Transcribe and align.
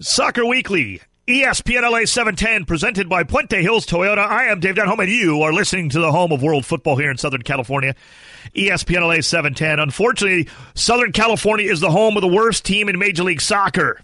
Soccer 0.00 0.46
Weekly, 0.46 1.00
ESPN 1.26 1.82
LA 1.82 2.04
710, 2.04 2.66
presented 2.66 3.08
by 3.08 3.24
Puente 3.24 3.60
Hills 3.60 3.84
Toyota. 3.84 4.18
I 4.18 4.44
am 4.44 4.60
Dave 4.60 4.76
Denholm, 4.76 5.00
and 5.00 5.10
you 5.10 5.42
are 5.42 5.52
listening 5.52 5.88
to 5.88 5.98
the 5.98 6.12
home 6.12 6.30
of 6.30 6.40
world 6.40 6.64
football 6.64 6.94
here 6.94 7.10
in 7.10 7.16
Southern 7.16 7.42
California. 7.42 7.96
ESPN 8.54 9.00
LA 9.00 9.22
710. 9.22 9.80
Unfortunately, 9.80 10.48
Southern 10.76 11.10
California 11.10 11.68
is 11.68 11.80
the 11.80 11.90
home 11.90 12.16
of 12.16 12.20
the 12.20 12.28
worst 12.28 12.64
team 12.64 12.88
in 12.88 12.96
Major 12.96 13.24
League 13.24 13.40
Soccer. 13.40 14.00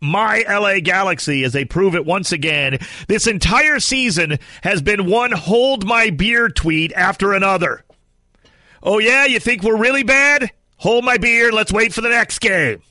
My 0.00 0.44
LA 0.48 0.80
Galaxy, 0.80 1.44
as 1.44 1.52
they 1.52 1.64
prove 1.64 1.94
it 1.94 2.04
once 2.04 2.32
again. 2.32 2.80
This 3.06 3.28
entire 3.28 3.78
season 3.78 4.40
has 4.64 4.82
been 4.82 5.08
one 5.08 5.30
hold 5.30 5.86
my 5.86 6.10
beer 6.10 6.48
tweet 6.48 6.92
after 6.94 7.32
another. 7.32 7.84
Oh, 8.82 8.98
yeah, 8.98 9.24
you 9.24 9.38
think 9.38 9.62
we're 9.62 9.78
really 9.78 10.02
bad? 10.02 10.50
Hold 10.78 11.04
my 11.04 11.16
beer, 11.16 11.52
let's 11.52 11.72
wait 11.72 11.92
for 11.94 12.00
the 12.00 12.08
next 12.08 12.40
game. 12.40 12.82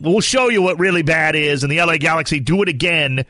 We'll 0.00 0.20
show 0.20 0.48
you 0.48 0.62
what 0.62 0.78
really 0.78 1.02
bad 1.02 1.34
is, 1.34 1.62
and 1.62 1.72
the 1.72 1.80
LA 1.80 1.96
Galaxy 1.96 2.40
do 2.40 2.62
it 2.62 2.68
again 2.68 3.24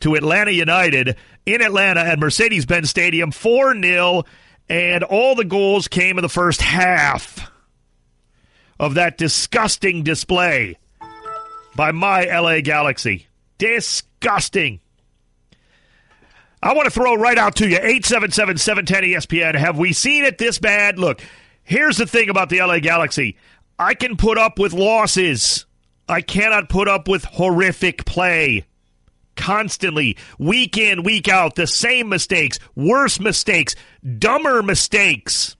to 0.00 0.14
Atlanta 0.14 0.50
United 0.50 1.16
in 1.46 1.62
Atlanta 1.62 2.00
at 2.00 2.18
Mercedes 2.18 2.66
Benz 2.66 2.90
Stadium 2.90 3.30
4 3.30 3.80
0, 3.80 4.24
and 4.68 5.04
all 5.04 5.34
the 5.34 5.44
goals 5.44 5.88
came 5.88 6.18
in 6.18 6.22
the 6.22 6.28
first 6.28 6.60
half 6.60 7.50
of 8.78 8.94
that 8.94 9.18
disgusting 9.18 10.02
display 10.02 10.78
by 11.74 11.92
my 11.92 12.24
LA 12.24 12.60
Galaxy. 12.60 13.26
Disgusting. 13.58 14.80
I 16.62 16.74
want 16.74 16.84
to 16.84 16.90
throw 16.90 17.14
right 17.14 17.38
out 17.38 17.56
to 17.56 17.68
you 17.68 17.76
877 17.76 18.58
710 18.58 19.02
ESPN. 19.04 19.54
Have 19.54 19.78
we 19.78 19.92
seen 19.92 20.24
it 20.24 20.36
this 20.36 20.58
bad? 20.58 20.98
Look, 20.98 21.20
here's 21.62 21.96
the 21.96 22.06
thing 22.06 22.28
about 22.28 22.50
the 22.50 22.60
LA 22.60 22.80
Galaxy 22.80 23.36
I 23.78 23.94
can 23.94 24.16
put 24.16 24.36
up 24.36 24.58
with 24.58 24.74
losses. 24.74 25.64
I 26.10 26.22
cannot 26.22 26.68
put 26.68 26.88
up 26.88 27.06
with 27.06 27.24
horrific 27.24 28.04
play. 28.04 28.66
Constantly, 29.36 30.16
week 30.40 30.76
in, 30.76 31.04
week 31.04 31.28
out, 31.28 31.54
the 31.54 31.68
same 31.68 32.08
mistakes, 32.08 32.58
worse 32.74 33.20
mistakes, 33.20 33.76
dumber 34.18 34.60
mistakes. 34.60 35.56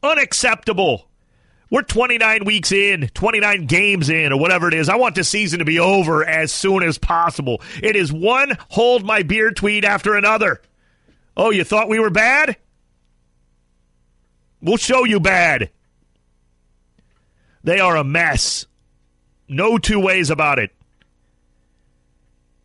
Unacceptable. 0.00 1.08
We're 1.70 1.82
29 1.82 2.44
weeks 2.44 2.70
in, 2.70 3.10
29 3.12 3.66
games 3.66 4.08
in, 4.08 4.32
or 4.32 4.38
whatever 4.38 4.68
it 4.68 4.74
is. 4.74 4.88
I 4.88 4.94
want 4.94 5.16
the 5.16 5.24
season 5.24 5.58
to 5.58 5.64
be 5.64 5.80
over 5.80 6.24
as 6.24 6.52
soon 6.52 6.84
as 6.84 6.96
possible. 6.96 7.60
It 7.82 7.96
is 7.96 8.12
one 8.12 8.56
hold 8.68 9.04
my 9.04 9.24
beer 9.24 9.50
tweet 9.50 9.84
after 9.84 10.14
another. 10.14 10.62
Oh, 11.36 11.50
you 11.50 11.64
thought 11.64 11.88
we 11.88 11.98
were 11.98 12.10
bad? 12.10 12.56
We'll 14.62 14.76
show 14.76 15.02
you 15.02 15.18
bad. 15.18 15.70
They 17.64 17.80
are 17.80 17.96
a 17.96 18.04
mess. 18.04 18.67
No 19.48 19.78
two 19.78 19.98
ways 19.98 20.30
about 20.30 20.58
it. 20.58 20.70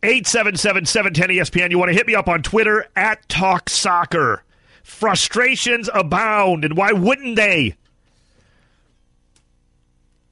877 0.02 0.84
710 0.84 1.36
ESPN. 1.36 1.70
You 1.70 1.78
want 1.78 1.88
to 1.90 1.96
hit 1.96 2.06
me 2.06 2.14
up 2.14 2.28
on 2.28 2.42
Twitter 2.42 2.86
at 2.94 3.26
Talk 3.28 3.70
Soccer. 3.70 4.42
Frustrations 4.82 5.88
abound, 5.94 6.62
and 6.64 6.76
why 6.76 6.92
wouldn't 6.92 7.36
they? 7.36 7.74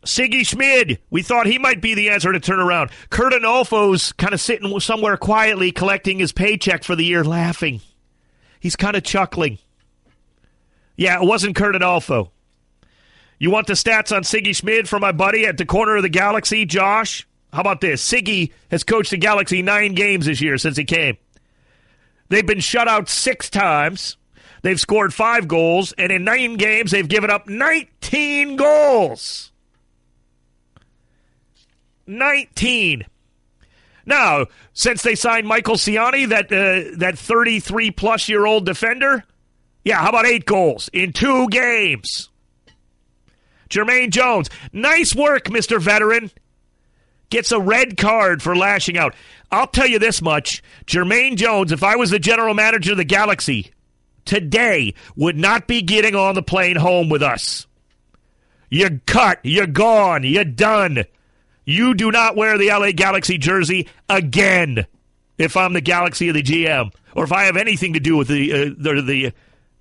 Sigi 0.04 0.46
Schmid, 0.46 0.98
we 1.10 1.22
thought 1.22 1.46
he 1.46 1.58
might 1.58 1.80
be 1.80 1.94
the 1.94 2.10
answer 2.10 2.32
to 2.32 2.40
turn 2.40 2.58
around. 2.58 2.90
Curt 3.08 3.32
Onalfo's 3.32 4.12
kind 4.12 4.34
of 4.34 4.40
sitting 4.40 4.78
somewhere 4.80 5.16
quietly 5.16 5.70
collecting 5.70 6.18
his 6.18 6.32
paycheck 6.32 6.84
for 6.84 6.96
the 6.96 7.04
year, 7.04 7.24
laughing. 7.24 7.80
He's 8.60 8.76
kind 8.76 8.96
of 8.96 9.04
chuckling. 9.04 9.58
Yeah, 10.96 11.22
it 11.22 11.26
wasn't 11.26 11.56
Curt 11.56 11.76
Onalfo. 11.76 12.31
You 13.42 13.50
want 13.50 13.66
the 13.66 13.72
stats 13.72 14.14
on 14.14 14.22
Sigi 14.22 14.54
Schmid 14.54 14.88
from 14.88 15.00
my 15.00 15.10
buddy 15.10 15.46
at 15.46 15.58
the 15.58 15.66
corner 15.66 15.96
of 15.96 16.04
the 16.04 16.08
galaxy, 16.08 16.64
Josh? 16.64 17.26
How 17.52 17.62
about 17.62 17.80
this? 17.80 18.00
Sigi 18.00 18.52
has 18.70 18.84
coached 18.84 19.10
the 19.10 19.16
Galaxy 19.16 19.62
nine 19.62 19.94
games 19.94 20.26
this 20.26 20.40
year 20.40 20.56
since 20.58 20.76
he 20.76 20.84
came. 20.84 21.16
They've 22.28 22.46
been 22.46 22.60
shut 22.60 22.86
out 22.86 23.08
six 23.08 23.50
times. 23.50 24.16
They've 24.62 24.78
scored 24.78 25.12
five 25.12 25.48
goals, 25.48 25.90
and 25.98 26.12
in 26.12 26.22
nine 26.22 26.54
games, 26.54 26.92
they've 26.92 27.08
given 27.08 27.30
up 27.30 27.48
19 27.48 28.54
goals. 28.54 29.50
19. 32.06 33.04
Now, 34.06 34.46
since 34.72 35.02
they 35.02 35.16
signed 35.16 35.48
Michael 35.48 35.74
Ciani, 35.74 36.28
that 36.28 36.44
uh, 36.44 36.96
that 36.98 37.18
33 37.18 37.90
plus 37.90 38.28
year 38.28 38.46
old 38.46 38.66
defender, 38.66 39.24
yeah, 39.84 39.96
how 39.96 40.10
about 40.10 40.26
eight 40.26 40.46
goals 40.46 40.88
in 40.92 41.12
two 41.12 41.48
games? 41.48 42.28
Jermaine 43.72 44.10
Jones, 44.10 44.50
nice 44.72 45.14
work, 45.14 45.44
Mr. 45.44 45.80
Veteran. 45.80 46.30
Gets 47.30 47.50
a 47.50 47.58
red 47.58 47.96
card 47.96 48.42
for 48.42 48.54
lashing 48.54 48.98
out. 48.98 49.14
I'll 49.50 49.66
tell 49.66 49.86
you 49.86 49.98
this 49.98 50.20
much 50.20 50.62
Jermaine 50.86 51.36
Jones, 51.36 51.72
if 51.72 51.82
I 51.82 51.96
was 51.96 52.10
the 52.10 52.18
general 52.18 52.52
manager 52.52 52.92
of 52.92 52.98
the 52.98 53.04
Galaxy 53.04 53.72
today, 54.26 54.94
would 55.16 55.38
not 55.38 55.66
be 55.66 55.80
getting 55.80 56.14
on 56.14 56.34
the 56.34 56.42
plane 56.42 56.76
home 56.76 57.08
with 57.08 57.22
us. 57.22 57.66
You're 58.68 59.00
cut. 59.06 59.40
You're 59.42 59.66
gone. 59.66 60.24
You're 60.24 60.44
done. 60.44 61.04
You 61.64 61.94
do 61.94 62.10
not 62.10 62.36
wear 62.36 62.58
the 62.58 62.68
LA 62.68 62.92
Galaxy 62.92 63.38
jersey 63.38 63.88
again 64.10 64.86
if 65.38 65.56
I'm 65.56 65.72
the 65.72 65.80
Galaxy 65.80 66.28
of 66.28 66.34
the 66.34 66.42
GM 66.42 66.92
or 67.14 67.24
if 67.24 67.32
I 67.32 67.44
have 67.44 67.56
anything 67.56 67.94
to 67.94 68.00
do 68.00 68.18
with 68.18 68.28
the, 68.28 68.52
uh, 68.52 68.74
the, 68.76 69.02
the 69.02 69.32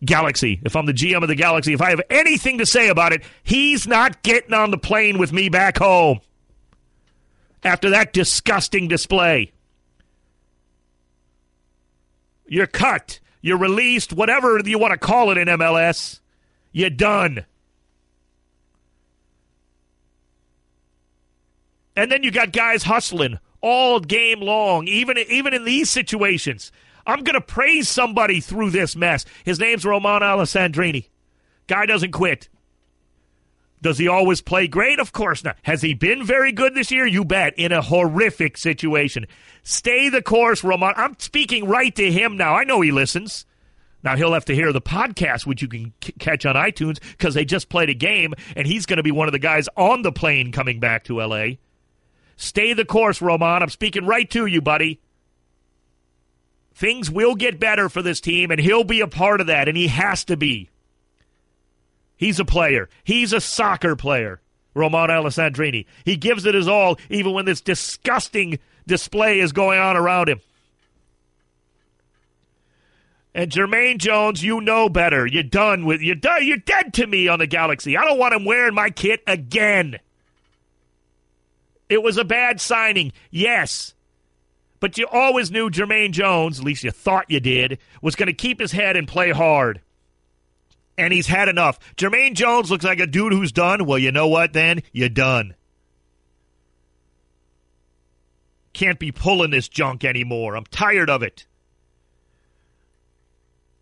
Galaxy. 0.04 0.60
If 0.64 0.76
I'm 0.76 0.86
the 0.86 0.94
GM 0.94 1.22
of 1.22 1.28
the 1.28 1.36
Galaxy, 1.36 1.74
if 1.74 1.82
I 1.82 1.92
have 1.92 2.02
anything 2.10 2.58
to 2.58 2.66
say 2.66 2.90
about 2.90 3.14
it, 3.14 3.24
he's 3.44 3.88
not 3.88 4.24
getting 4.24 4.54
on 4.54 4.72
the 4.72 4.78
plane 4.78 5.18
with 5.18 5.32
me 5.32 5.50
back 5.50 5.78
home 5.78 6.22
after 7.64 7.92
that 7.92 8.14
disgusting 8.14 8.88
display. 8.88 9.52
You're 12.48 12.68
cut. 12.68 13.20
You're 13.42 13.58
released, 13.58 14.14
whatever 14.14 14.60
you 14.64 14.78
want 14.78 14.92
to 14.92 14.98
call 14.98 15.32
it 15.32 15.38
in 15.38 15.48
MLS. 15.48 16.20
You're 16.72 16.90
done. 16.90 17.46
And 21.96 22.12
then 22.12 22.24
you 22.24 22.32
got 22.32 22.52
guys 22.52 22.84
hustling 22.84 23.40
all 23.62 24.00
game 24.00 24.42
long, 24.42 24.88
even 24.88 25.18
even 25.18 25.54
in 25.54 25.66
these 25.66 25.90
situations. 25.90 26.72
I'm 27.06 27.24
going 27.24 27.34
to 27.36 27.42
praise 27.42 27.90
somebody 27.90 28.40
through 28.40 28.72
this 28.72 28.96
mess. 28.96 29.26
His 29.44 29.60
name's 29.60 29.86
Roman 29.86 30.22
Alessandrini. 30.22 31.10
Guy 31.68 31.86
doesn't 31.86 32.12
quit. 32.12 32.50
Does 33.82 33.98
he 33.98 34.08
always 34.08 34.42
play 34.42 34.68
great? 34.68 35.00
Of 35.00 35.12
course 35.12 35.44
not. 35.44 35.58
Has 35.64 35.82
he 35.82 35.96
been 35.96 36.24
very 36.24 36.52
good 36.52 36.76
this 36.76 36.92
year? 36.92 37.08
You 37.08 37.26
bet. 37.26 37.58
In 37.58 37.72
a 37.72 37.82
horrific 37.82 38.58
situation. 38.58 39.26
Stay 39.64 40.10
the 40.10 40.22
course, 40.22 40.64
Roman. 40.64 40.94
I'm 40.96 41.16
speaking 41.18 41.68
right 41.68 41.96
to 41.96 42.12
him 42.12 42.38
now. 42.38 42.54
I 42.56 42.64
know 42.64 42.82
he 42.82 42.92
listens. 42.92 43.46
Now 44.04 44.16
he'll 44.16 44.34
have 44.34 44.46
to 44.46 44.56
hear 44.56 44.72
the 44.72 44.82
podcast, 44.82 45.46
which 45.46 45.62
you 45.62 45.68
can 45.68 45.94
c- 46.04 46.14
catch 46.20 46.46
on 46.46 46.56
iTunes, 46.56 47.00
because 47.12 47.34
they 47.34 47.46
just 47.46 47.70
played 47.70 47.90
a 47.90 47.94
game, 47.94 48.34
and 48.56 48.66
he's 48.66 48.86
going 48.86 48.98
to 48.98 49.04
be 49.04 49.12
one 49.12 49.28
of 49.28 49.32
the 49.32 49.40
guys 49.40 49.68
on 49.78 50.02
the 50.02 50.12
plane 50.12 50.52
coming 50.52 50.80
back 50.80 51.04
to 51.06 51.22
L.A. 51.22 51.60
Stay 52.36 52.74
the 52.74 52.86
course, 52.86 53.22
Roman. 53.22 53.62
I'm 53.62 53.70
speaking 53.70 54.06
right 54.06 54.30
to 54.32 54.48
you, 54.48 54.62
buddy. 54.62 55.00
Things 56.82 57.12
will 57.12 57.36
get 57.36 57.60
better 57.60 57.90
for 57.90 58.02
this 58.02 58.20
team, 58.20 58.50
and 58.50 58.60
he'll 58.60 58.84
be 58.84 59.02
a 59.02 59.08
part 59.08 59.40
of 59.40 59.46
that, 59.46 59.68
and 59.68 59.78
he 59.78 59.88
has 59.90 60.26
to 60.26 60.36
be. 60.36 60.72
He's 62.18 62.40
a 62.40 62.44
player. 62.44 62.90
He's 63.04 63.34
a 63.34 63.40
soccer 63.40 63.96
player, 63.96 64.42
Roman 64.74 65.12
Alessandrini. 65.12 65.86
He 66.06 66.16
gives 66.16 66.44
it 66.48 66.56
his 66.56 66.68
all, 66.68 66.98
even 67.12 67.34
when 67.34 67.46
this 67.46 67.62
disgusting 67.62 68.58
display 68.88 69.42
is 69.42 69.52
going 69.52 69.78
on 69.78 69.96
around 69.96 70.28
him. 70.28 70.42
And 73.36 73.52
Jermaine 73.52 74.00
Jones, 74.00 74.44
you 74.44 74.60
know 74.60 74.90
better. 74.90 75.28
You're 75.28 75.44
done 75.44 75.86
with 75.86 76.02
you're 76.02 76.16
done. 76.16 76.48
You're 76.48 76.58
dead 76.58 76.96
to 76.96 77.06
me 77.06 77.28
on 77.28 77.38
the 77.38 77.46
Galaxy. 77.46 77.96
I 77.96 78.06
don't 78.06 78.18
want 78.18 78.34
him 78.34 78.44
wearing 78.44 78.74
my 78.74 78.90
kit 78.90 79.22
again. 79.28 80.00
It 81.90 82.02
was 82.02 82.18
a 82.18 82.26
bad 82.26 82.60
signing, 82.60 83.14
yes. 83.30 83.94
But 84.82 84.98
you 84.98 85.08
always 85.10 85.52
knew 85.52 85.70
Jermaine 85.70 86.12
Jones, 86.12 86.60
at 86.60 86.66
least 86.66 86.84
you 86.84 86.90
thought 86.92 87.30
you 87.30 87.40
did, 87.40 87.78
was 88.02 88.16
going 88.16 88.28
to 88.28 88.34
keep 88.34 88.60
his 88.60 88.72
head 88.72 88.98
and 88.98 89.08
play 89.08 89.30
hard. 89.30 89.80
And 90.98 91.14
he's 91.14 91.28
had 91.28 91.48
enough. 91.48 91.80
Jermaine 91.96 92.34
Jones 92.34 92.70
looks 92.70 92.84
like 92.84 93.00
a 93.00 93.08
dude 93.08 93.32
who's 93.32 93.52
done. 93.52 93.86
Well, 93.86 94.00
you 94.00 94.12
know 94.12 94.28
what 94.28 94.54
then? 94.54 94.82
You're 94.92 95.08
done. 95.08 95.54
Can't 98.74 99.00
be 99.00 99.12
pulling 99.12 99.52
this 99.52 99.70
junk 99.70 100.04
anymore. 100.04 100.56
I'm 100.56 100.66
tired 100.66 101.10
of 101.10 101.22
it. 101.22 101.46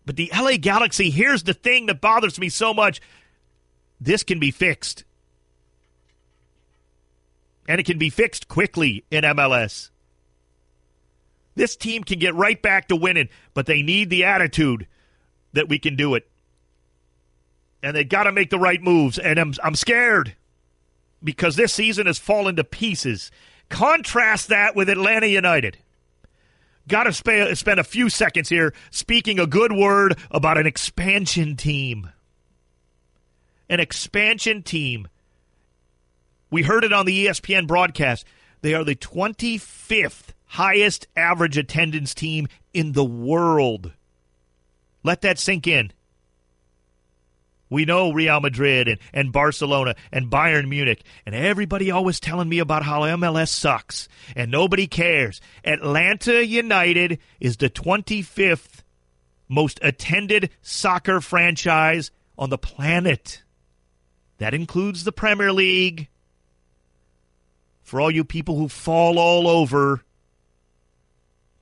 But 0.04 0.16
the 0.16 0.30
LA 0.34 0.56
Galaxy, 0.58 1.08
here's 1.08 1.44
the 1.44 1.54
thing 1.54 1.86
that 1.86 2.00
bothers 2.00 2.38
me 2.38 2.50
so 2.50 2.74
much. 2.74 3.00
This 4.00 4.22
can 4.22 4.38
be 4.38 4.50
fixed. 4.50 5.04
And 7.66 7.80
it 7.80 7.86
can 7.86 7.98
be 7.98 8.10
fixed 8.10 8.48
quickly 8.48 9.04
in 9.10 9.24
MLS. 9.24 9.89
This 11.54 11.76
team 11.76 12.04
can 12.04 12.18
get 12.18 12.34
right 12.34 12.60
back 12.60 12.88
to 12.88 12.96
winning, 12.96 13.28
but 13.54 13.66
they 13.66 13.82
need 13.82 14.10
the 14.10 14.24
attitude 14.24 14.86
that 15.52 15.68
we 15.68 15.78
can 15.78 15.96
do 15.96 16.14
it. 16.14 16.28
And 17.82 17.96
they 17.96 18.04
got 18.04 18.24
to 18.24 18.32
make 18.32 18.50
the 18.50 18.58
right 18.58 18.80
moves. 18.80 19.18
And 19.18 19.38
I'm, 19.38 19.54
I'm 19.62 19.74
scared 19.74 20.36
because 21.22 21.56
this 21.56 21.72
season 21.72 22.06
has 22.06 22.18
fallen 22.18 22.56
to 22.56 22.64
pieces. 22.64 23.30
Contrast 23.68 24.48
that 24.48 24.76
with 24.76 24.88
Atlanta 24.88 25.26
United. 25.26 25.78
Got 26.88 27.04
to 27.04 27.12
sp- 27.14 27.54
spend 27.54 27.80
a 27.80 27.84
few 27.84 28.08
seconds 28.08 28.48
here 28.48 28.74
speaking 28.90 29.38
a 29.38 29.46
good 29.46 29.72
word 29.72 30.18
about 30.30 30.58
an 30.58 30.66
expansion 30.66 31.56
team. 31.56 32.10
An 33.68 33.80
expansion 33.80 34.62
team. 34.62 35.08
We 36.50 36.62
heard 36.62 36.84
it 36.84 36.92
on 36.92 37.06
the 37.06 37.26
ESPN 37.26 37.66
broadcast. 37.66 38.24
They 38.62 38.74
are 38.74 38.84
the 38.84 38.96
25th 38.96 40.32
highest 40.50 41.06
average 41.16 41.56
attendance 41.56 42.12
team 42.12 42.48
in 42.74 42.90
the 42.92 43.04
world. 43.04 43.92
Let 45.04 45.20
that 45.22 45.38
sink 45.38 45.68
in. 45.68 45.92
We 47.68 47.84
know 47.84 48.12
Real 48.12 48.40
Madrid 48.40 48.88
and, 48.88 48.98
and 49.12 49.32
Barcelona 49.32 49.94
and 50.10 50.28
Bayern 50.28 50.68
Munich, 50.68 51.04
and 51.24 51.36
everybody 51.36 51.92
always 51.92 52.18
telling 52.18 52.48
me 52.48 52.58
about 52.58 52.82
how 52.82 53.02
MLS 53.02 53.50
sucks 53.50 54.08
and 54.34 54.50
nobody 54.50 54.88
cares. 54.88 55.40
Atlanta 55.64 56.44
United 56.44 57.20
is 57.38 57.56
the 57.56 57.70
25th 57.70 58.82
most 59.48 59.78
attended 59.82 60.50
soccer 60.62 61.20
franchise 61.20 62.10
on 62.36 62.50
the 62.50 62.58
planet. 62.58 63.42
That 64.38 64.52
includes 64.52 65.04
the 65.04 65.12
Premier 65.12 65.52
League. 65.52 66.08
For 67.84 68.00
all 68.00 68.10
you 68.10 68.24
people 68.24 68.56
who 68.56 68.68
fall 68.68 69.16
all 69.16 69.46
over 69.46 70.02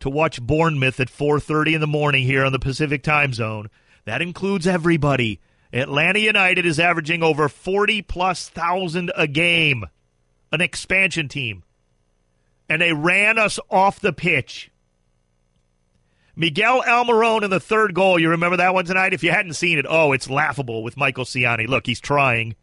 to 0.00 0.10
watch 0.10 0.40
Bournemouth 0.40 1.00
at 1.00 1.10
4:30 1.10 1.74
in 1.74 1.80
the 1.80 1.86
morning 1.86 2.24
here 2.24 2.44
on 2.44 2.52
the 2.52 2.58
Pacific 2.58 3.02
Time 3.02 3.32
Zone, 3.32 3.68
that 4.04 4.22
includes 4.22 4.66
everybody. 4.66 5.40
Atlanta 5.72 6.18
United 6.18 6.64
is 6.64 6.80
averaging 6.80 7.22
over 7.22 7.48
40 7.48 8.02
plus 8.02 8.48
thousand 8.48 9.12
a 9.16 9.26
game, 9.26 9.84
an 10.50 10.60
expansion 10.60 11.28
team. 11.28 11.62
And 12.68 12.80
they 12.80 12.92
ran 12.92 13.38
us 13.38 13.58
off 13.70 14.00
the 14.00 14.12
pitch. 14.12 14.70
Miguel 16.36 16.82
Almiron 16.82 17.42
in 17.42 17.50
the 17.50 17.58
third 17.58 17.94
goal. 17.94 18.18
You 18.18 18.30
remember 18.30 18.58
that 18.58 18.72
one 18.72 18.84
tonight? 18.84 19.12
If 19.12 19.24
you 19.24 19.30
hadn't 19.30 19.54
seen 19.54 19.78
it, 19.78 19.86
oh, 19.88 20.12
it's 20.12 20.30
laughable 20.30 20.84
with 20.84 20.96
Michael 20.96 21.24
Ciani. 21.24 21.66
Look, 21.66 21.86
he's 21.86 22.00
trying. 22.00 22.54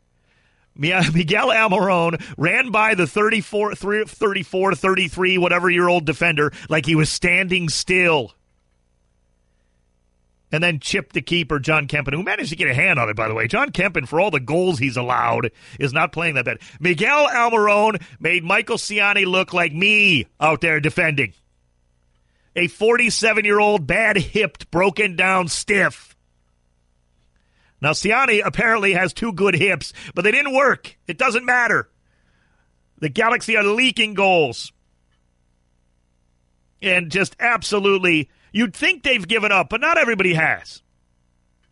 Miguel 1.13 1.49
Almiron 1.49 2.21
ran 2.37 2.71
by 2.71 2.95
the 2.95 3.07
34, 3.07 3.75
34, 3.75 4.75
33, 4.75 5.37
whatever 5.37 5.69
year 5.69 5.87
old 5.87 6.05
defender 6.05 6.51
like 6.69 6.85
he 6.85 6.95
was 6.95 7.09
standing 7.09 7.69
still 7.69 8.33
and 10.55 10.63
then 10.63 10.79
chip 10.79 11.11
the 11.11 11.21
keeper, 11.21 11.59
Jon 11.59 11.85
Kempin, 11.85 12.13
who 12.13 12.23
managed 12.23 12.49
to 12.51 12.55
get 12.55 12.69
a 12.69 12.73
hand 12.73 12.97
on 12.97 13.09
it, 13.09 13.15
by 13.15 13.27
the 13.27 13.33
way. 13.33 13.45
Jon 13.47 13.71
Kempin, 13.71 14.07
for 14.07 14.21
all 14.21 14.31
the 14.31 14.39
goals 14.39 14.79
he's 14.79 14.95
allowed, 14.95 15.51
is 15.79 15.91
not 15.91 16.13
playing 16.13 16.35
that 16.35 16.45
bad. 16.45 16.59
Miguel 16.79 17.27
Almiron 17.27 18.01
made 18.21 18.43
Michael 18.43 18.77
Ciani 18.77 19.25
look 19.25 19.53
like 19.53 19.73
me 19.73 20.27
out 20.39 20.61
there 20.61 20.79
defending. 20.79 21.33
A 22.55 22.67
47 22.67 23.43
year 23.43 23.59
old, 23.59 23.85
bad 23.85 24.15
hipped, 24.15 24.71
broken 24.71 25.17
down 25.17 25.49
stiff. 25.49 26.14
Now, 27.81 27.91
Ciani 27.91 28.41
apparently 28.43 28.93
has 28.93 29.13
two 29.13 29.33
good 29.33 29.55
hips, 29.55 29.93
but 30.13 30.23
they 30.23 30.31
didn't 30.31 30.55
work. 30.55 30.97
It 31.07 31.17
doesn't 31.17 31.45
matter. 31.45 31.89
The 32.99 33.09
Galaxy 33.09 33.57
are 33.57 33.63
leaking 33.63 34.13
goals. 34.13 34.71
And 36.81 37.11
just 37.11 37.35
absolutely 37.39 38.29
You'd 38.55 38.73
think 38.73 39.03
they've 39.03 39.27
given 39.27 39.51
up, 39.51 39.67
but 39.67 39.81
not 39.81 39.97
everybody 39.97 40.33
has. 40.33 40.81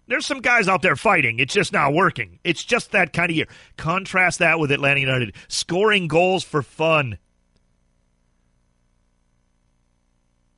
There's 0.07 0.25
some 0.25 0.41
guys 0.41 0.67
out 0.67 0.81
there 0.81 0.97
fighting. 0.97 1.39
It's 1.39 1.53
just 1.53 1.71
not 1.71 1.94
working. 1.94 2.39
It's 2.44 2.61
just 2.61 2.91
that 2.91 3.13
kind 3.13 3.31
of 3.31 3.38
year. 3.38 3.47
Contrast 3.77 4.39
that 4.39 4.59
with 4.59 4.69
Atlanta 4.69 5.00
United 5.00 5.33
scoring 5.47 6.09
goals 6.09 6.44
for 6.44 6.61
fun. 6.61 7.19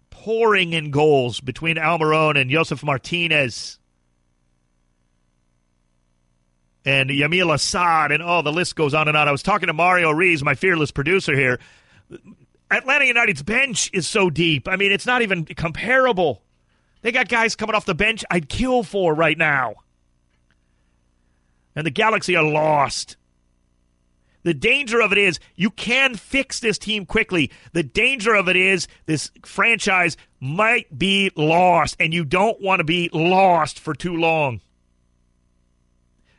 Pouring 0.09 0.73
in 0.73 0.89
goals 0.89 1.41
between 1.41 1.75
Almiron 1.75 2.41
and 2.41 2.49
Josef 2.49 2.83
Martinez 2.83 3.77
and 6.85 7.09
Yamil 7.09 7.53
Asad, 7.53 8.11
and 8.11 8.21
oh, 8.21 8.41
the 8.41 8.51
list 8.51 8.75
goes 8.75 8.93
on 8.93 9.07
and 9.07 9.17
on. 9.17 9.27
I 9.27 9.31
was 9.31 9.43
talking 9.43 9.67
to 9.67 9.73
Mario 9.73 10.11
Rees, 10.11 10.43
my 10.43 10.53
fearless 10.53 10.91
producer 10.91 11.35
here. 11.35 11.59
Atlanta 12.69 13.05
United's 13.05 13.43
bench 13.43 13.89
is 13.93 14.07
so 14.07 14.29
deep. 14.29 14.67
I 14.67 14.75
mean, 14.75 14.91
it's 14.91 15.05
not 15.05 15.21
even 15.21 15.45
comparable. 15.45 16.43
They 17.01 17.11
got 17.11 17.27
guys 17.27 17.55
coming 17.55 17.75
off 17.75 17.85
the 17.85 17.95
bench 17.95 18.23
I'd 18.29 18.49
kill 18.49 18.83
for 18.83 19.13
right 19.13 19.37
now. 19.37 19.75
And 21.75 21.85
the 21.85 21.91
Galaxy 21.91 22.35
are 22.35 22.43
lost. 22.43 23.17
The 24.43 24.53
danger 24.53 25.01
of 25.01 25.11
it 25.11 25.17
is 25.17 25.39
you 25.55 25.71
can 25.71 26.15
fix 26.15 26.59
this 26.59 26.77
team 26.77 27.07
quickly. 27.07 27.51
The 27.73 27.81
danger 27.81 28.35
of 28.35 28.47
it 28.47 28.55
is 28.55 28.87
this 29.07 29.31
franchise 29.43 30.17
might 30.39 30.97
be 30.97 31.31
lost, 31.35 31.95
and 31.99 32.13
you 32.13 32.23
don't 32.23 32.61
want 32.61 32.79
to 32.79 32.83
be 32.83 33.09
lost 33.11 33.79
for 33.79 33.95
too 33.95 34.15
long. 34.15 34.61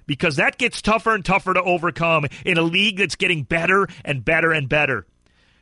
Because 0.06 0.36
that 0.36 0.58
gets 0.58 0.80
tougher 0.80 1.14
and 1.14 1.24
tougher 1.24 1.54
to 1.54 1.62
overcome 1.62 2.26
in 2.44 2.58
a 2.58 2.62
league 2.62 2.98
that's 2.98 3.16
getting 3.16 3.42
better 3.42 3.88
and 4.04 4.24
better 4.24 4.52
and 4.52 4.68
better. 4.68 5.06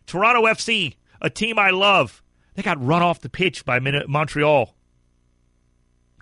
Toronto 0.06 0.42
FC, 0.42 0.96
a 1.22 1.30
team 1.30 1.58
I 1.58 1.70
love, 1.70 2.22
they 2.54 2.62
got 2.62 2.84
run 2.84 3.02
off 3.02 3.20
the 3.20 3.30
pitch 3.30 3.64
by 3.64 3.78
Montreal 3.80 4.74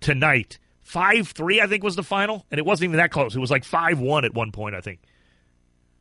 tonight. 0.00 0.58
5 0.82 1.28
3, 1.28 1.60
I 1.60 1.66
think, 1.66 1.82
was 1.82 1.96
the 1.96 2.02
final. 2.02 2.46
And 2.50 2.58
it 2.58 2.66
wasn't 2.66 2.90
even 2.90 2.98
that 2.98 3.12
close. 3.12 3.34
It 3.34 3.40
was 3.40 3.50
like 3.50 3.64
5 3.64 3.98
1 3.98 4.24
at 4.24 4.34
one 4.34 4.52
point, 4.52 4.74
I 4.74 4.80
think. 4.80 5.00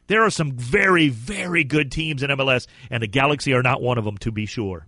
There 0.08 0.24
are 0.24 0.30
some 0.30 0.54
very, 0.54 1.08
very 1.10 1.64
good 1.64 1.92
teams 1.92 2.22
in 2.22 2.30
MLS, 2.32 2.68
and 2.90 3.02
the 3.02 3.08
Galaxy 3.08 3.54
are 3.54 3.64
not 3.64 3.82
one 3.82 3.98
of 3.98 4.04
them, 4.04 4.18
to 4.20 4.32
be 4.32 4.46
sure. 4.46 4.88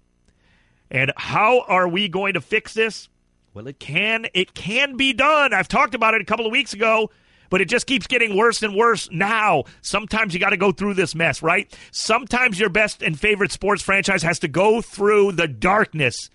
And 0.91 1.13
how 1.15 1.61
are 1.61 1.87
we 1.87 2.09
going 2.09 2.33
to 2.33 2.41
fix 2.41 2.73
this? 2.73 3.07
Well, 3.53 3.67
it 3.67 3.79
can 3.79 4.27
it 4.33 4.53
can 4.53 4.97
be 4.97 5.13
done. 5.13 5.53
I've 5.53 5.67
talked 5.67 5.95
about 5.95 6.13
it 6.15 6.21
a 6.21 6.25
couple 6.25 6.45
of 6.45 6.51
weeks 6.51 6.73
ago 6.73 7.11
but 7.53 7.61
it 7.61 7.69
just 7.69 7.85
keeps 7.85 8.07
getting 8.07 8.35
worse 8.35 8.63
and 8.63 8.73
worse 8.73 9.07
now. 9.11 9.63
Sometimes 9.83 10.33
you 10.33 10.39
got 10.39 10.49
to 10.49 10.57
go 10.57 10.71
through 10.71 10.95
this 10.95 11.13
mess, 11.13 11.43
right? 11.43 11.71
Sometimes 11.91 12.59
your 12.59 12.69
best 12.69 13.03
and 13.03 13.19
favorite 13.19 13.51
sports 13.51 13.83
franchise 13.83 14.23
has 14.23 14.39
to 14.39 14.47
go 14.47 14.81
through 14.81 15.33
the 15.33 15.47
darkness 15.47 16.31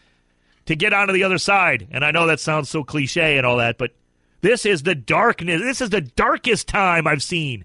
to 0.66 0.76
get 0.76 0.92
onto 0.92 1.12
the 1.12 1.24
other 1.24 1.38
side. 1.38 1.88
And 1.90 2.04
I 2.04 2.12
know 2.12 2.28
that 2.28 2.38
sounds 2.38 2.70
so 2.70 2.84
cliche 2.84 3.36
and 3.36 3.44
all 3.44 3.56
that, 3.56 3.78
but 3.78 3.96
this 4.42 4.64
is 4.64 4.84
the 4.84 4.94
darkness. 4.94 5.60
This 5.60 5.80
is 5.80 5.90
the 5.90 6.02
darkest 6.02 6.68
time 6.68 7.08
I've 7.08 7.24
seen. 7.24 7.64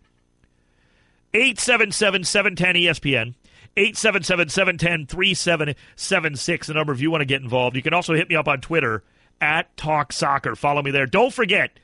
877 1.36 2.24
710 2.24 2.74
ESPN. 2.82 3.36
877 3.78 4.50
710 4.50 5.06
3776, 5.06 6.66
the 6.66 6.74
number 6.74 6.92
if 6.92 7.02
you 7.02 7.12
want 7.12 7.22
to 7.22 7.26
get 7.26 7.44
involved. 7.44 7.76
You 7.76 7.84
can 7.84 7.94
also 7.94 8.16
hit 8.16 8.30
me 8.30 8.36
up 8.36 8.48
on 8.48 8.62
Twitter 8.62 9.04
at 9.40 9.78
Talk 9.78 10.12
Soccer. 10.12 10.56
Follow 10.56 10.82
me 10.82 10.90
there. 10.90 11.06
Don't 11.06 11.32
forget, 11.32 11.78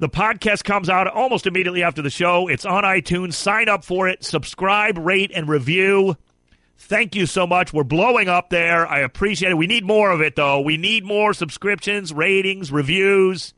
the 0.00 0.08
podcast 0.08 0.64
comes 0.64 0.88
out 0.88 1.06
almost 1.08 1.46
immediately 1.46 1.82
after 1.82 2.00
the 2.00 2.08
show. 2.08 2.48
It's 2.48 2.64
on 2.64 2.84
iTunes. 2.84 3.34
Sign 3.34 3.68
up 3.68 3.84
for 3.84 4.08
it, 4.08 4.24
subscribe, 4.24 4.96
rate, 4.96 5.30
and 5.32 5.46
review. 5.46 6.16
Thank 6.78 7.14
you 7.14 7.26
so 7.26 7.46
much. 7.46 7.74
We're 7.74 7.84
blowing 7.84 8.26
up 8.26 8.48
there. 8.48 8.86
I 8.86 9.00
appreciate 9.00 9.50
it. 9.52 9.58
We 9.58 9.66
need 9.66 9.84
more 9.84 10.10
of 10.10 10.22
it, 10.22 10.36
though. 10.36 10.62
We 10.62 10.78
need 10.78 11.04
more 11.04 11.34
subscriptions, 11.34 12.14
ratings, 12.14 12.72
reviews. 12.72 13.52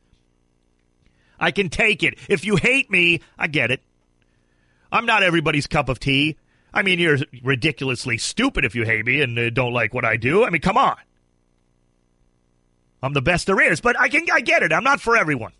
I 1.39 1.51
can 1.51 1.69
take 1.69 2.03
it. 2.03 2.19
If 2.27 2.43
you 2.43 2.57
hate 2.57 2.91
me, 2.91 3.21
I 3.39 3.47
get 3.47 3.71
it. 3.71 3.81
I'm 4.91 5.05
not 5.05 5.23
everybody's 5.23 5.65
cup 5.65 5.87
of 5.87 5.97
tea. 5.97 6.35
I 6.73 6.81
mean, 6.81 6.99
you're 6.99 7.19
ridiculously 7.41 8.17
stupid 8.17 8.65
if 8.65 8.75
you 8.75 8.83
hate 8.83 9.05
me 9.05 9.21
and 9.21 9.39
uh, 9.39 9.49
don't 9.49 9.73
like 9.73 9.93
what 9.93 10.03
I 10.03 10.17
do. 10.17 10.43
I 10.43 10.49
mean, 10.49 10.61
come 10.61 10.77
on. 10.77 10.97
I'm 13.01 13.13
the 13.13 13.21
best 13.21 13.47
there 13.47 13.61
is, 13.61 13.79
but 13.79 13.97
I 13.97 14.09
can 14.09 14.25
I 14.31 14.41
get 14.41 14.61
it. 14.61 14.73
I'm 14.73 14.83
not 14.83 14.99
for 14.99 15.15
everyone. 15.15 15.53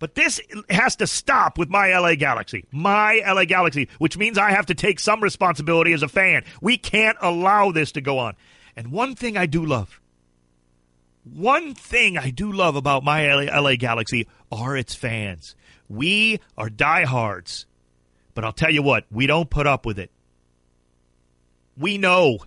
But 0.00 0.14
this 0.14 0.40
has 0.70 0.96
to 0.96 1.06
stop 1.06 1.58
with 1.58 1.68
my 1.68 1.96
LA 1.96 2.14
Galaxy. 2.14 2.64
My 2.72 3.22
LA 3.24 3.44
Galaxy, 3.44 3.88
which 3.98 4.16
means 4.16 4.38
I 4.38 4.50
have 4.50 4.66
to 4.66 4.74
take 4.74 4.98
some 4.98 5.22
responsibility 5.22 5.92
as 5.92 6.02
a 6.02 6.08
fan. 6.08 6.42
We 6.60 6.78
can't 6.78 7.18
allow 7.20 7.70
this 7.70 7.92
to 7.92 8.00
go 8.00 8.18
on. 8.18 8.34
And 8.74 8.90
one 8.90 9.14
thing 9.14 9.36
I 9.36 9.44
do 9.44 9.64
love, 9.64 10.00
one 11.22 11.74
thing 11.74 12.16
I 12.16 12.30
do 12.30 12.50
love 12.50 12.76
about 12.76 13.04
my 13.04 13.30
LA, 13.32 13.60
LA 13.60 13.76
Galaxy 13.76 14.26
are 14.50 14.74
its 14.74 14.94
fans. 14.94 15.54
We 15.90 16.40
are 16.56 16.70
diehards. 16.70 17.66
But 18.34 18.46
I'll 18.46 18.52
tell 18.52 18.70
you 18.70 18.82
what, 18.82 19.04
we 19.10 19.26
don't 19.26 19.50
put 19.50 19.66
up 19.66 19.84
with 19.84 19.98
it. 19.98 20.10
We 21.76 21.98
know. 21.98 22.38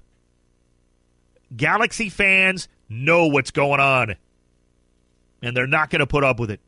Galaxy 1.55 2.09
fans 2.09 2.67
know 2.89 3.27
what's 3.27 3.51
going 3.51 3.79
on. 3.79 4.15
And 5.43 5.55
they're 5.55 5.67
not 5.67 5.91
going 5.91 5.99
to 5.99 6.07
put 6.07 6.23
up 6.23 6.39
with 6.39 6.49
it. 6.49 6.59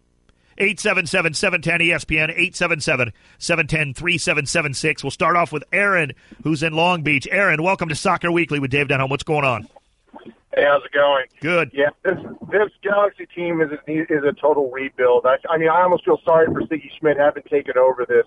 877 0.57 1.33
710 1.33 1.79
ESPN, 1.87 2.29
877 2.29 3.11
710 3.37 3.93
3776. 3.93 5.03
We'll 5.03 5.11
start 5.11 5.35
off 5.35 5.51
with 5.51 5.63
Aaron, 5.73 6.13
who's 6.43 6.63
in 6.63 6.73
Long 6.73 7.01
Beach. 7.01 7.27
Aaron, 7.29 7.61
welcome 7.61 7.89
to 7.89 7.95
Soccer 7.95 8.31
Weekly 8.31 8.59
with 8.59 8.71
Dave 8.71 8.87
Denholm. 8.87 9.09
What's 9.09 9.23
going 9.23 9.43
on? 9.45 9.67
Hey, 10.55 10.63
how's 10.63 10.85
it 10.85 10.93
going? 10.93 11.25
Good. 11.41 11.71
Yeah, 11.73 11.89
this 12.03 12.17
this 12.49 12.69
Galaxy 12.81 13.25
team 13.35 13.61
is 13.61 13.69
a, 13.71 13.91
is 13.91 14.23
a 14.23 14.31
total 14.39 14.71
rebuild. 14.71 15.25
I, 15.25 15.35
I 15.49 15.57
mean, 15.57 15.69
I 15.69 15.81
almost 15.81 16.05
feel 16.05 16.19
sorry 16.23 16.47
for 16.47 16.61
Sigi 16.61 16.89
Schmid 16.99 17.17
having 17.17 17.43
taken 17.43 17.77
over 17.77 18.05
this. 18.07 18.23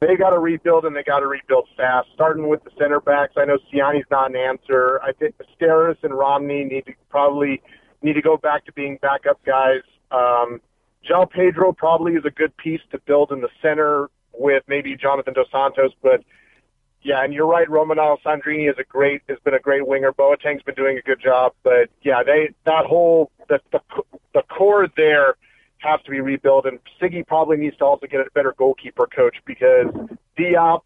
they 0.00 0.16
got 0.16 0.30
to 0.30 0.40
rebuild 0.40 0.84
and 0.84 0.96
they 0.96 1.04
got 1.04 1.20
to 1.20 1.28
rebuild 1.28 1.68
fast. 1.76 2.08
Starting 2.14 2.48
with 2.48 2.64
the 2.64 2.70
center 2.76 2.98
backs, 2.98 3.34
I 3.36 3.44
know 3.44 3.58
Ciani's 3.72 4.06
not 4.10 4.30
an 4.30 4.36
answer. 4.36 5.00
I 5.02 5.12
think 5.12 5.36
Steres 5.60 6.02
and 6.02 6.12
Romney 6.12 6.64
need 6.64 6.86
to 6.86 6.92
probably 7.08 7.62
need 8.02 8.14
to 8.14 8.22
go 8.22 8.36
back 8.36 8.64
to 8.64 8.72
being 8.72 8.98
backup 9.00 9.38
guys. 9.44 9.82
Um, 10.10 10.60
João 11.08 11.28
Pedro 11.30 11.72
probably 11.72 12.14
is 12.14 12.24
a 12.24 12.30
good 12.30 12.56
piece 12.56 12.80
to 12.90 12.98
build 13.06 13.32
in 13.32 13.40
the 13.40 13.48
center 13.62 14.10
with 14.32 14.62
maybe 14.68 14.96
Jonathan 14.96 15.34
Dos 15.34 15.46
Santos, 15.50 15.92
but 16.02 16.22
yeah, 17.02 17.24
and 17.24 17.32
you're 17.32 17.46
right. 17.46 17.68
Roman 17.68 17.96
Alessandrini 17.96 18.70
is 18.70 18.76
a 18.78 18.84
great 18.84 19.22
has 19.28 19.38
been 19.44 19.54
a 19.54 19.58
great 19.58 19.86
winger. 19.86 20.12
Boateng's 20.12 20.62
been 20.62 20.74
doing 20.74 20.98
a 20.98 21.02
good 21.02 21.20
job, 21.20 21.52
but 21.62 21.88
yeah, 22.02 22.22
they 22.22 22.50
that 22.66 22.84
whole 22.84 23.30
the 23.48 23.60
the, 23.72 23.80
the 24.34 24.42
core 24.42 24.86
there 24.96 25.36
has 25.78 26.00
to 26.04 26.10
be 26.10 26.20
rebuilt, 26.20 26.66
and 26.66 26.78
Sigi 27.00 27.26
probably 27.26 27.56
needs 27.56 27.76
to 27.78 27.84
also 27.84 28.06
get 28.06 28.20
a 28.20 28.30
better 28.34 28.54
goalkeeper 28.56 29.06
coach 29.06 29.36
because 29.46 29.86
Diop 30.38 30.82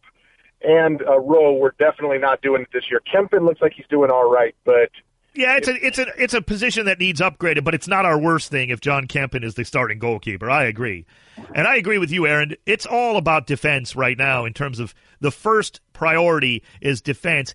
and 0.62 1.02
uh, 1.02 1.18
Rowe 1.18 1.54
were 1.54 1.75
definitely 1.78 2.18
not 2.18 2.40
doing 2.42 2.62
it 2.62 2.68
this 2.73 2.85
year. 2.90 3.00
Kempin 3.12 3.44
looks 3.44 3.61
like 3.61 3.73
he's 3.73 3.87
doing 3.90 4.11
all 4.11 4.30
right, 4.30 4.54
but 4.64 4.90
yeah, 5.34 5.56
it's 5.56 5.68
a 5.68 5.86
it's 5.86 5.98
a 5.98 6.06
it's 6.16 6.34
a 6.34 6.42
position 6.42 6.86
that 6.86 7.00
needs 7.00 7.20
upgraded, 7.20 7.64
but 7.64 7.74
it's 7.74 7.88
not 7.88 8.04
our 8.04 8.18
worst 8.18 8.50
thing 8.50 8.70
if 8.70 8.80
Jon 8.80 9.06
Kempin 9.06 9.44
is 9.44 9.54
the 9.54 9.64
starting 9.64 9.98
goalkeeper. 9.98 10.48
I 10.48 10.64
agree, 10.64 11.06
and 11.54 11.66
I 11.66 11.76
agree 11.76 11.98
with 11.98 12.10
you, 12.10 12.26
Aaron. 12.26 12.54
It's 12.66 12.86
all 12.86 13.16
about 13.16 13.46
defense 13.46 13.96
right 13.96 14.16
now 14.16 14.44
in 14.44 14.52
terms 14.52 14.78
of 14.78 14.94
the 15.20 15.30
first 15.30 15.80
priority 15.92 16.62
is 16.80 17.00
defense. 17.00 17.54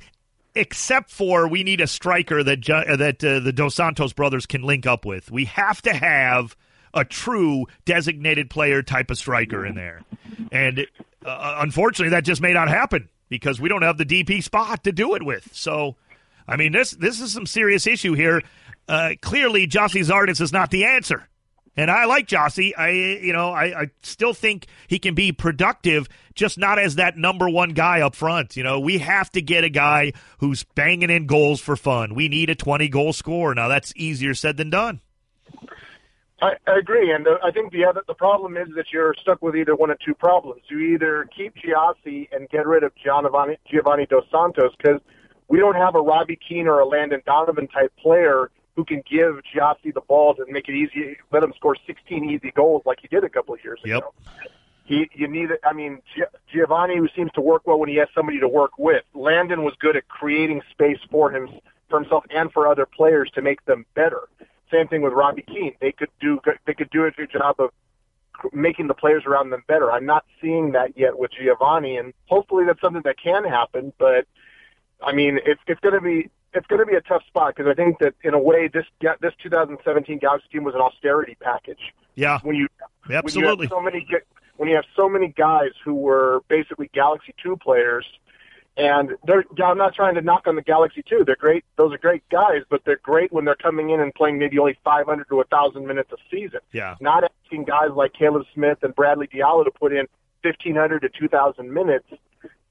Except 0.55 1.11
for 1.11 1.47
we 1.47 1.63
need 1.63 1.79
a 1.79 1.87
striker 1.87 2.43
that 2.43 2.65
that 2.65 3.23
uh, 3.23 3.39
the 3.39 3.53
Dos 3.53 3.75
Santos 3.75 4.13
brothers 4.13 4.45
can 4.45 4.63
link 4.63 4.85
up 4.85 5.05
with. 5.05 5.31
We 5.31 5.45
have 5.45 5.81
to 5.83 5.93
have 5.93 6.57
a 6.93 7.05
true 7.05 7.67
designated 7.85 8.49
player 8.49 8.81
type 8.81 9.11
of 9.11 9.17
striker 9.17 9.65
in 9.65 9.75
there, 9.75 10.01
and 10.51 10.85
uh, 11.23 11.59
unfortunately, 11.61 12.09
that 12.09 12.25
just 12.25 12.41
may 12.41 12.51
not 12.51 12.67
happen 12.67 13.09
because 13.29 13.61
we 13.61 13.69
don't 13.69 13.83
have 13.83 13.97
the 13.97 14.05
DP 14.05 14.43
spot 14.43 14.83
to 14.83 14.91
do 14.91 15.13
it 15.15 15.23
with. 15.23 15.49
So 15.53 15.95
I 16.49 16.57
mean, 16.57 16.71
this 16.71 16.91
this 16.91 17.21
is 17.21 17.31
some 17.31 17.45
serious 17.45 17.85
issue 17.85 18.13
here. 18.13 18.41
Uh, 18.87 19.11
clearly, 19.21 19.67
Gyasi 19.67 20.03
Zardes 20.03 20.41
is 20.41 20.51
not 20.51 20.71
the 20.71 20.85
answer. 20.85 21.29
And 21.77 21.91
I 21.91 22.05
like 22.05 22.27
Gyasi. 22.27 22.73
I 22.75 22.89
you 22.89 23.31
know 23.31 23.51
I, 23.51 23.81
I 23.81 23.91
still 24.01 24.33
think 24.33 24.65
he 24.87 24.97
can 24.97 25.13
be 25.13 25.31
productive, 25.31 26.09
just 26.33 26.57
not 26.57 26.79
as 26.79 26.95
that 26.95 27.17
number 27.17 27.47
one 27.47 27.69
guy 27.69 28.01
up 28.01 28.15
front. 28.15 28.57
You 28.57 28.63
know 28.63 28.79
we 28.79 28.97
have 28.97 29.29
to 29.31 29.41
get 29.41 29.63
a 29.63 29.69
guy 29.69 30.13
who's 30.39 30.63
banging 30.63 31.11
in 31.11 31.27
goals 31.27 31.61
for 31.61 31.75
fun. 31.75 32.15
We 32.15 32.27
need 32.27 32.49
a 32.49 32.55
twenty 32.55 32.89
goal 32.89 33.13
scorer. 33.13 33.53
Now 33.53 33.67
that's 33.67 33.93
easier 33.95 34.33
said 34.33 34.57
than 34.57 34.71
done. 34.71 35.01
I, 36.41 36.53
I 36.67 36.79
agree, 36.79 37.11
and 37.13 37.27
I 37.43 37.51
think 37.51 37.71
the 37.71 37.85
other 37.85 38.01
the 38.07 38.13
problem 38.13 38.57
is 38.57 38.69
that 38.75 38.85
you're 38.91 39.13
stuck 39.21 39.41
with 39.41 39.55
either 39.55 39.75
one 39.75 39.91
of 39.91 39.99
two 39.99 40.15
problems. 40.15 40.63
You 40.67 40.79
either 40.79 41.29
keep 41.37 41.53
Gyasi 41.55 42.27
and 42.31 42.49
get 42.49 42.65
rid 42.65 42.83
of 42.83 42.91
Giovanni, 42.95 43.57
Giovanni 43.69 44.07
Dos 44.07 44.23
Santos 44.31 44.73
because 44.77 44.99
we 45.49 45.59
don't 45.59 45.75
have 45.75 45.95
a 45.95 46.01
Robbie 46.01 46.37
Keane 46.37 46.67
or 46.67 46.79
a 46.79 46.85
Landon 46.85 47.21
Donovan 47.25 47.67
type 47.67 47.91
player 48.01 48.51
who 48.75 48.85
can 48.85 49.03
give 49.09 49.41
Gyasi 49.53 49.93
the 49.93 50.01
ball 50.01 50.35
and 50.37 50.47
make 50.53 50.69
it 50.69 50.75
easy, 50.75 51.17
let 51.33 51.43
him 51.43 51.51
score 51.57 51.75
16 51.85 52.29
easy 52.29 52.51
goals 52.55 52.83
like 52.85 52.99
he 53.01 53.07
did 53.07 53.23
a 53.23 53.29
couple 53.29 53.53
of 53.53 53.63
years 53.63 53.79
yep. 53.83 53.97
ago. 53.97 54.13
He, 54.85 55.09
you 55.13 55.27
need, 55.27 55.49
I 55.63 55.73
mean, 55.73 56.01
Giovanni, 56.51 56.97
who 56.97 57.07
seems 57.15 57.31
to 57.33 57.41
work 57.41 57.67
well 57.67 57.77
when 57.77 57.89
he 57.89 57.95
has 57.97 58.07
somebody 58.15 58.39
to 58.39 58.47
work 58.47 58.71
with. 58.77 59.03
Landon 59.13 59.63
was 59.63 59.73
good 59.79 59.95
at 59.95 60.07
creating 60.07 60.61
space 60.71 60.97
for 61.11 61.31
him, 61.31 61.49
for 61.89 61.99
himself, 61.99 62.23
and 62.29 62.51
for 62.51 62.67
other 62.67 62.85
players 62.85 63.29
to 63.35 63.41
make 63.41 63.63
them 63.65 63.85
better. 63.95 64.29
Same 64.71 64.87
thing 64.87 65.01
with 65.01 65.13
Robbie 65.13 65.43
Keane. 65.43 65.73
They 65.81 65.91
could 65.91 66.09
do, 66.21 66.39
they 66.65 66.73
could 66.73 66.89
do 66.89 67.05
a 67.05 67.11
good 67.11 67.31
job 67.31 67.55
of 67.59 67.71
making 68.53 68.87
the 68.87 68.93
players 68.93 69.25
around 69.25 69.49
them 69.49 69.63
better. 69.67 69.91
I'm 69.91 70.05
not 70.05 70.25
seeing 70.41 70.71
that 70.71 70.97
yet 70.97 71.19
with 71.19 71.31
Giovanni, 71.31 71.97
and 71.97 72.13
hopefully 72.27 72.65
that's 72.65 72.81
something 72.81 73.01
that 73.03 73.17
can 73.21 73.43
happen. 73.43 73.93
But 73.99 74.25
I 75.01 75.13
mean, 75.13 75.39
it's 75.45 75.61
it's 75.67 75.79
going 75.79 75.95
to 75.95 76.01
be 76.01 76.29
it's 76.53 76.67
going 76.67 76.79
to 76.79 76.85
be 76.85 76.95
a 76.95 77.01
tough 77.01 77.23
spot 77.27 77.55
because 77.55 77.69
I 77.69 77.73
think 77.73 77.99
that 77.99 78.15
in 78.23 78.33
a 78.33 78.39
way 78.39 78.67
this 78.67 78.85
this 79.21 79.33
2017 79.41 80.19
Galaxy 80.19 80.47
team 80.51 80.63
was 80.63 80.75
an 80.75 80.81
austerity 80.81 81.37
package. 81.39 81.93
Yeah. 82.15 82.39
When 82.43 82.55
you 82.55 82.67
absolutely 83.11 83.67
when 83.67 83.69
you 83.69 83.69
have 83.69 83.69
so 83.69 83.81
many 83.81 84.07
when 84.57 84.69
you 84.69 84.75
have 84.75 84.85
so 84.95 85.07
many 85.09 85.29
guys 85.29 85.71
who 85.83 85.93
were 85.93 86.41
basically 86.49 86.89
Galaxy 86.93 87.33
two 87.41 87.55
players, 87.55 88.05
and 88.75 89.11
they're 89.25 89.45
I'm 89.63 89.77
not 89.77 89.93
trying 89.93 90.15
to 90.15 90.21
knock 90.21 90.47
on 90.47 90.55
the 90.55 90.61
Galaxy 90.61 91.03
two. 91.07 91.23
They're 91.25 91.37
great. 91.37 91.63
Those 91.77 91.93
are 91.93 91.97
great 91.97 92.27
guys, 92.29 92.63
but 92.69 92.81
they're 92.85 92.99
great 93.01 93.31
when 93.31 93.45
they're 93.45 93.55
coming 93.55 93.91
in 93.91 94.01
and 94.01 94.13
playing 94.13 94.37
maybe 94.37 94.59
only 94.59 94.77
500 94.83 95.29
to 95.29 95.35
1,000 95.35 95.87
minutes 95.87 96.11
a 96.11 96.17
season. 96.29 96.59
Yeah. 96.73 96.95
Not 96.99 97.23
asking 97.23 97.65
guys 97.65 97.89
like 97.95 98.13
Caleb 98.13 98.43
Smith 98.53 98.79
and 98.81 98.93
Bradley 98.93 99.27
Diallo 99.27 99.63
to 99.63 99.71
put 99.71 99.93
in 99.93 100.07
1,500 100.43 100.99
to 101.01 101.09
2,000 101.09 101.73
minutes 101.73 102.07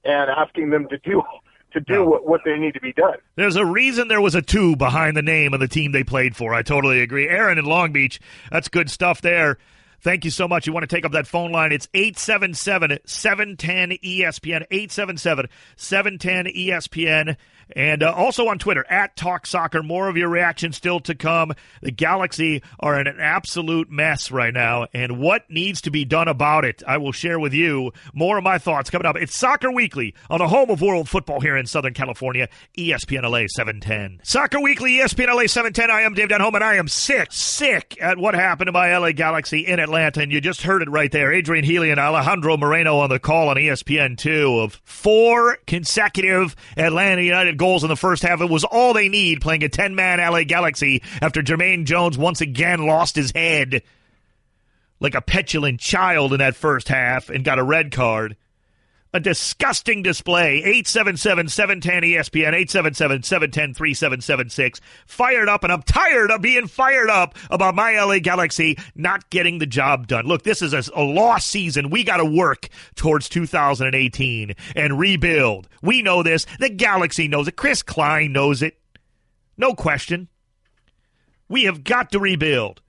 and 0.05 0.31
asking 0.31 0.71
them 0.71 0.89
to 0.89 0.99
do 0.99 1.23
to 1.73 1.81
do 1.81 1.95
no. 1.95 2.05
what, 2.05 2.27
what 2.27 2.41
they 2.45 2.57
need 2.57 2.75
to 2.75 2.81
be 2.81 2.93
done. 2.93 3.17
There's 3.37 3.57
a 3.57 3.65
reason 3.65 4.09
there 4.09 4.21
was 4.21 4.35
a 4.35 4.43
two 4.43 4.77
behind 4.77 5.17
the 5.17 5.23
name 5.23 5.55
of 5.55 5.61
the 5.61 5.69
team 5.69 5.93
they 5.93 6.05
played 6.05 6.37
for. 6.37 6.55
I 6.55 6.63
totally 6.63 7.01
agree. 7.01 7.29
Aaron 7.29 7.59
in 7.59 7.65
Long 7.65 7.93
Beach, 7.93 8.21
that's 8.51 8.69
good 8.69 8.91
stuff 8.91 9.21
there. 9.21 9.59
Thank 10.01 10.25
you 10.25 10.31
so 10.31 10.47
much. 10.47 10.67
You 10.67 10.73
want 10.73 10.89
to 10.89 10.95
take 10.95 11.05
up 11.05 11.13
that 11.13 11.27
phone 11.27 11.51
line? 11.51 11.73
It's 11.73 11.89
877 11.93 12.99
710 13.05 13.99
ESPN, 13.99 14.65
877 14.71 15.49
710 15.77 16.53
ESPN. 16.55 17.37
And 17.75 18.03
uh, 18.03 18.13
also 18.13 18.49
on 18.49 18.59
Twitter, 18.59 18.85
at 18.89 19.17
Talk 19.17 19.47
Soccer. 19.47 19.83
More 19.83 20.09
of 20.09 20.17
your 20.17 20.29
reaction 20.29 20.73
still 20.73 21.01
to 21.01 21.15
come. 21.15 21.53
The 21.83 21.91
Galaxy 21.91 22.63
are 22.81 22.99
in 23.01 23.07
an 23.07 23.21
absolute 23.21 23.91
mess 23.91 24.31
right 24.31 24.53
now, 24.53 24.87
and 24.93 25.19
what 25.19 25.49
needs 25.51 25.81
to 25.83 25.91
be 25.91 26.05
done 26.05 26.29
about 26.29 26.65
it, 26.65 26.83
I 26.87 26.99
will 26.99 27.13
share 27.13 27.39
with 27.39 27.53
you 27.53 27.93
more 28.13 28.39
of 28.39 28.45
my 28.45 28.59
thoughts 28.59 28.91
coming 28.91 29.07
up. 29.07 29.17
It's 29.17 29.37
Soccer 29.37 29.71
Weekly 29.71 30.15
on 30.31 30.39
the 30.39 30.49
home 30.49 30.71
of 30.71 30.81
world 30.81 31.09
football 31.09 31.41
here 31.41 31.57
in 31.57 31.67
Southern 31.67 31.95
California, 31.95 32.49
ESPN 32.77 33.23
LA 33.23 33.47
710. 33.49 34.21
Soccer 34.23 34.61
Weekly, 34.61 34.93
ESPN 34.99 35.29
LA 35.29 35.47
710. 35.47 35.91
I 35.91 36.03
am 36.03 36.15
Dave 36.15 36.29
Denholm, 36.29 36.55
and 36.55 36.65
I 36.65 36.77
am 36.77 36.89
sick, 36.89 37.29
sick 37.31 37.97
at 38.01 38.19
what 38.19 38.35
happened 38.35 38.69
to 38.69 38.73
my 38.73 38.97
LA 38.97 39.13
Galaxy 39.13 39.67
in 39.67 39.79
Atlanta, 39.79 40.23
and 40.23 40.33
you 40.33 40.41
just 40.41 40.63
heard 40.63 40.83
it 40.83 40.91
right 40.91 41.13
there. 41.13 41.33
Adrian 41.33 41.65
Healey 41.65 41.91
and 41.91 42.01
Alejandro 42.01 42.57
Moreno 42.57 42.99
on 42.99 43.11
the 43.11 43.19
call 43.19 43.49
on 43.49 43.57
ESPN2 43.57 44.65
of 44.65 44.81
four 44.85 45.59
consecutive 45.67 46.57
Atlanta 46.77 47.23
United 47.23 47.58
goals 47.59 47.83
in 47.83 47.89
the 47.89 47.97
first 47.97 48.23
half. 48.23 48.41
It 48.41 48.49
was 48.49 48.65
all 48.65 48.95
they 48.95 49.09
need 49.09 49.43
playing 49.43 49.65
a 49.65 49.69
10 49.69 49.95
man 49.95 50.19
LA 50.19 50.45
Galaxy 50.45 51.03
after 51.21 51.43
Jermaine 51.43 51.85
Jones 51.85 52.17
once 52.17 52.41
again 52.41 52.87
lost 52.87 53.15
his 53.15 53.33
head 53.33 53.83
like 55.01 55.15
a 55.15 55.21
petulant 55.21 55.81
child 55.81 56.33
in 56.33 56.39
that 56.39 56.57
first 56.57 56.89
half 56.89 57.29
and 57.29 57.45
got 57.45 57.59
a 57.59 57.63
red 57.63 57.93
card. 57.93 58.37
A 59.19 59.21
disgusting 59.21 60.05
display. 60.05 60.59
877 60.59 61.49
710 61.49 62.03
ESPN, 62.05 62.55
877 62.55 63.25
710 63.25 63.75
3776. 63.75 64.81
Fired 65.09 65.49
up, 65.49 65.65
and 65.65 65.73
I'm 65.73 65.83
tired 65.83 66.31
of 66.31 66.41
being 66.41 66.69
fired 66.69 67.11
up 67.11 67.35
about 67.51 67.75
my 67.75 68.01
LA 68.01 68.21
Galaxy 68.21 68.79
not 68.95 69.29
getting 69.29 69.59
the 69.59 69.67
job 69.67 70.07
done. 70.07 70.27
Look, 70.27 70.45
this 70.45 70.63
is 70.63 70.73
a, 70.73 70.85
a 70.95 71.03
lost 71.03 71.49
season. 71.49 71.91
We 71.91 72.05
got 72.05 72.19
to 72.19 72.25
work 72.25 72.69
towards 72.95 73.29
2018 73.29 74.55
and 74.77 75.01
rebuild. 75.01 75.69
We 75.83 76.01
know 76.01 76.23
this. 76.23 76.47
The 76.61 76.71
Galaxy 76.71 77.27
knows 77.27 77.49
it. 77.49 77.57
Chris 77.57 77.83
Klein 77.83 78.31
knows 78.31 78.63
it. 78.63 78.79
No 79.57 79.75
question. 79.75 80.29
We 81.49 81.65
have 81.65 81.83
got 81.83 82.13
to 82.13 82.21
rebuild. 82.21 82.83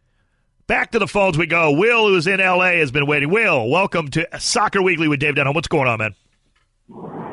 Back 0.69 0.91
to 0.91 0.99
the 0.99 1.07
phones 1.07 1.35
we 1.35 1.47
go. 1.47 1.71
Will, 1.71 2.09
who's 2.09 2.27
in 2.27 2.39
L.A., 2.39 2.77
has 2.77 2.91
been 2.91 3.07
waiting. 3.07 3.31
Will, 3.31 3.67
welcome 3.67 4.07
to 4.09 4.27
Soccer 4.38 4.83
Weekly 4.83 5.07
with 5.07 5.19
Dave 5.19 5.33
Denholm. 5.33 5.55
What's 5.55 5.67
going 5.67 5.88
on, 5.88 5.97
man? 5.97 6.13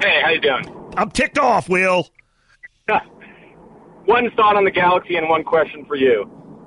Hey, 0.01 0.23
how 0.23 0.31
you 0.31 0.41
doing? 0.41 0.65
I'm 0.97 1.11
ticked 1.11 1.39
off, 1.39 1.69
Will. 1.69 2.09
one 4.07 4.31
thought 4.37 4.57
on 4.57 4.65
the 4.65 4.71
Galaxy 4.71 5.17
and 5.17 5.29
one 5.29 5.45
question 5.45 5.85
for 5.85 5.97
you. 5.97 6.23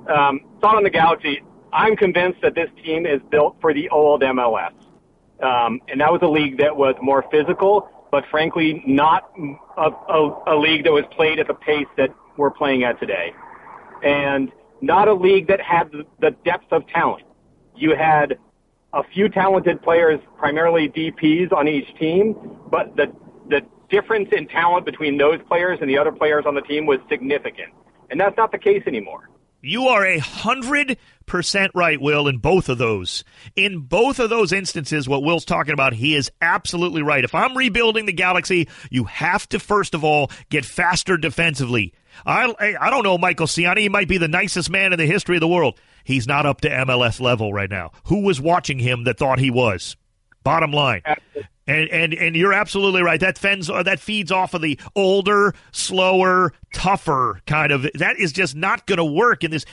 Um, 0.08 0.42
thought 0.60 0.76
on 0.76 0.84
the 0.84 0.90
Galaxy. 0.90 1.42
I'm 1.72 1.96
convinced 1.96 2.40
that 2.42 2.54
this 2.54 2.70
team 2.84 3.04
is 3.04 3.20
built 3.32 3.56
for 3.60 3.74
the 3.74 3.88
old 3.88 4.22
MLS. 4.22 4.70
Um, 5.42 5.80
and 5.88 6.00
that 6.00 6.12
was 6.12 6.20
a 6.22 6.28
league 6.28 6.58
that 6.58 6.76
was 6.76 6.94
more 7.02 7.24
physical, 7.32 7.88
but 8.12 8.22
frankly, 8.30 8.80
not 8.86 9.32
a, 9.76 9.90
a, 9.90 10.54
a 10.54 10.56
league 10.56 10.84
that 10.84 10.92
was 10.92 11.02
played 11.16 11.40
at 11.40 11.48
the 11.48 11.54
pace 11.54 11.88
that 11.96 12.10
we're 12.36 12.52
playing 12.52 12.84
at 12.84 13.00
today. 13.00 13.32
And 14.04 14.52
not 14.80 15.08
a 15.08 15.14
league 15.14 15.48
that 15.48 15.60
had 15.60 15.90
the 16.20 16.30
depth 16.44 16.72
of 16.72 16.86
talent. 16.88 17.24
You 17.76 17.94
had 17.94 18.38
a 18.92 19.02
few 19.02 19.28
talented 19.28 19.82
players, 19.82 20.20
primarily 20.38 20.88
DPs 20.88 21.52
on 21.52 21.68
each 21.68 21.94
team, 21.98 22.34
but 22.70 22.96
the 22.96 23.12
the 23.48 23.62
difference 23.88 24.28
in 24.32 24.46
talent 24.46 24.86
between 24.86 25.18
those 25.18 25.40
players 25.48 25.78
and 25.80 25.90
the 25.90 25.98
other 25.98 26.12
players 26.12 26.44
on 26.46 26.54
the 26.54 26.60
team 26.60 26.86
was 26.86 26.98
significant. 27.08 27.72
And 28.10 28.20
that's 28.20 28.36
not 28.36 28.52
the 28.52 28.58
case 28.58 28.82
anymore. 28.86 29.28
You 29.62 29.88
are 29.88 30.06
a 30.06 30.18
hundred 30.18 30.96
percent 31.26 31.72
right, 31.74 32.00
Will, 32.00 32.26
in 32.28 32.38
both 32.38 32.70
of 32.70 32.78
those. 32.78 33.24
In 33.54 33.80
both 33.80 34.18
of 34.18 34.30
those 34.30 34.52
instances, 34.52 35.06
what 35.06 35.22
Will's 35.22 35.44
talking 35.44 35.74
about, 35.74 35.92
he 35.92 36.14
is 36.14 36.30
absolutely 36.40 37.02
right. 37.02 37.24
If 37.24 37.34
I'm 37.34 37.56
rebuilding 37.56 38.06
the 38.06 38.12
Galaxy, 38.12 38.68
you 38.90 39.04
have 39.04 39.46
to 39.50 39.58
first 39.58 39.94
of 39.94 40.02
all 40.02 40.30
get 40.48 40.64
faster 40.64 41.18
defensively. 41.18 41.92
I 42.26 42.54
I 42.80 42.90
don't 42.90 43.04
know 43.04 43.18
Michael 43.18 43.46
Ciani. 43.46 43.80
He 43.80 43.88
might 43.88 44.08
be 44.08 44.18
the 44.18 44.28
nicest 44.28 44.70
man 44.70 44.92
in 44.92 44.98
the 44.98 45.06
history 45.06 45.36
of 45.36 45.40
the 45.40 45.48
world. 45.48 45.78
He's 46.04 46.26
not 46.26 46.46
up 46.46 46.60
to 46.62 46.70
MLS 46.70 47.20
level 47.20 47.52
right 47.52 47.70
now. 47.70 47.92
Who 48.04 48.22
was 48.22 48.40
watching 48.40 48.78
him 48.78 49.04
that 49.04 49.18
thought 49.18 49.38
he 49.38 49.50
was? 49.50 49.96
Bottom 50.42 50.72
line. 50.72 51.02
And, 51.66 51.88
and 51.90 52.14
and 52.14 52.34
you're 52.34 52.52
absolutely 52.52 53.02
right. 53.02 53.20
That 53.20 53.38
fends 53.38 53.70
uh, 53.70 53.84
that 53.84 54.00
feeds 54.00 54.32
off 54.32 54.54
of 54.54 54.62
the 54.62 54.76
older, 54.96 55.54
slower, 55.70 56.52
tougher 56.74 57.42
kind 57.46 57.70
of. 57.70 57.86
That 57.94 58.18
is 58.18 58.32
just 58.32 58.56
not 58.56 58.86
going 58.86 58.96
to 58.96 59.04
work 59.04 59.44
in 59.44 59.52
this. 59.52 59.64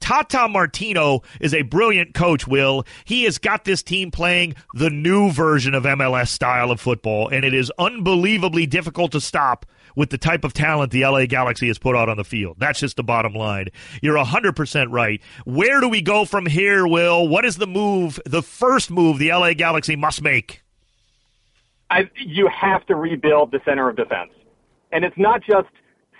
Tata 0.00 0.48
Martino 0.48 1.22
is 1.40 1.54
a 1.54 1.62
brilliant 1.62 2.12
coach. 2.12 2.46
Will 2.46 2.84
he 3.06 3.24
has 3.24 3.38
got 3.38 3.64
this 3.64 3.82
team 3.82 4.10
playing 4.10 4.54
the 4.74 4.90
new 4.90 5.30
version 5.30 5.72
of 5.72 5.84
MLS 5.84 6.28
style 6.28 6.70
of 6.70 6.78
football, 6.78 7.28
and 7.28 7.42
it 7.42 7.54
is 7.54 7.72
unbelievably 7.78 8.66
difficult 8.66 9.12
to 9.12 9.20
stop 9.20 9.64
with 9.96 10.10
the 10.10 10.18
type 10.18 10.44
of 10.44 10.52
talent 10.52 10.92
the 10.92 11.04
LA 11.04 11.26
Galaxy 11.26 11.66
has 11.66 11.78
put 11.78 11.96
out 11.96 12.08
on 12.08 12.16
the 12.16 12.24
field. 12.24 12.56
That's 12.58 12.78
just 12.78 12.96
the 12.96 13.02
bottom 13.02 13.34
line. 13.34 13.68
You're 14.00 14.16
100% 14.16 14.92
right. 14.92 15.20
Where 15.44 15.80
do 15.80 15.88
we 15.88 16.02
go 16.02 16.24
from 16.24 16.46
here, 16.46 16.86
Will? 16.86 17.26
What 17.26 17.44
is 17.44 17.56
the 17.56 17.66
move, 17.66 18.20
the 18.24 18.42
first 18.42 18.90
move 18.90 19.18
the 19.18 19.30
LA 19.30 19.54
Galaxy 19.54 19.96
must 19.96 20.22
make? 20.22 20.62
I, 21.90 22.10
you 22.16 22.48
have 22.48 22.84
to 22.86 22.94
rebuild 22.94 23.52
the 23.52 23.60
center 23.64 23.88
of 23.88 23.96
defense, 23.96 24.32
and 24.92 25.04
it's 25.04 25.16
not 25.16 25.42
just 25.42 25.68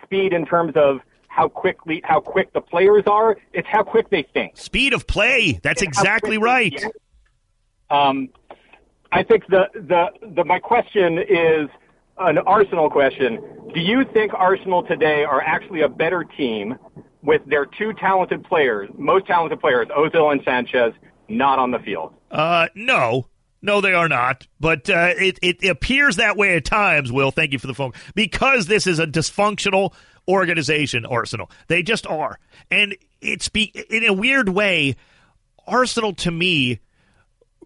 speed 0.02 0.32
in 0.32 0.46
terms 0.46 0.72
of 0.76 1.00
how 1.28 1.48
quickly 1.48 2.00
how 2.04 2.20
quick 2.20 2.52
the 2.52 2.60
players 2.60 3.04
are. 3.06 3.36
It's 3.52 3.68
how 3.68 3.82
quick 3.82 4.08
they 4.10 4.22
think. 4.22 4.56
Speed 4.56 4.94
of 4.94 5.06
play. 5.06 5.58
That's 5.62 5.82
it's 5.82 5.88
exactly 5.88 6.38
right. 6.38 6.82
Um, 7.90 8.30
I 9.12 9.22
think 9.22 9.46
the, 9.48 9.68
the 9.74 10.06
the 10.34 10.44
my 10.44 10.58
question 10.58 11.18
is 11.18 11.68
an 12.18 12.38
Arsenal 12.38 12.90
question. 12.90 13.38
Do 13.74 13.80
you 13.80 14.04
think 14.12 14.32
Arsenal 14.34 14.82
today 14.82 15.24
are 15.24 15.40
actually 15.40 15.82
a 15.82 15.88
better 15.88 16.24
team 16.24 16.76
with 17.22 17.42
their 17.46 17.66
two 17.66 17.92
talented 17.94 18.44
players, 18.44 18.88
most 18.96 19.26
talented 19.26 19.60
players, 19.60 19.88
Ozil 19.88 20.32
and 20.32 20.40
Sanchez, 20.44 20.92
not 21.28 21.58
on 21.58 21.70
the 21.70 21.78
field? 21.78 22.14
Uh, 22.30 22.68
no. 22.74 23.26
No, 23.62 23.80
they 23.80 23.94
are 23.94 24.08
not. 24.08 24.46
But 24.60 24.88
uh, 24.88 25.14
it, 25.16 25.38
it 25.42 25.68
appears 25.68 26.16
that 26.16 26.36
way 26.36 26.56
at 26.56 26.64
times, 26.64 27.10
Will. 27.10 27.30
Thank 27.30 27.52
you 27.52 27.58
for 27.58 27.66
the 27.66 27.74
phone. 27.74 27.92
Because 28.14 28.66
this 28.66 28.86
is 28.86 28.98
a 28.98 29.06
dysfunctional 29.06 29.92
organization, 30.28 31.04
Arsenal. 31.04 31.50
They 31.68 31.82
just 31.82 32.06
are. 32.06 32.38
And 32.70 32.96
it's 33.20 33.48
be, 33.48 33.72
in 33.90 34.04
a 34.04 34.12
weird 34.12 34.48
way, 34.48 34.96
Arsenal 35.66 36.14
to 36.14 36.30
me 36.30 36.80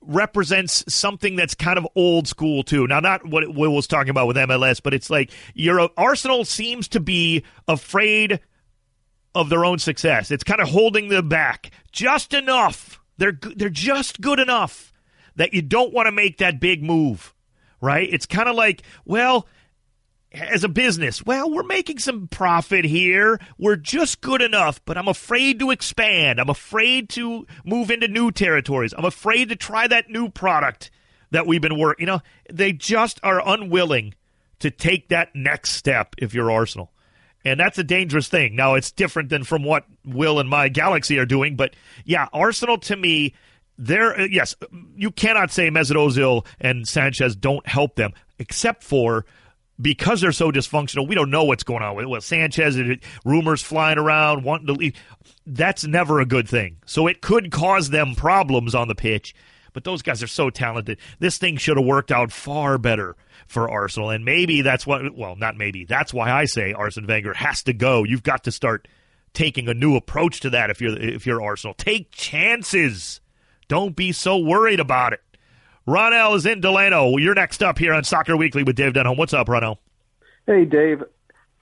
represents 0.03 0.93
something 0.93 1.37
that's 1.37 1.55
kind 1.55 1.79
of 1.79 1.87
old 1.95 2.27
school 2.27 2.63
too. 2.63 2.87
Now, 2.87 3.01
not 3.01 3.27
what 3.27 3.55
Will 3.55 3.75
was 3.75 3.87
talking 3.87 4.11
about 4.11 4.27
with 4.27 4.37
MLS, 4.37 4.83
but 4.83 4.95
it's 4.95 5.11
like 5.11 5.31
your 5.55 5.91
Arsenal 5.97 6.45
seems 6.45 6.89
to 6.89 7.01
be 7.01 7.45
afraid 7.69 8.41
of 9.35 9.49
their 9.49 9.65
own 9.65 9.79
success. 9.79 10.31
It's 10.31 10.45
kind 10.45 10.61
of 10.61 10.69
holding 10.69 11.09
them 11.09 11.29
back 11.29 11.71
just 11.93 12.35
enough. 12.35 13.01
They're 13.19 13.39
they're 13.57 13.69
just 13.69 14.21
good 14.21 14.41
enough 14.41 14.93
that 15.37 15.55
you 15.55 15.63
don't 15.63 15.93
want 15.93 16.07
to 16.07 16.13
make 16.13 16.39
that 16.39 16.61
big 16.61 16.83
move, 16.83 17.35
right? 17.81 18.09
It's 18.11 18.27
kind 18.27 18.49
of 18.49 18.57
like, 18.57 18.83
well, 19.05 19.47
as 20.33 20.63
a 20.65 20.69
business, 20.69 21.25
well, 21.25 21.51
we're 21.51 21.63
making 21.65 21.99
some 21.99 22.29
profit 22.29 22.85
here. 22.85 23.41
We're 23.59 23.77
just 23.77 24.21
good 24.21 24.43
enough, 24.43 24.81
but 24.85 24.97
I'm 24.97 25.09
afraid 25.09 25.59
to 25.59 25.71
expand. 25.71 26.41
I'm 26.41 26.49
afraid 26.49 27.09
to 27.11 27.47
move 27.65 27.91
into 27.91 28.09
new 28.09 28.31
territories. 28.31 28.95
I'm 28.97 29.05
afraid 29.05 29.49
to 29.49 29.57
try 29.57 29.89
that 29.89 30.09
new 30.09 30.29
product 30.29 30.91
that 31.33 31.47
we've 31.47 31.61
been 31.61 31.79
working. 31.79 32.07
You 32.07 32.13
know, 32.13 32.21
they 32.51 32.73
just 32.73 33.21
are 33.23 33.43
unwilling 33.47 34.15
to 34.61 34.71
take 34.71 35.09
that 35.09 35.35
next 35.35 35.71
step 35.71 36.15
if 36.19 36.35
you're 36.35 36.51
Arsenal. 36.51 36.93
And 37.45 37.59
that's 37.59 37.79
a 37.79 37.85
dangerous 37.85 38.29
thing. 38.29 38.55
Now, 38.55 38.75
it's 38.75 38.93
different 38.93 39.31
than 39.31 39.45
from 39.45 39.65
what 39.65 39.87
Will 40.05 40.39
and 40.39 40.49
my 40.49 40.69
Galaxy 40.69 41.19
are 41.19 41.27
doing, 41.27 41.57
but 41.57 41.75
yeah, 42.05 42.29
Arsenal 42.33 42.79
to 42.79 42.97
me 42.97 43.35
there, 43.79 44.21
uh, 44.21 44.27
yes, 44.31 44.55
you 44.95 45.11
cannot 45.11 45.51
say 45.51 45.71
Mesut 45.71 45.97
Ozil 45.97 46.47
and 46.61 46.87
Sanchez 46.87 47.35
don't 47.35 47.67
help 47.67 47.97
them, 47.97 48.13
except 48.39 48.85
for 48.85 49.25
because 49.81 50.21
they're 50.21 50.33
so 50.33 50.51
dysfunctional. 50.51 51.09
We 51.09 51.15
don't 51.15 51.31
know 51.31 51.45
what's 51.45 51.63
going 51.63 51.83
on 51.83 51.97
with 51.97 52.07
well, 52.07 52.21
Sanchez. 52.21 52.79
Rumors 53.25 53.63
flying 53.63 53.99
around, 53.99 54.45
wanting 54.45 54.67
to 54.69 54.73
leave. 54.75 54.95
That's 55.47 55.85
never 55.85 56.21
a 56.21 56.27
good 56.27 56.49
thing. 56.49 56.79
So 56.87 57.07
it 57.07 57.21
could 57.21 57.51
cause 57.51 57.91
them 57.91 58.15
problems 58.15 58.75
on 58.75 58.89
the 58.89 58.95
pitch. 58.95 59.35
But 59.73 59.85
those 59.85 60.03
guys 60.03 60.23
are 60.23 60.29
so 60.29 60.51
talented. 60.51 60.99
This 61.21 61.39
thing 61.39 61.57
should 61.57 61.77
have 61.77 61.87
worked 61.87 62.11
out 62.11 62.33
far 62.33 62.77
better 62.77 63.17
for 63.47 63.71
Arsenal, 63.71 64.11
and 64.11 64.25
maybe 64.25 64.63
that's 64.63 64.87
what. 64.87 65.17
Well, 65.17 65.37
not 65.37 65.57
maybe. 65.57 65.85
That's 65.85 66.13
why 66.13 66.31
I 66.31 66.45
say 66.45 66.73
Arsene 66.73 67.07
Wenger 67.07 67.35
has 67.35 67.63
to 67.65 67.73
go. 67.73 68.05
You've 68.05 68.25
got 68.25 68.45
to 68.45 68.53
start 68.53 68.89
taking 69.33 69.69
a 69.69 69.75
new 69.75 69.97
approach 69.97 70.41
to 70.41 70.51
that 70.51 70.71
if 70.71 70.81
you're 70.81 70.99
if 70.99 71.25
you're 71.25 71.43
Arsenal. 71.43 71.75
Take 71.75 72.11
chances. 72.11 73.21
Don't 73.69 73.95
be 73.95 74.11
so 74.11 74.37
worried 74.39 74.81
about 74.81 75.13
it. 75.13 75.21
Ronell 75.91 76.37
is 76.37 76.47
in 76.47 76.61
Delano. 76.61 77.17
You're 77.17 77.35
next 77.35 77.65
up 77.65 77.77
here 77.77 77.93
on 77.93 78.05
Soccer 78.05 78.37
Weekly 78.37 78.63
with 78.63 78.77
Dave 78.77 78.93
Denholm. 78.93 79.17
What's 79.17 79.35
up, 79.35 79.49
Ronell? 79.49 79.79
Hey, 80.47 80.65
Dave. 80.65 81.03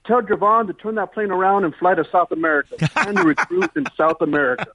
Tell 0.05 0.21
Jovan 0.21 0.67
to 0.67 0.73
turn 0.73 0.95
that 0.95 1.13
plane 1.13 1.31
around 1.31 1.65
and 1.65 1.73
fly 1.75 1.95
to 1.95 2.05
South 2.11 2.31
America. 2.31 2.77
Time 2.89 3.15
to 3.15 3.23
recruit 3.23 3.71
in 3.75 3.85
South 3.97 4.21
America. 4.21 4.67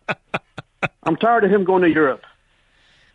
I'm 1.05 1.17
tired 1.17 1.45
of 1.45 1.53
him 1.53 1.62
going 1.62 1.85
to 1.85 1.88
Europe. 1.88 2.23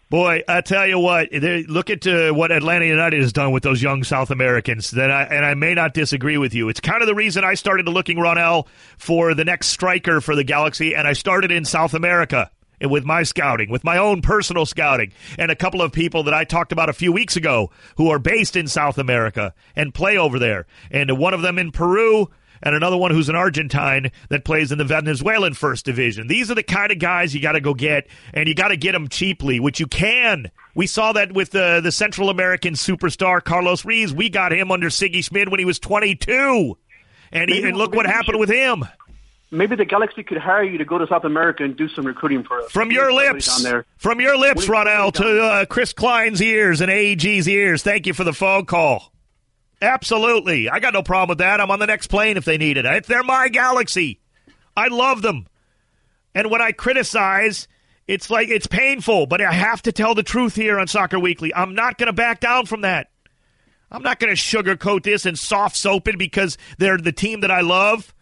Boy, 0.10 0.44
I 0.48 0.62
tell 0.62 0.88
you 0.88 0.98
what, 0.98 1.32
look 1.34 1.90
at 1.90 2.08
uh, 2.08 2.32
what 2.32 2.52
Atlanta 2.54 2.86
United 2.86 3.22
has 3.22 3.34
done 3.34 3.52
with 3.52 3.62
those 3.62 3.84
young 3.84 4.06
South 4.06 4.32
Americans. 4.32 4.92
That 4.92 5.12
I, 5.12 5.24
and 5.24 5.46
I 5.46 5.56
may 5.56 5.74
not 5.74 5.94
disagree 5.94 6.38
with 6.38 6.56
you. 6.56 6.70
It's 6.70 6.80
kind 6.80 7.02
of 7.02 7.08
the 7.08 7.16
reason 7.16 7.44
I 7.44 7.54
started 7.54 7.88
looking, 7.88 8.18
Ronell, 8.18 8.68
for 8.98 9.34
the 9.34 9.46
next 9.46 9.68
striker 9.68 10.22
for 10.22 10.36
the 10.36 10.46
Galaxy, 10.46 10.96
and 10.96 11.06
I 11.06 11.14
started 11.14 11.52
in 11.52 11.66
South 11.66 11.94
America 11.94 12.50
with 12.82 13.06
my 13.06 13.24
scouting, 13.24 13.70
with 13.70 13.84
my 13.84 13.98
own 13.98 14.22
personal 14.22 14.66
scouting, 14.66 15.12
and 15.38 15.52
a 15.52 15.56
couple 15.56 15.82
of 15.82 15.92
people 15.92 16.24
that 16.24 16.34
I 16.34 16.44
talked 16.44 16.72
about 16.72 16.90
a 16.90 16.94
few 16.94 17.12
weeks 17.12 17.36
ago 17.36 17.72
who 17.98 18.10
are 18.10 18.20
based 18.20 18.56
in 18.56 18.68
South 18.68 18.98
America 18.98 19.54
and 19.76 19.94
play 19.94 20.18
over 20.18 20.40
there. 20.40 20.66
And 20.92 21.18
one 21.18 21.34
of 21.34 21.42
them 21.42 21.60
in 21.60 21.72
Peru, 21.72 22.30
and 22.62 22.76
another 22.76 22.98
one 22.98 23.12
who's 23.12 23.30
an 23.30 23.36
Argentine 23.36 24.12
that 24.30 24.44
plays 24.44 24.72
in 24.72 24.78
the 24.78 24.84
Venezuelan 24.84 25.54
First 25.54 25.86
Division. 25.86 26.28
These 26.28 26.52
are 26.52 26.56
the 26.56 26.64
kind 26.64 26.92
of 26.92 27.00
guys 27.00 27.34
you 27.34 27.42
got 27.42 27.54
to 27.54 27.62
go 27.62 27.74
get, 27.74 28.08
and 28.34 28.48
you 28.48 28.56
got 28.56 28.70
to 28.70 28.78
get 28.78 28.92
them 28.94 29.08
cheaply, 29.08 29.60
which 29.60 29.80
you 29.80 29.88
can. 29.88 30.52
We 30.76 30.88
saw 30.88 31.14
that 31.14 31.32
with 31.32 31.52
the 31.52 31.80
the 31.82 31.92
Central 31.92 32.30
American 32.30 32.74
superstar 32.74 33.44
Carlos 33.44 33.86
Ruiz. 33.86 34.14
We 34.14 34.30
got 34.30 34.52
him 34.52 34.72
under 34.72 34.88
Sigi 34.88 35.24
Schmid 35.24 35.50
when 35.50 35.60
he 35.60 35.66
was 35.66 35.80
22, 35.80 36.78
and, 37.32 37.50
he, 37.50 37.64
and 37.64 37.78
look 37.78 37.94
what 37.94 38.06
happened 38.06 38.40
with 38.40 38.50
him 38.50 38.86
maybe 39.52 39.76
the 39.76 39.86
Galaxy 39.86 40.24
could 40.24 40.38
hire 40.38 40.64
you 40.64 40.78
to 40.78 40.86
go 40.86 40.98
to 40.98 41.08
South 41.08 41.24
America 41.24 41.64
and 41.64 41.76
do 41.76 41.88
some 41.90 42.06
recruiting 42.06 42.44
for 42.44 42.60
us. 42.60 42.72
From 42.72 42.92
your 42.92 43.12
lips, 43.12 43.66
from 43.98 44.20
your 44.20 44.38
lips, 44.38 44.68
Ronell, 44.68 45.14
to 45.14 45.42
uh, 45.44 45.66
Chris 45.66 45.94
Klein's 45.94 46.42
ears 46.42 46.82
and 46.82 46.92
AEG's 46.92 47.48
ears. 47.48 47.84
Thank 47.84 48.08
you 48.08 48.14
for 48.14 48.24
the 48.24 48.34
phone 48.34 48.66
call. 48.66 49.12
Absolutely, 49.82 50.70
I 50.70 50.80
got 50.80 50.94
no 50.94 51.04
problem 51.04 51.30
with 51.30 51.38
that. 51.40 51.62
I'm 51.62 51.72
on 51.72 51.80
the 51.80 51.88
next 51.88 52.08
plane 52.08 52.38
if 52.38 52.46
they 52.46 52.58
need 52.58 52.78
it. 52.78 52.86
If 52.86 53.08
they're 53.08 53.24
my 53.24 53.48
Galaxy, 53.48 54.20
I 54.76 54.88
love 54.88 55.22
them. 55.22 55.48
And 56.36 56.52
when 56.52 56.62
I 56.62 56.72
criticize, 56.72 57.68
it's 58.08 58.30
like 58.30 58.50
it's 58.50 58.68
painful, 58.68 59.28
but 59.28 59.42
I 59.42 59.52
have 59.52 59.82
to 59.84 59.92
tell 59.92 60.16
the 60.16 60.24
truth 60.24 60.56
here 60.56 60.80
on 60.80 60.88
Soccer 60.88 61.20
Weekly. 61.20 61.54
I'm 61.54 61.76
not 61.76 61.98
going 61.98 62.08
to 62.08 62.14
back 62.14 62.40
down 62.40 62.66
from 62.66 62.82
that. 62.82 63.10
I'm 63.92 64.04
not 64.04 64.20
going 64.20 64.36
to 64.36 64.42
sugarcoat 64.42 65.04
this 65.04 65.26
and 65.26 65.38
soft 65.38 65.76
soap 65.76 66.08
it 66.08 66.18
because 66.18 66.58
they're 66.78 66.98
the 66.98 67.12
team 67.12 67.42
that 67.42 67.52
I 67.52 67.62
love. 67.62 68.14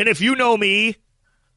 And 0.00 0.08
if 0.08 0.22
you 0.22 0.34
know 0.34 0.56
me, 0.56 0.96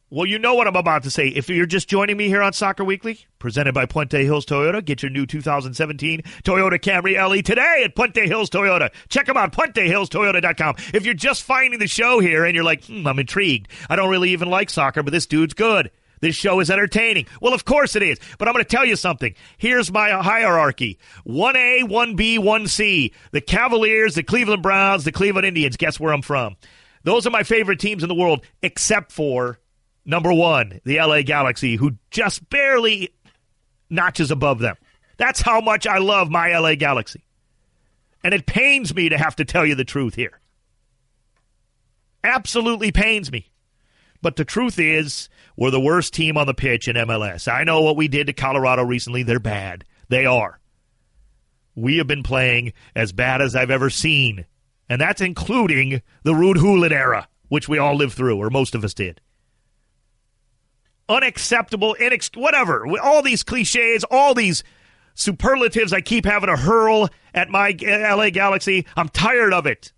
well, 0.10 0.26
you 0.26 0.38
know 0.38 0.54
what 0.54 0.68
I'm 0.68 0.76
about 0.76 1.04
to 1.04 1.10
say. 1.10 1.30
If 1.30 1.48
you're 1.48 1.66
just 1.66 1.88
joining 1.88 2.18
me 2.18 2.28
here 2.28 2.42
on 2.42 2.52
Soccer 2.52 2.84
Weekly, 2.84 3.26
presented 3.40 3.74
by 3.74 3.86
Puente 3.86 4.22
Hills 4.22 4.46
Toyota, 4.46 4.84
get 4.84 5.02
your 5.02 5.12
new 5.12 5.26
2017 5.26 6.22
Toyota 6.44 6.78
Camry 6.78 7.16
LE 7.16 7.42
today 7.42 7.84
at 7.86 7.96
Puente 7.96 8.28
Hills 8.28 8.50
Toyota. 8.50 8.92
Check 9.08 9.28
them 9.28 9.38
out, 9.38 9.54
PuenteHillsToyota.com. 9.54 10.76
If 10.94 11.06
you're 11.06 11.14
just 11.14 11.44
finding 11.44 11.80
the 11.80 11.88
show 11.88 12.20
here 12.20 12.44
and 12.44 12.54
you're 12.54 12.66
like, 12.66 12.84
hmm, 12.84 13.08
I'm 13.08 13.18
intrigued. 13.18 13.70
I 13.90 13.96
don't 13.96 14.10
really 14.10 14.32
even 14.32 14.50
like 14.50 14.70
soccer, 14.70 15.04
but 15.04 15.14
this 15.14 15.26
dude's 15.26 15.54
good. 15.54 15.90
This 16.20 16.36
show 16.36 16.60
is 16.60 16.70
entertaining. 16.70 17.28
Well, 17.40 17.54
of 17.54 17.64
course 17.64 17.96
it 17.96 18.04
is. 18.04 18.20
But 18.38 18.50
I'm 18.50 18.54
going 18.54 18.66
to 18.66 18.70
tell 18.70 18.86
you 18.86 18.98
something. 18.98 19.36
Here's 19.58 19.90
my 19.90 20.10
hierarchy 20.10 21.00
1A, 21.26 21.84
1B, 21.84 22.40
1C. 22.40 23.14
The 23.32 23.42
Cavaliers, 23.42 24.16
the 24.16 24.24
Cleveland 24.24 24.64
Browns, 24.64 25.06
the 25.06 25.14
Cleveland 25.14 25.48
Indians. 25.48 25.78
Guess 25.78 25.98
where 25.98 26.14
I'm 26.14 26.22
from? 26.22 26.58
Those 27.04 27.28
are 27.28 27.32
my 27.32 27.44
favorite 27.44 27.80
teams 27.80 28.04
in 28.04 28.10
the 28.10 28.16
world, 28.16 28.46
except 28.62 29.12
for 29.12 29.60
number 30.06 30.32
one, 30.34 30.80
the 30.86 30.98
LA 30.98 31.22
Galaxy, 31.22 31.76
who 31.76 31.98
just 32.12 32.50
barely 32.50 33.14
notches 33.90 34.32
above 34.32 34.60
them. 34.60 34.76
That's 35.18 35.42
how 35.42 35.62
much 35.62 35.86
I 35.86 36.00
love 36.00 36.30
my 36.30 36.58
LA 36.58 36.76
Galaxy. 36.76 37.24
And 38.24 38.34
it 38.34 38.46
pains 38.46 38.96
me 38.96 39.10
to 39.10 39.18
have 39.18 39.36
to 39.36 39.46
tell 39.46 39.66
you 39.66 39.76
the 39.76 39.84
truth 39.84 40.16
here. 40.16 40.40
Absolutely 42.24 42.92
pains 42.92 43.32
me. 43.32 43.52
But 44.22 44.38
the 44.38 44.46
truth 44.46 44.80
is, 44.80 45.28
we're 45.58 45.72
the 45.72 45.82
worst 45.82 46.14
team 46.14 46.38
on 46.38 46.48
the 46.48 46.54
pitch 46.54 46.88
in 46.88 46.96
MLS. 46.96 47.52
I 47.52 47.66
know 47.66 47.82
what 47.82 47.98
we 47.98 48.08
did 48.08 48.28
to 48.28 48.34
Colorado 48.34 48.84
recently. 48.84 49.24
They're 49.24 49.40
bad. 49.40 49.84
They 50.08 50.26
are. 50.26 50.60
We 51.76 51.98
have 51.98 52.08
been 52.08 52.24
playing 52.24 52.72
as 52.96 53.12
bad 53.12 53.42
as 53.42 53.56
I've 53.56 53.72
ever 53.72 53.90
seen 53.90 54.46
and 54.90 55.00
that's 55.00 55.22
including 55.22 56.02
the 56.24 56.34
Ruud 56.34 56.60
Gullit 56.60 56.92
era, 56.92 57.28
which 57.50 57.70
we 57.70 57.78
all 57.78 57.96
lived 57.96 58.14
through, 58.14 58.38
or 58.38 58.50
most 58.50 58.76
of 58.76 58.84
us 58.84 58.94
did. 58.94 59.22
Unacceptable, 61.10 61.96
inex- 62.00 62.36
whatever. 62.36 62.86
All 63.00 63.22
these 63.22 63.44
cliches, 63.44 64.04
all 64.10 64.34
these 64.34 64.64
superlatives 65.14 65.94
I 65.94 66.02
keep 66.02 66.26
having 66.26 66.50
to 66.50 66.56
hurl 66.56 67.10
at 67.34 67.50
my 67.50 67.76
LA 67.82 68.30
Galaxy. 68.30 68.86
I'm 68.96 69.10
tired 69.10 69.54
of 69.54 69.66
it. 69.66 69.92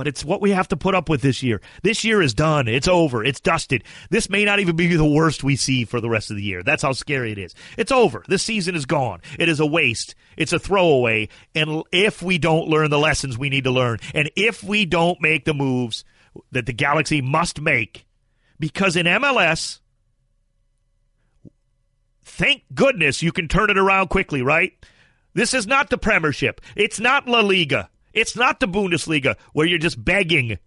But 0.00 0.08
it's 0.08 0.24
what 0.24 0.40
we 0.40 0.52
have 0.52 0.68
to 0.68 0.78
put 0.78 0.94
up 0.94 1.10
with 1.10 1.20
this 1.20 1.42
year. 1.42 1.60
This 1.82 2.04
year 2.04 2.22
is 2.22 2.32
done. 2.32 2.68
It's 2.68 2.88
over. 2.88 3.22
It's 3.22 3.38
dusted. 3.38 3.84
This 4.08 4.30
may 4.30 4.46
not 4.46 4.58
even 4.58 4.74
be 4.74 4.96
the 4.96 5.04
worst 5.04 5.44
we 5.44 5.56
see 5.56 5.84
for 5.84 6.00
the 6.00 6.08
rest 6.08 6.30
of 6.30 6.38
the 6.38 6.42
year. 6.42 6.62
That's 6.62 6.82
how 6.82 6.92
scary 6.92 7.32
it 7.32 7.36
is. 7.36 7.54
It's 7.76 7.92
over. 7.92 8.24
This 8.26 8.42
season 8.42 8.74
is 8.74 8.86
gone. 8.86 9.20
It 9.38 9.50
is 9.50 9.60
a 9.60 9.66
waste. 9.66 10.14
It's 10.38 10.54
a 10.54 10.58
throwaway. 10.58 11.28
And 11.54 11.82
if 11.92 12.22
we 12.22 12.38
don't 12.38 12.66
learn 12.66 12.88
the 12.88 12.98
lessons 12.98 13.36
we 13.36 13.50
need 13.50 13.64
to 13.64 13.70
learn, 13.70 13.98
and 14.14 14.30
if 14.36 14.64
we 14.64 14.86
don't 14.86 15.20
make 15.20 15.44
the 15.44 15.52
moves 15.52 16.02
that 16.50 16.64
the 16.64 16.72
Galaxy 16.72 17.20
must 17.20 17.60
make, 17.60 18.06
because 18.58 18.96
in 18.96 19.04
MLS, 19.04 19.80
thank 22.24 22.62
goodness 22.74 23.22
you 23.22 23.32
can 23.32 23.48
turn 23.48 23.68
it 23.68 23.76
around 23.76 24.08
quickly, 24.08 24.40
right? 24.40 24.72
This 25.34 25.52
is 25.52 25.66
not 25.66 25.90
the 25.90 25.98
Premiership. 25.98 26.62
It's 26.74 26.98
not 26.98 27.28
La 27.28 27.40
Liga. 27.40 27.89
It's 28.12 28.36
not 28.36 28.60
the 28.60 28.68
Bundesliga 28.68 29.36
where 29.52 29.66
you're 29.66 29.78
just 29.78 30.04
begging 30.04 30.58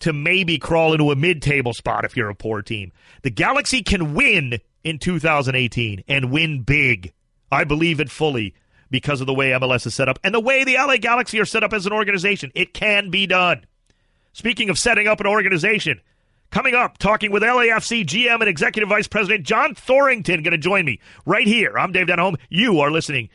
to 0.00 0.12
maybe 0.12 0.58
crawl 0.58 0.92
into 0.92 1.10
a 1.10 1.16
mid 1.16 1.42
table 1.42 1.72
spot 1.72 2.04
if 2.04 2.16
you're 2.16 2.30
a 2.30 2.34
poor 2.34 2.62
team. 2.62 2.92
The 3.22 3.30
Galaxy 3.30 3.82
can 3.82 4.14
win 4.14 4.60
in 4.82 4.98
2018 4.98 6.04
and 6.08 6.30
win 6.30 6.62
big. 6.62 7.12
I 7.52 7.64
believe 7.64 8.00
it 8.00 8.10
fully 8.10 8.54
because 8.90 9.20
of 9.20 9.26
the 9.26 9.34
way 9.34 9.50
MLS 9.50 9.86
is 9.86 9.94
set 9.94 10.08
up 10.08 10.18
and 10.24 10.34
the 10.34 10.40
way 10.40 10.64
the 10.64 10.74
LA 10.74 10.96
Galaxy 10.96 11.38
are 11.40 11.44
set 11.44 11.62
up 11.62 11.72
as 11.72 11.86
an 11.86 11.92
organization. 11.92 12.50
It 12.54 12.74
can 12.74 13.10
be 13.10 13.26
done. 13.26 13.64
Speaking 14.32 14.70
of 14.70 14.78
setting 14.78 15.06
up 15.06 15.20
an 15.20 15.26
organization, 15.26 16.00
coming 16.50 16.74
up, 16.74 16.98
talking 16.98 17.30
with 17.30 17.42
LAFC 17.42 18.04
GM 18.04 18.40
and 18.40 18.48
Executive 18.48 18.88
Vice 18.88 19.08
President 19.08 19.44
John 19.44 19.74
Thorrington 19.74 20.42
going 20.42 20.52
to 20.52 20.58
join 20.58 20.84
me 20.84 21.00
right 21.26 21.46
here. 21.46 21.76
I'm 21.78 21.92
Dave 21.92 22.06
Denholm. 22.06 22.36
You 22.48 22.80
are 22.80 22.90
listening 22.90 23.28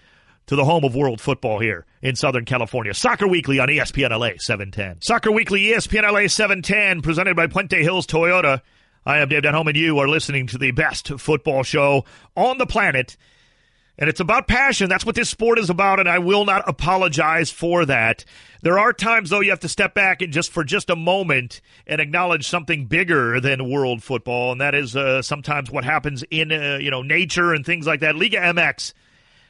to 0.48 0.56
the 0.56 0.66
home 0.66 0.84
of 0.84 0.96
world 0.96 1.20
football 1.20 1.60
here 1.60 1.86
in 2.02 2.16
Southern 2.16 2.46
California. 2.46 2.94
Soccer 2.94 3.28
Weekly 3.28 3.60
on 3.60 3.68
ESPN 3.68 4.12
LA 4.12 4.32
710. 4.38 5.02
Soccer 5.02 5.32
Weekly 5.32 5.62
ESPN 5.66 6.04
LA 6.04 6.28
710 6.28 7.02
presented 7.02 7.36
by 7.36 7.48
Puente 7.48 7.82
Hills 7.82 8.06
Toyota. 8.06 8.62
I 9.06 9.20
am 9.20 9.30
Dave 9.30 9.44
Denholm 9.44 9.68
and 9.68 9.78
you 9.78 9.98
are 10.00 10.08
listening 10.08 10.48
to 10.48 10.58
the 10.58 10.72
best 10.72 11.08
football 11.20 11.64
show 11.64 12.06
on 12.36 12.58
the 12.58 12.66
planet. 12.66 13.18
And 13.98 14.10
it's 14.10 14.20
about 14.20 14.48
passion. 14.48 14.90
That's 14.90 15.06
what 15.06 15.16
this 15.16 15.30
sport 15.30 15.58
is 15.58 15.70
about, 15.70 16.02
and 16.02 16.10
I 16.10 16.20
will 16.20 16.44
not 16.44 16.68
apologize 16.68 17.50
for 17.50 17.86
that. 17.86 18.26
There 18.62 18.78
are 18.78 18.92
times, 18.92 19.30
though, 19.30 19.40
you 19.40 19.52
have 19.52 19.62
to 19.62 19.70
step 19.70 19.94
back 19.94 20.22
and 20.22 20.34
just 20.34 20.52
for 20.52 20.66
just 20.66 20.90
a 20.90 20.98
moment 20.98 21.62
and 21.88 22.02
acknowledge 22.02 22.46
something 22.46 22.88
bigger 22.88 23.40
than 23.40 23.70
world 23.70 24.04
football, 24.04 24.52
and 24.52 24.60
that 24.60 24.76
is 24.76 24.98
uh, 24.98 25.22
sometimes 25.22 25.72
what 25.72 25.86
happens 25.86 26.26
in 26.30 26.52
uh, 26.52 26.78
you 26.82 26.92
know 26.92 27.04
nature 27.04 27.54
and 27.54 27.66
things 27.66 27.88
like 27.88 28.02
that. 28.02 28.18
Liga 28.18 28.38
MX 28.38 28.92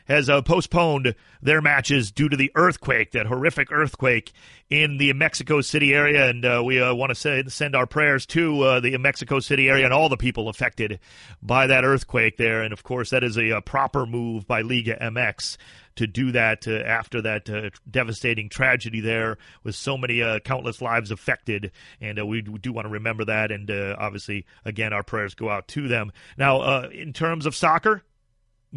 has 0.05 0.29
uh, 0.29 0.41
postponed 0.41 1.15
their 1.41 1.61
matches 1.61 2.11
due 2.11 2.29
to 2.29 2.37
the 2.37 2.51
earthquake, 2.55 3.11
that 3.11 3.25
horrific 3.25 3.71
earthquake 3.71 4.31
in 4.69 4.97
the 4.97 5.11
Mexico 5.13 5.61
City 5.61 5.93
area. 5.93 6.29
And 6.29 6.45
uh, 6.45 6.61
we 6.65 6.81
uh, 6.81 6.93
want 6.93 7.15
to 7.15 7.49
send 7.49 7.75
our 7.75 7.85
prayers 7.85 8.25
to 8.27 8.61
uh, 8.61 8.79
the 8.79 8.97
Mexico 8.97 9.39
City 9.39 9.69
area 9.69 9.85
and 9.85 9.93
all 9.93 10.09
the 10.09 10.17
people 10.17 10.49
affected 10.49 10.99
by 11.41 11.67
that 11.67 11.83
earthquake 11.83 12.37
there. 12.37 12.61
And 12.61 12.73
of 12.73 12.83
course, 12.83 13.09
that 13.09 13.23
is 13.23 13.37
a, 13.37 13.49
a 13.49 13.61
proper 13.61 14.05
move 14.05 14.47
by 14.47 14.61
Liga 14.61 14.97
MX 15.01 15.57
to 15.95 16.07
do 16.07 16.31
that 16.33 16.67
uh, 16.67 16.71
after 16.71 17.21
that 17.21 17.49
uh, 17.49 17.69
devastating 17.89 18.49
tragedy 18.49 18.99
there 18.99 19.37
with 19.63 19.75
so 19.75 19.97
many 19.97 20.21
countless 20.43 20.81
lives 20.81 21.09
affected. 21.09 21.71
And 22.01 22.27
we, 22.27 22.41
do 22.41 22.73
want 22.73 22.85
to 22.85 22.91
remember 22.91 23.25
that. 23.25 23.51
And 23.51 23.69
obviously, 23.71 24.45
again, 24.65 24.93
our 24.93 25.03
prayers 25.03 25.35
go 25.35 25.49
out 25.49 25.67
to 25.69 25.87
them. 25.87 26.11
Now, 26.37 26.81
in 26.89 27.13
terms 27.13 27.45
of 27.45 27.55
soccer, 27.55 28.03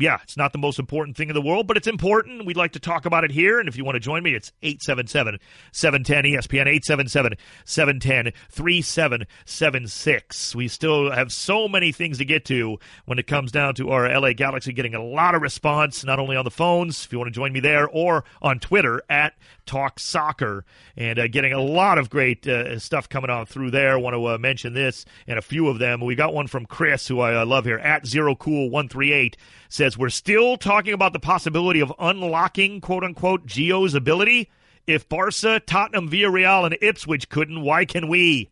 yeah, 0.01 0.19
it's 0.23 0.37
not 0.37 0.53
the 0.53 0.59
most 0.59 0.79
important 0.79 1.17
thing 1.17 1.29
in 1.29 1.35
the 1.35 1.43
world, 1.43 1.67
but 1.67 1.77
it's 1.77 1.89
important. 1.89 2.47
We'd 2.47 2.57
like 2.57 2.71
to 2.73 2.79
talk 2.79 3.05
about 3.05 3.25
it 3.25 3.33
here. 3.33 3.59
And 3.59 3.69
if 3.69 3.77
you 3.77 3.85
want 3.85 3.97
to 3.97 4.01
join 4.01 4.23
me, 4.23 4.35
it's 4.35 4.53
877 4.63 5.41
710 5.73 6.33
ESPN, 6.33 6.69
877 6.69 7.35
710 7.65 8.33
3776. 8.51 10.55
We 10.55 10.69
still 10.69 11.11
have 11.11 11.33
so 11.33 11.67
many 11.67 11.91
things 11.91 12.19
to 12.19 12.25
get 12.25 12.45
to 12.47 12.79
when 13.07 13.19
it 13.19 13.27
comes 13.27 13.51
down 13.51 13.75
to 13.77 13.91
our 13.91 14.09
LA 14.09 14.35
Galaxy 14.35 14.73
getting 14.73 14.95
a 14.95 15.05
lot 15.05 15.35
of 15.35 15.43
response, 15.43 16.05
not 16.05 16.21
only 16.21 16.37
on 16.37 16.45
the 16.45 16.51
phones, 16.51 17.05
if 17.05 17.13
you 17.13 17.19
want 17.19 17.29
to 17.29 17.35
join 17.35 17.53
me 17.53 17.61
there, 17.61 17.89
or 17.89 18.25
on 18.41 18.61
Twitter 18.61 19.03
at 19.09 19.35
Talk 19.67 19.99
Soccer, 19.99 20.65
and 20.97 21.19
uh, 21.19 21.27
getting 21.27 21.53
a 21.53 21.61
lot 21.61 21.99
of 21.99 22.09
great 22.09 22.47
uh, 22.47 22.79
stuff 22.79 23.09
coming 23.09 23.31
on 23.31 23.47
through 23.47 23.73
there. 23.73 23.95
I 23.95 23.97
want 23.97 24.15
to 24.15 24.27
uh, 24.27 24.39
mention 24.39 24.75
this 24.75 25.05
and 25.27 25.39
a 25.39 25.43
few 25.43 25.67
of 25.69 25.81
them. 25.81 26.01
We 26.01 26.15
got 26.15 26.35
one 26.35 26.47
from 26.47 26.67
Chris, 26.67 27.09
who 27.09 27.19
I 27.21 27.35
uh, 27.35 27.45
love 27.45 27.65
here, 27.65 27.79
at 27.79 28.07
Zero 28.07 28.37
Cool 28.37 28.71
138 28.71 29.37
says 29.69 29.88
we're 29.97 30.11
still 30.11 30.57
talking 30.57 30.93
about 30.93 31.13
the 31.13 31.21
possibility 31.21 31.81
of 31.81 31.93
unlocking 31.99 32.81
quote 32.81 33.05
unquote 33.05 33.47
Gio's 33.47 33.95
ability. 33.95 34.51
If 34.87 35.09
Barca, 35.09 35.61
Tottenham, 35.61 36.09
Villarreal, 36.09 36.65
and 36.65 36.77
Ipswich 36.81 37.29
couldn't, 37.29 37.61
why 37.63 37.85
can 37.85 38.09
we? 38.09 38.51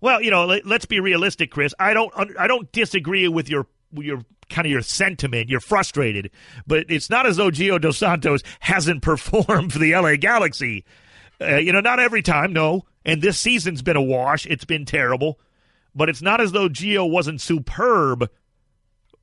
Well, 0.00 0.20
you 0.20 0.30
know, 0.30 0.46
let, 0.46 0.66
us 0.66 0.84
be 0.84 1.00
realistic, 1.00 1.50
Chris. 1.50 1.74
I 1.78 1.94
don't, 1.94 2.12
I 2.38 2.46
don't 2.46 2.70
disagree 2.72 3.28
with 3.28 3.48
your, 3.48 3.66
your 3.92 4.24
kind 4.50 4.66
of 4.66 4.72
your 4.72 4.82
sentiment. 4.82 5.48
You're 5.48 5.60
frustrated, 5.60 6.30
but 6.66 6.86
it's 6.88 7.10
not 7.10 7.26
as 7.26 7.36
though 7.36 7.50
Gio 7.50 7.80
dos 7.80 7.98
Santos 7.98 8.42
hasn't 8.60 9.02
performed 9.02 9.72
for 9.72 9.78
the 9.78 9.94
LA 9.94 10.16
Galaxy. 10.16 10.84
Uh, 11.40 11.56
you 11.56 11.72
know, 11.72 11.80
not 11.80 12.00
every 12.00 12.22
time, 12.22 12.52
no. 12.52 12.84
And 13.04 13.20
this 13.20 13.38
season's 13.38 13.82
been 13.82 13.96
a 13.96 14.02
wash. 14.02 14.46
It's 14.46 14.64
been 14.64 14.84
terrible, 14.84 15.38
but 15.94 16.08
it's 16.08 16.22
not 16.22 16.40
as 16.40 16.52
though 16.52 16.68
Gio 16.68 17.08
wasn't 17.08 17.40
superb 17.40 18.30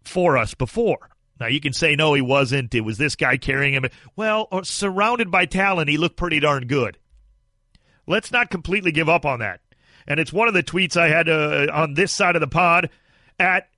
for 0.04 0.38
us 0.38 0.54
before. 0.54 1.10
Now 1.40 1.48
you 1.48 1.60
can 1.60 1.74
say 1.74 1.96
no, 1.96 2.14
he 2.14 2.22
wasn't. 2.22 2.76
It 2.76 2.82
was 2.82 2.98
this 2.98 3.16
guy 3.16 3.38
carrying 3.38 3.74
him. 3.74 3.86
Well, 4.16 4.48
uh, 4.52 4.64
surrounded 4.64 5.32
by 5.32 5.46
talent, 5.46 5.90
he 5.90 5.98
looked 5.98 6.18
pretty 6.18 6.40
darn 6.40 6.68
good. 6.68 6.98
Let's 8.08 8.32
not 8.32 8.50
completely 8.50 8.92
give 8.92 9.10
up 9.10 9.26
on 9.26 9.40
that. 9.40 9.62
And 10.08 10.20
it's 10.20 10.34
one 10.34 10.48
of 10.48 10.54
the 10.54 10.64
tweets 10.64 10.98
I 10.98 11.08
had 11.08 11.30
uh, 11.30 11.68
on 11.74 11.94
this 11.94 12.12
side 12.12 12.36
of 12.36 12.42
the 12.42 12.48
pod 12.48 12.90
at 13.40 13.70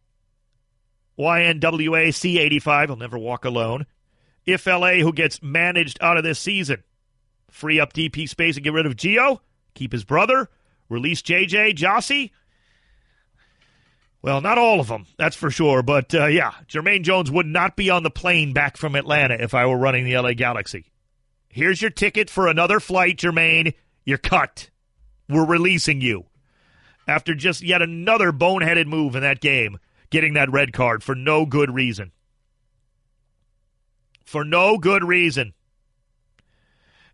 YNWAC85. 1.18 2.90
I'll 2.90 2.96
never 2.96 3.18
walk 3.18 3.46
alone. 3.46 3.86
If 4.46 4.66
LA, 4.66 4.96
who 4.96 5.14
gets 5.14 5.42
managed 5.42 6.00
out 6.02 6.18
of 6.18 6.24
this 6.24 6.40
season, 6.40 6.84
free 7.50 7.80
up 7.80 7.94
DP 7.94 8.28
space 8.28 8.56
and 8.56 8.64
get 8.64 8.74
rid 8.74 8.86
of 8.86 8.96
Gio, 8.96 9.40
keep 9.74 9.92
his 9.92 10.04
brother, 10.04 10.50
release 10.90 11.22
JJ 11.22 11.76
Gyasi, 11.76 12.32
well, 14.24 14.40
not 14.40 14.58
all 14.58 14.80
of 14.80 14.88
them, 14.88 15.06
that's 15.18 15.36
for 15.36 15.52
sure. 15.52 15.84
But 15.84 16.16
uh, 16.16 16.28
yeah, 16.28 16.54
Jermaine 16.68 17.04
Jones 17.04 17.30
would 17.30 17.46
not 17.46 17.76
be 17.76 17.90
on 17.90 18.04
the 18.04 18.10
plane 18.10 18.54
back 18.54 18.78
from 18.78 18.96
Atlanta 18.96 19.36
if 19.36 19.54
I 19.54 19.66
were 19.66 19.78
running 19.78 20.06
the 20.06 20.18
LA 20.18 20.34
Galaxy. 20.34 20.86
Here's 21.50 21.82
your 21.82 21.92
ticket 21.92 22.30
for 22.30 22.48
another 22.48 22.80
flight, 22.80 23.18
Jermaine. 23.18 23.74
You're 24.06 24.18
cut. 24.18 24.70
We're 25.30 25.46
releasing 25.46 26.02
you. 26.02 26.26
After 27.06 27.36
just 27.36 27.62
yet 27.62 27.82
another 27.82 28.32
boneheaded 28.32 28.88
move 28.88 29.16
in 29.16 29.22
that 29.22 29.42
game, 29.42 29.78
getting 30.10 30.34
that 30.36 30.52
red 30.52 30.72
card 30.72 31.04
for 31.04 31.16
no 31.16 31.46
good 31.46 31.70
reason. 31.70 32.14
For 34.24 34.46
no 34.46 34.78
good 34.78 35.04
reason. 35.04 35.54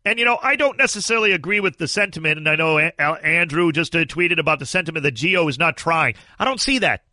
And, 0.05 0.17
you 0.17 0.25
know, 0.25 0.39
I 0.41 0.55
don't 0.55 0.77
necessarily 0.77 1.33
agree 1.33 1.59
with 1.59 1.77
the 1.77 1.87
sentiment, 1.87 2.37
and 2.37 2.47
I 2.47 2.55
know 2.55 2.79
Andrew 2.79 3.71
just 3.71 3.95
uh, 3.95 4.05
tweeted 4.05 4.39
about 4.39 4.59
the 4.59 4.65
sentiment 4.65 5.03
that 5.03 5.15
Gio 5.15 5.49
is 5.49 5.59
not 5.59 5.75
trying. 5.75 6.15
I 6.39 6.45
don't 6.45 6.61
see 6.61 6.79
that. 6.79 7.03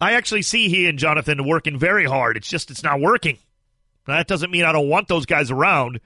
I 0.00 0.12
actually 0.12 0.42
see 0.42 0.68
he 0.68 0.86
and 0.86 0.98
Jonathan 0.98 1.46
working 1.46 1.78
very 1.78 2.04
hard. 2.04 2.36
It's 2.36 2.48
just 2.48 2.70
it's 2.70 2.82
not 2.82 3.00
working. 3.00 3.38
That 4.06 4.26
doesn't 4.26 4.50
mean 4.50 4.64
I 4.64 4.72
don't 4.72 4.88
want 4.88 5.08
those 5.08 5.26
guys 5.26 5.50
around. 5.50 6.00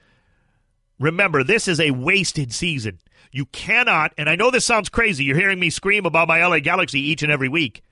Remember, 0.99 1.43
this 1.43 1.67
is 1.67 1.79
a 1.79 1.91
wasted 1.91 2.53
season. 2.53 2.99
You 3.31 3.45
cannot, 3.45 4.13
and 4.17 4.29
I 4.29 4.35
know 4.35 4.49
this 4.49 4.65
sounds 4.65 4.89
crazy. 4.89 5.23
You're 5.23 5.37
hearing 5.37 5.59
me 5.59 5.69
scream 5.69 6.05
about 6.05 6.27
my 6.27 6.45
LA 6.45 6.59
Galaxy 6.59 6.99
each 6.99 7.23
and 7.23 7.31
every 7.31 7.49
week. 7.49 7.83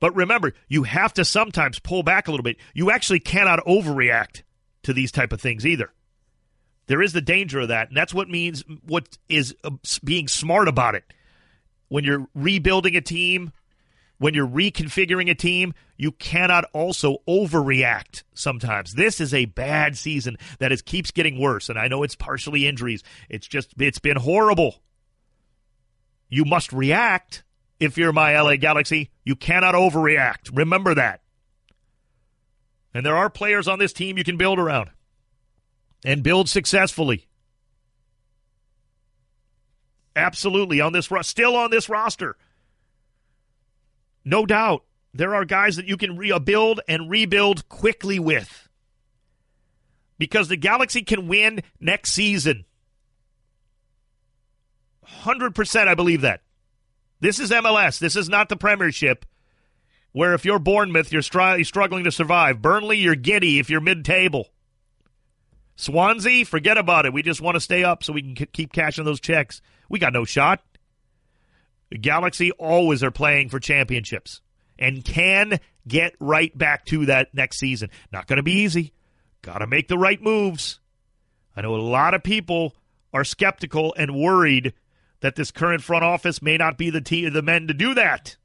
But 0.00 0.14
remember, 0.14 0.54
you 0.68 0.84
have 0.84 1.12
to 1.14 1.24
sometimes 1.24 1.78
pull 1.78 2.02
back 2.02 2.28
a 2.28 2.30
little 2.30 2.44
bit. 2.44 2.56
You 2.74 2.90
actually 2.90 3.20
cannot 3.20 3.64
overreact 3.66 4.42
to 4.84 4.92
these 4.92 5.10
type 5.12 5.32
of 5.32 5.40
things 5.40 5.66
either. 5.66 5.92
There 6.88 7.02
is 7.02 7.12
the 7.12 7.20
danger 7.20 7.60
of 7.60 7.68
that, 7.68 7.88
and 7.88 7.96
that's 7.96 8.14
what 8.14 8.28
means 8.28 8.64
what 8.86 9.18
is 9.28 9.54
uh, 9.62 9.70
being 10.02 10.26
smart 10.26 10.68
about 10.68 10.94
it. 10.94 11.04
When 11.88 12.02
you're 12.02 12.26
rebuilding 12.34 12.96
a 12.96 13.02
team, 13.02 13.52
when 14.16 14.32
you're 14.32 14.48
reconfiguring 14.48 15.30
a 15.30 15.34
team, 15.34 15.74
you 15.98 16.12
cannot 16.12 16.64
also 16.72 17.18
overreact 17.28 18.22
sometimes. 18.34 18.94
This 18.94 19.20
is 19.20 19.34
a 19.34 19.44
bad 19.44 19.98
season 19.98 20.38
that 20.60 20.72
is 20.72 20.80
keeps 20.80 21.10
getting 21.10 21.38
worse, 21.38 21.68
and 21.68 21.78
I 21.78 21.88
know 21.88 22.02
it's 22.02 22.16
partially 22.16 22.66
injuries. 22.66 23.02
It's 23.28 23.46
just 23.46 23.74
it's 23.78 23.98
been 23.98 24.16
horrible. 24.16 24.76
You 26.30 26.46
must 26.46 26.72
react 26.72 27.44
if 27.78 27.98
you're 27.98 28.12
my 28.12 28.38
LA 28.40 28.56
Galaxy. 28.56 29.10
You 29.24 29.36
cannot 29.36 29.74
overreact. 29.74 30.56
Remember 30.56 30.94
that. 30.94 31.20
And 32.94 33.04
there 33.04 33.16
are 33.16 33.28
players 33.28 33.68
on 33.68 33.78
this 33.78 33.92
team 33.92 34.16
you 34.16 34.24
can 34.24 34.38
build 34.38 34.58
around 34.58 34.90
and 36.04 36.22
build 36.22 36.48
successfully. 36.48 37.26
Absolutely 40.16 40.80
on 40.80 40.92
this 40.92 41.10
still 41.22 41.56
on 41.56 41.70
this 41.70 41.88
roster. 41.88 42.36
No 44.24 44.46
doubt. 44.46 44.84
There 45.14 45.34
are 45.34 45.44
guys 45.44 45.76
that 45.76 45.86
you 45.86 45.96
can 45.96 46.16
rebuild 46.16 46.80
uh, 46.80 46.82
and 46.88 47.10
rebuild 47.10 47.68
quickly 47.68 48.18
with. 48.18 48.68
because 50.18 50.48
the 50.48 50.56
Galaxy 50.56 51.02
can 51.02 51.28
win 51.28 51.60
next 51.80 52.12
season. 52.12 52.64
100% 55.22 55.88
I 55.88 55.94
believe 55.94 56.20
that. 56.22 56.42
This 57.20 57.40
is 57.40 57.50
MLS. 57.50 57.98
This 57.98 58.16
is 58.16 58.28
not 58.28 58.48
the 58.48 58.56
Premiership, 58.56 59.24
where 60.12 60.34
if 60.34 60.44
you're 60.44 60.58
Bournemouth, 60.58 61.12
you're 61.12 61.22
struggling 61.22 62.04
to 62.04 62.12
survive. 62.12 62.60
Burnley, 62.62 62.98
you're 62.98 63.14
giddy 63.14 63.58
if 63.58 63.70
you're 63.70 63.80
mid 63.80 64.04
table. 64.04 64.48
Swansea, 65.78 66.44
forget 66.44 66.76
about 66.76 67.06
it. 67.06 67.12
We 67.12 67.22
just 67.22 67.40
want 67.40 67.54
to 67.54 67.60
stay 67.60 67.84
up 67.84 68.02
so 68.02 68.12
we 68.12 68.34
can 68.34 68.46
keep 68.52 68.72
cashing 68.72 69.04
those 69.04 69.20
checks. 69.20 69.62
We 69.88 70.00
got 70.00 70.12
no 70.12 70.24
shot. 70.24 70.60
The 71.90 71.98
Galaxy 71.98 72.50
always 72.50 73.04
are 73.04 73.12
playing 73.12 73.48
for 73.48 73.60
championships 73.60 74.42
and 74.76 75.04
can 75.04 75.60
get 75.86 76.14
right 76.18 76.56
back 76.58 76.84
to 76.86 77.06
that 77.06 77.32
next 77.32 77.60
season. 77.60 77.90
Not 78.12 78.26
going 78.26 78.38
to 78.38 78.42
be 78.42 78.60
easy. 78.60 78.92
Got 79.42 79.58
to 79.58 79.68
make 79.68 79.86
the 79.86 79.96
right 79.96 80.20
moves. 80.20 80.80
I 81.56 81.60
know 81.60 81.76
a 81.76 81.76
lot 81.76 82.12
of 82.12 82.24
people 82.24 82.74
are 83.14 83.22
skeptical 83.22 83.94
and 83.96 84.16
worried 84.16 84.74
that 85.20 85.36
this 85.36 85.52
current 85.52 85.82
front 85.82 86.02
office 86.02 86.42
may 86.42 86.56
not 86.56 86.76
be 86.76 86.90
the 86.90 87.00
team, 87.00 87.32
the 87.32 87.40
men 87.40 87.68
to 87.68 87.74
do 87.74 87.94
that. 87.94 88.36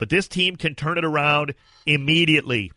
But 0.00 0.08
this 0.08 0.26
team 0.26 0.56
can 0.56 0.74
turn 0.74 0.98
it 0.98 1.04
around 1.04 1.54
immediately. 1.86 2.72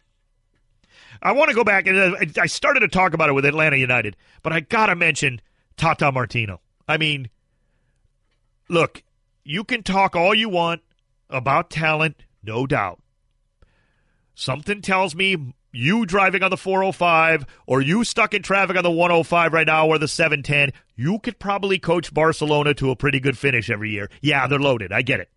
I 1.24 1.32
want 1.32 1.50
to 1.50 1.56
go 1.56 1.64
back 1.64 1.88
and 1.88 1.98
uh, 1.98 2.42
I 2.42 2.48
started 2.48 2.82
to 2.82 2.90
talk 2.90 3.14
about 3.14 3.30
it 3.30 3.34
with 3.34 3.46
Atlanta 3.46 3.78
United, 3.78 4.18
but 4.44 4.52
I 4.52 4.60
got 4.60 4.88
to 4.88 4.96
mention 4.96 5.42
Tata 5.78 6.12
Martino. 6.12 6.60
I 6.86 6.98
mean, 6.98 7.30
look, 8.70 9.02
you 9.46 9.64
can 9.64 9.84
talk 9.84 10.18
all 10.18 10.36
you 10.36 10.50
want 10.50 10.82
about 11.30 11.70
talent, 11.70 12.18
no 12.44 12.68
doubt. 12.68 13.02
Something 14.36 14.82
tells 14.82 15.16
me 15.16 15.54
you 15.72 16.06
driving 16.06 16.44
on 16.44 16.52
the 16.52 16.58
405 16.58 17.46
or 17.68 17.82
you 17.82 18.04
stuck 18.04 18.34
in 18.34 18.44
traffic 18.44 18.76
on 18.76 18.84
the 18.84 18.92
105 18.92 19.54
right 19.54 19.66
now 19.68 19.88
or 19.88 19.98
the 19.98 20.10
710, 20.10 20.72
you 20.96 21.20
could 21.20 21.40
probably 21.40 21.80
coach 21.80 22.14
Barcelona 22.14 22.74
to 22.76 22.92
a 22.92 22.96
pretty 22.98 23.22
good 23.22 23.38
finish 23.38 23.70
every 23.70 23.92
year. 23.92 24.10
Yeah, 24.22 24.46
they're 24.48 24.60
loaded. 24.60 24.92
I 24.92 25.02
get 25.02 25.22
it. 25.22 25.30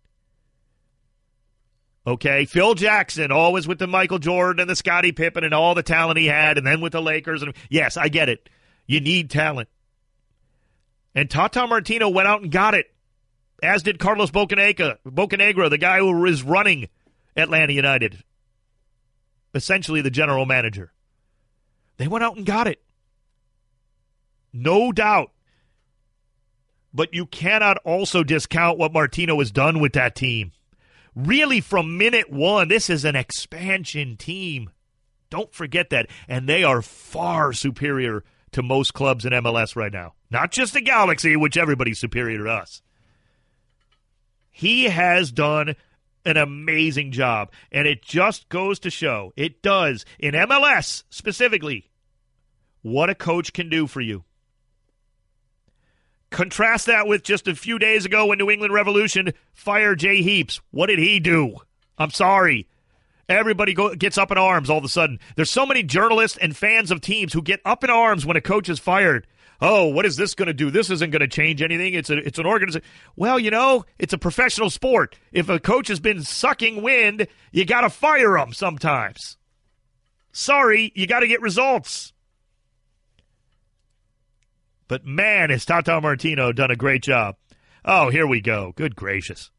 Okay, 2.07 2.45
Phil 2.45 2.73
Jackson, 2.73 3.33
always 3.33 3.67
with 3.67 3.79
the 3.79 3.87
Michael 3.87 4.17
Jordan 4.17 4.61
and 4.61 4.69
the 4.69 4.77
Scottie 4.77 5.11
Pippen 5.11 5.43
and 5.43 5.53
all 5.53 5.75
the 5.75 5.83
talent 5.83 6.17
he 6.17 6.27
had, 6.27 6.57
and 6.57 6.65
then 6.65 6.79
with 6.79 6.93
the 6.93 7.01
Lakers. 7.01 7.43
And 7.43 7.53
yes, 7.69 7.97
I 7.97 8.07
get 8.07 8.29
it. 8.29 8.49
You 8.85 9.01
need 9.01 9.29
talent. 9.29 9.67
And 11.13 11.29
Tata 11.29 11.67
Martino 11.67 12.07
went 12.07 12.29
out 12.29 12.41
and 12.41 12.51
got 12.51 12.75
it, 12.75 12.85
as 13.61 13.83
did 13.83 13.99
Carlos 13.99 14.31
Bocanegra, 14.31 14.99
Bocanegra, 15.05 15.69
the 15.69 15.77
guy 15.77 15.99
who 15.99 16.25
is 16.25 16.43
running 16.43 16.87
Atlanta 17.35 17.73
United 17.73 18.23
essentially 19.53 20.01
the 20.01 20.11
general 20.11 20.45
manager. 20.45 20.93
They 21.97 22.07
went 22.07 22.23
out 22.23 22.37
and 22.37 22.45
got 22.45 22.67
it. 22.67 22.81
No 24.53 24.91
doubt. 24.91 25.31
But 26.93 27.13
you 27.13 27.25
cannot 27.25 27.77
also 27.83 28.23
discount 28.23 28.77
what 28.77 28.93
Martino 28.93 29.39
has 29.39 29.51
done 29.51 29.79
with 29.79 29.93
that 29.93 30.15
team. 30.15 30.51
Really, 31.17 31.61
from 31.61 31.97
minute 31.97 32.29
one, 32.29 32.67
this 32.67 32.91
is 32.91 33.03
an 33.03 33.15
expansion 33.15 34.17
team. 34.17 34.69
Don't 35.31 35.51
forget 35.51 35.89
that. 35.89 36.11
And 36.27 36.47
they 36.47 36.63
are 36.63 36.83
far 36.83 37.53
superior 37.53 38.23
to 38.51 38.61
most 38.61 38.93
clubs 38.93 39.25
in 39.25 39.33
MLS 39.33 39.75
right 39.75 39.91
now. 39.91 40.13
Not 40.29 40.51
just 40.51 40.75
the 40.75 40.81
Galaxy, 40.81 41.35
which 41.35 41.57
everybody's 41.57 41.97
superior 41.97 42.43
to 42.43 42.51
us. 42.51 42.83
He 44.51 44.83
has 44.83 45.31
done 45.31 45.75
an 46.23 46.37
amazing 46.37 47.11
job. 47.13 47.51
And 47.71 47.87
it 47.87 48.03
just 48.03 48.47
goes 48.49 48.77
to 48.81 48.91
show, 48.91 49.33
it 49.35 49.63
does, 49.63 50.05
in 50.19 50.35
MLS 50.35 51.01
specifically, 51.09 51.89
what 52.83 53.09
a 53.09 53.15
coach 53.15 53.53
can 53.53 53.69
do 53.69 53.87
for 53.87 54.01
you. 54.01 54.23
Contrast 56.29 56.87
that 56.87 57.07
with 57.07 57.23
just 57.23 57.47
a 57.47 57.55
few 57.55 57.79
days 57.79 58.05
ago 58.05 58.25
when 58.25 58.37
New 58.37 58.49
England 58.49 58.73
Revolution 58.73 59.33
fired 59.53 59.99
Jay 59.99 60.21
Heaps. 60.21 60.61
What 60.71 60.87
did 60.87 60.99
he 60.99 61.19
do? 61.19 61.57
I'm 61.97 62.11
sorry. 62.11 62.67
Everybody 63.29 63.73
go, 63.73 63.95
gets 63.95 64.17
up 64.17 64.31
in 64.31 64.37
arms 64.37 64.69
all 64.69 64.77
of 64.77 64.83
a 64.83 64.89
sudden. 64.89 65.19
There's 65.35 65.51
so 65.51 65.65
many 65.65 65.83
journalists 65.83 66.37
and 66.37 66.55
fans 66.55 66.91
of 66.91 67.01
teams 67.01 67.33
who 67.33 67.41
get 67.41 67.61
up 67.65 67.83
in 67.83 67.89
arms 67.89 68.25
when 68.25 68.37
a 68.37 68.41
coach 68.41 68.69
is 68.69 68.79
fired 68.79 69.27
oh, 69.61 69.87
what 69.87 70.05
is 70.05 70.15
this 70.15 70.33
going 70.33 70.47
to 70.47 70.53
do? 70.53 70.69
This 70.69 70.89
isn't 70.89 71.11
going 71.11 71.21
to 71.21 71.27
change 71.27 71.61
anything. 71.61 71.93
It's 71.93 72.09
a 72.09 72.17
it's 72.17 72.39
an 72.39 72.45
organization. 72.45 72.87
Well, 73.15 73.39
you 73.39 73.51
know, 73.51 73.85
it's 73.97 74.13
a 74.13 74.17
professional 74.17 74.69
sport. 74.69 75.17
If 75.31 75.49
a 75.49 75.59
coach 75.59 75.87
has 75.87 75.99
been 75.99 76.23
sucking 76.23 76.81
wind, 76.81 77.27
you 77.51 77.65
got 77.65 77.81
to 77.81 77.89
fire 77.89 78.37
him 78.37 78.53
sometimes. 78.53 79.37
Sorry, 80.31 80.91
you 80.95 81.07
got 81.07 81.21
to 81.21 81.27
get 81.27 81.41
results. 81.41 82.13
But 84.87 85.05
man, 85.05 85.49
has 85.49 85.65
Tata 85.65 85.99
Martino 85.99 86.51
done 86.51 86.71
a 86.71 86.75
great 86.75 87.03
job. 87.03 87.35
Oh, 87.83 88.09
here 88.09 88.27
we 88.27 88.41
go. 88.41 88.73
Good 88.75 88.95
gracious. 88.95 89.51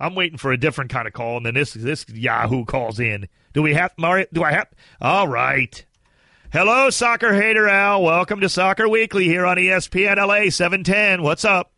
I'm 0.00 0.14
waiting 0.16 0.38
for 0.38 0.50
a 0.50 0.56
different 0.56 0.90
kind 0.90 1.06
of 1.06 1.12
call, 1.12 1.36
and 1.36 1.46
then 1.46 1.54
this 1.54 1.74
this 1.74 2.04
Yahoo 2.08 2.64
calls 2.64 2.98
in. 2.98 3.28
Do 3.52 3.62
we 3.62 3.74
have 3.74 3.92
Mario? 3.96 4.26
Do 4.32 4.42
I 4.42 4.52
have? 4.52 4.68
All 5.00 5.28
right. 5.28 5.84
Hello, 6.52 6.90
soccer 6.90 7.32
hater 7.32 7.68
Al. 7.68 8.02
Welcome 8.02 8.40
to 8.40 8.48
Soccer 8.48 8.88
Weekly 8.88 9.24
here 9.24 9.46
on 9.46 9.56
ESPN 9.56 10.16
LA 10.16 10.50
710. 10.50 11.22
What's 11.22 11.44
up? 11.44 11.72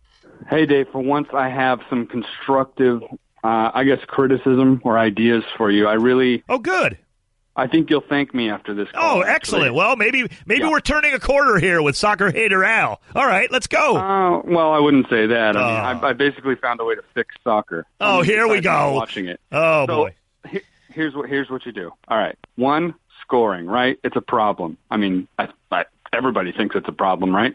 Hey, 0.49 0.67
Dave. 0.67 0.89
For 0.91 1.03
once, 1.03 1.29
I 1.33 1.49
have 1.49 1.81
some 1.91 2.07
constructive, 2.07 3.03
uh, 3.45 3.71
I 3.75 3.85
guess, 3.85 4.01
criticism 4.07 4.81
or 4.85 4.99
ideas 4.99 5.45
for 5.57 5.71
you. 5.71 5.87
I 5.87 5.95
really. 5.95 6.43
Oh, 6.49 6.59
good. 6.59 6.99
I 7.57 7.69
think 7.69 7.89
you'll 7.89 8.01
thank 8.01 8.35
me 8.35 8.51
after 8.51 8.75
this. 8.75 8.91
Call, 8.91 9.19
oh, 9.19 9.21
excellent. 9.21 9.67
Actually. 9.67 9.71
Well, 9.71 9.97
maybe 9.97 10.29
maybe 10.45 10.63
yeah. 10.63 10.71
we're 10.71 10.81
turning 10.81 11.15
a 11.15 11.21
corner 11.21 11.59
here 11.59 11.81
with 11.83 11.97
soccer 11.97 12.31
hater 12.31 12.65
Al. 12.65 13.01
All 13.15 13.27
right, 13.27 13.51
let's 13.51 13.69
go. 13.69 13.97
Uh, 13.97 14.41
well, 14.45 14.73
I 14.73 14.81
wouldn't 14.81 15.09
say 15.09 15.27
that. 15.27 15.57
I 15.57 15.93
mean, 15.93 16.05
I, 16.05 16.09
I, 16.09 16.13
basically 16.15 16.57
found 16.57 16.81
a 16.81 16.85
way 16.85 16.97
to 16.97 17.05
fix 17.15 17.35
soccer. 17.45 17.87
Oh, 18.01 18.23
here 18.23 18.49
we 18.49 18.61
go. 18.61 18.93
Watching 18.95 19.27
it. 19.27 19.41
Oh 19.53 19.87
so, 19.87 19.97
boy. 19.97 20.15
here's 20.91 21.15
what 21.15 21.29
here's 21.29 21.49
what 21.49 21.65
you 21.65 21.73
do. 21.73 21.93
All 22.09 22.19
right, 22.19 22.37
one 22.57 22.95
scoring, 23.23 23.67
right? 23.67 23.99
It's 24.03 24.17
a 24.17 24.21
problem. 24.21 24.77
I 24.91 24.97
mean, 24.97 25.29
I, 25.39 25.49
I, 25.71 25.85
everybody 26.13 26.51
thinks 26.53 26.75
it's 26.75 26.89
a 26.89 26.93
problem, 26.93 27.35
right? 27.35 27.55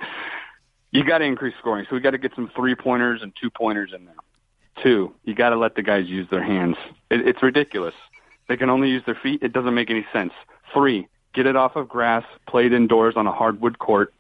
You 0.92 1.04
got 1.04 1.20
to 1.20 1.26
increase 1.26 1.56
scoring. 1.60 1.86
So 1.90 1.96
we 1.96 2.02
got 2.02 2.12
to 2.12 2.18
get 2.18 2.34
some 2.36 2.50
three 2.56 2.76
pointers 2.76 3.22
and 3.22 3.34
two 3.40 3.50
pointers 3.50 3.92
in 3.94 4.06
there. 4.06 4.16
Two, 4.82 5.14
you 5.24 5.36
got 5.36 5.50
to 5.50 5.58
let 5.58 5.76
the 5.76 5.84
guys 5.84 6.08
use 6.08 6.28
their 6.30 6.44
hands. 6.44 6.78
It, 7.12 7.28
it's 7.28 7.44
ridiculous. 7.44 7.94
They 8.50 8.58
can 8.58 8.70
only 8.70 8.90
use 8.90 9.04
their 9.06 9.16
feet. 9.16 9.44
It 9.44 9.54
doesn't 9.54 9.76
make 9.76 9.90
any 9.90 10.06
sense. 10.12 10.34
Three, 10.74 11.08
get 11.34 11.46
it 11.46 11.56
off 11.56 11.76
of 11.76 11.88
grass, 11.88 12.26
play 12.48 12.66
it 12.66 12.74
indoors 12.74 13.14
on 13.16 13.28
a 13.28 13.32
hardwood 13.32 13.78
court, 13.78 14.14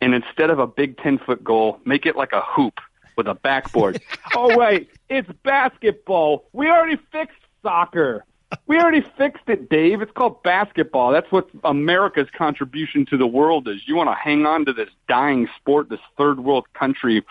and 0.00 0.12
instead 0.12 0.50
of 0.50 0.58
a 0.58 0.66
big 0.66 0.98
10 0.98 1.18
foot 1.18 1.42
goal, 1.42 1.80
make 1.84 2.04
it 2.04 2.16
like 2.16 2.32
a 2.32 2.42
hoop 2.42 2.80
with 3.16 3.28
a 3.28 3.34
backboard. 3.34 4.02
oh, 4.36 4.58
wait, 4.58 4.90
it's 5.08 5.30
basketball. 5.44 6.44
We 6.52 6.68
already 6.68 6.98
fixed 7.12 7.38
soccer 7.62 8.24
we 8.66 8.78
already 8.78 9.00
fixed 9.16 9.48
it, 9.48 9.68
Dave. 9.68 10.02
It's 10.02 10.12
called 10.12 10.42
basketball. 10.42 11.12
That's 11.12 11.30
what 11.30 11.48
America's 11.64 12.28
contribution 12.36 13.06
to 13.06 13.16
the 13.16 13.26
world 13.26 13.68
is. 13.68 13.86
You 13.86 13.96
want 13.96 14.10
to 14.10 14.14
hang 14.14 14.46
on 14.46 14.64
to 14.66 14.72
this 14.72 14.88
dying 15.08 15.48
sport, 15.56 15.88
this 15.88 16.00
third 16.16 16.40
world 16.40 16.66
country 16.74 17.24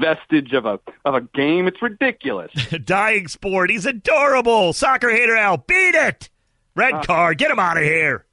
vestige 0.00 0.52
of 0.52 0.66
a 0.66 0.80
of 1.04 1.14
a 1.14 1.20
game. 1.20 1.66
It's 1.66 1.82
ridiculous. 1.82 2.52
dying 2.84 3.28
sport. 3.28 3.70
He's 3.70 3.86
adorable. 3.86 4.72
Soccer 4.72 5.10
hater 5.10 5.36
Al. 5.36 5.58
Beat 5.58 5.94
it. 5.94 6.30
Red 6.74 6.94
uh, 6.94 7.02
card. 7.02 7.38
Get 7.38 7.50
him 7.50 7.58
out 7.58 7.76
of 7.76 7.84
here. 7.84 8.24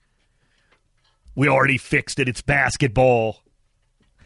We 1.35 1.47
already 1.47 1.77
fixed 1.77 2.19
it. 2.19 2.27
It's 2.27 2.41
basketball. 2.41 3.41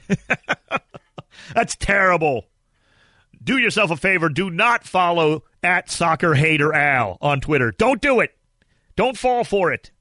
That's 1.54 1.75
terrible. 1.75 2.45
Do 3.46 3.60
yourself 3.60 3.92
a 3.92 3.96
favor. 3.96 4.28
Do 4.28 4.50
not 4.50 4.84
follow 4.84 5.44
at 5.62 5.90
Soccer 5.92 6.34
Hater 6.34 6.74
Al 6.74 7.18
on 7.22 7.40
Twitter. 7.40 7.72
Don't 7.72 8.02
do 8.02 8.20
it. 8.20 8.36
Don't 8.96 9.18
fall 9.18 9.44
for 9.44 9.72
it. 9.72 9.92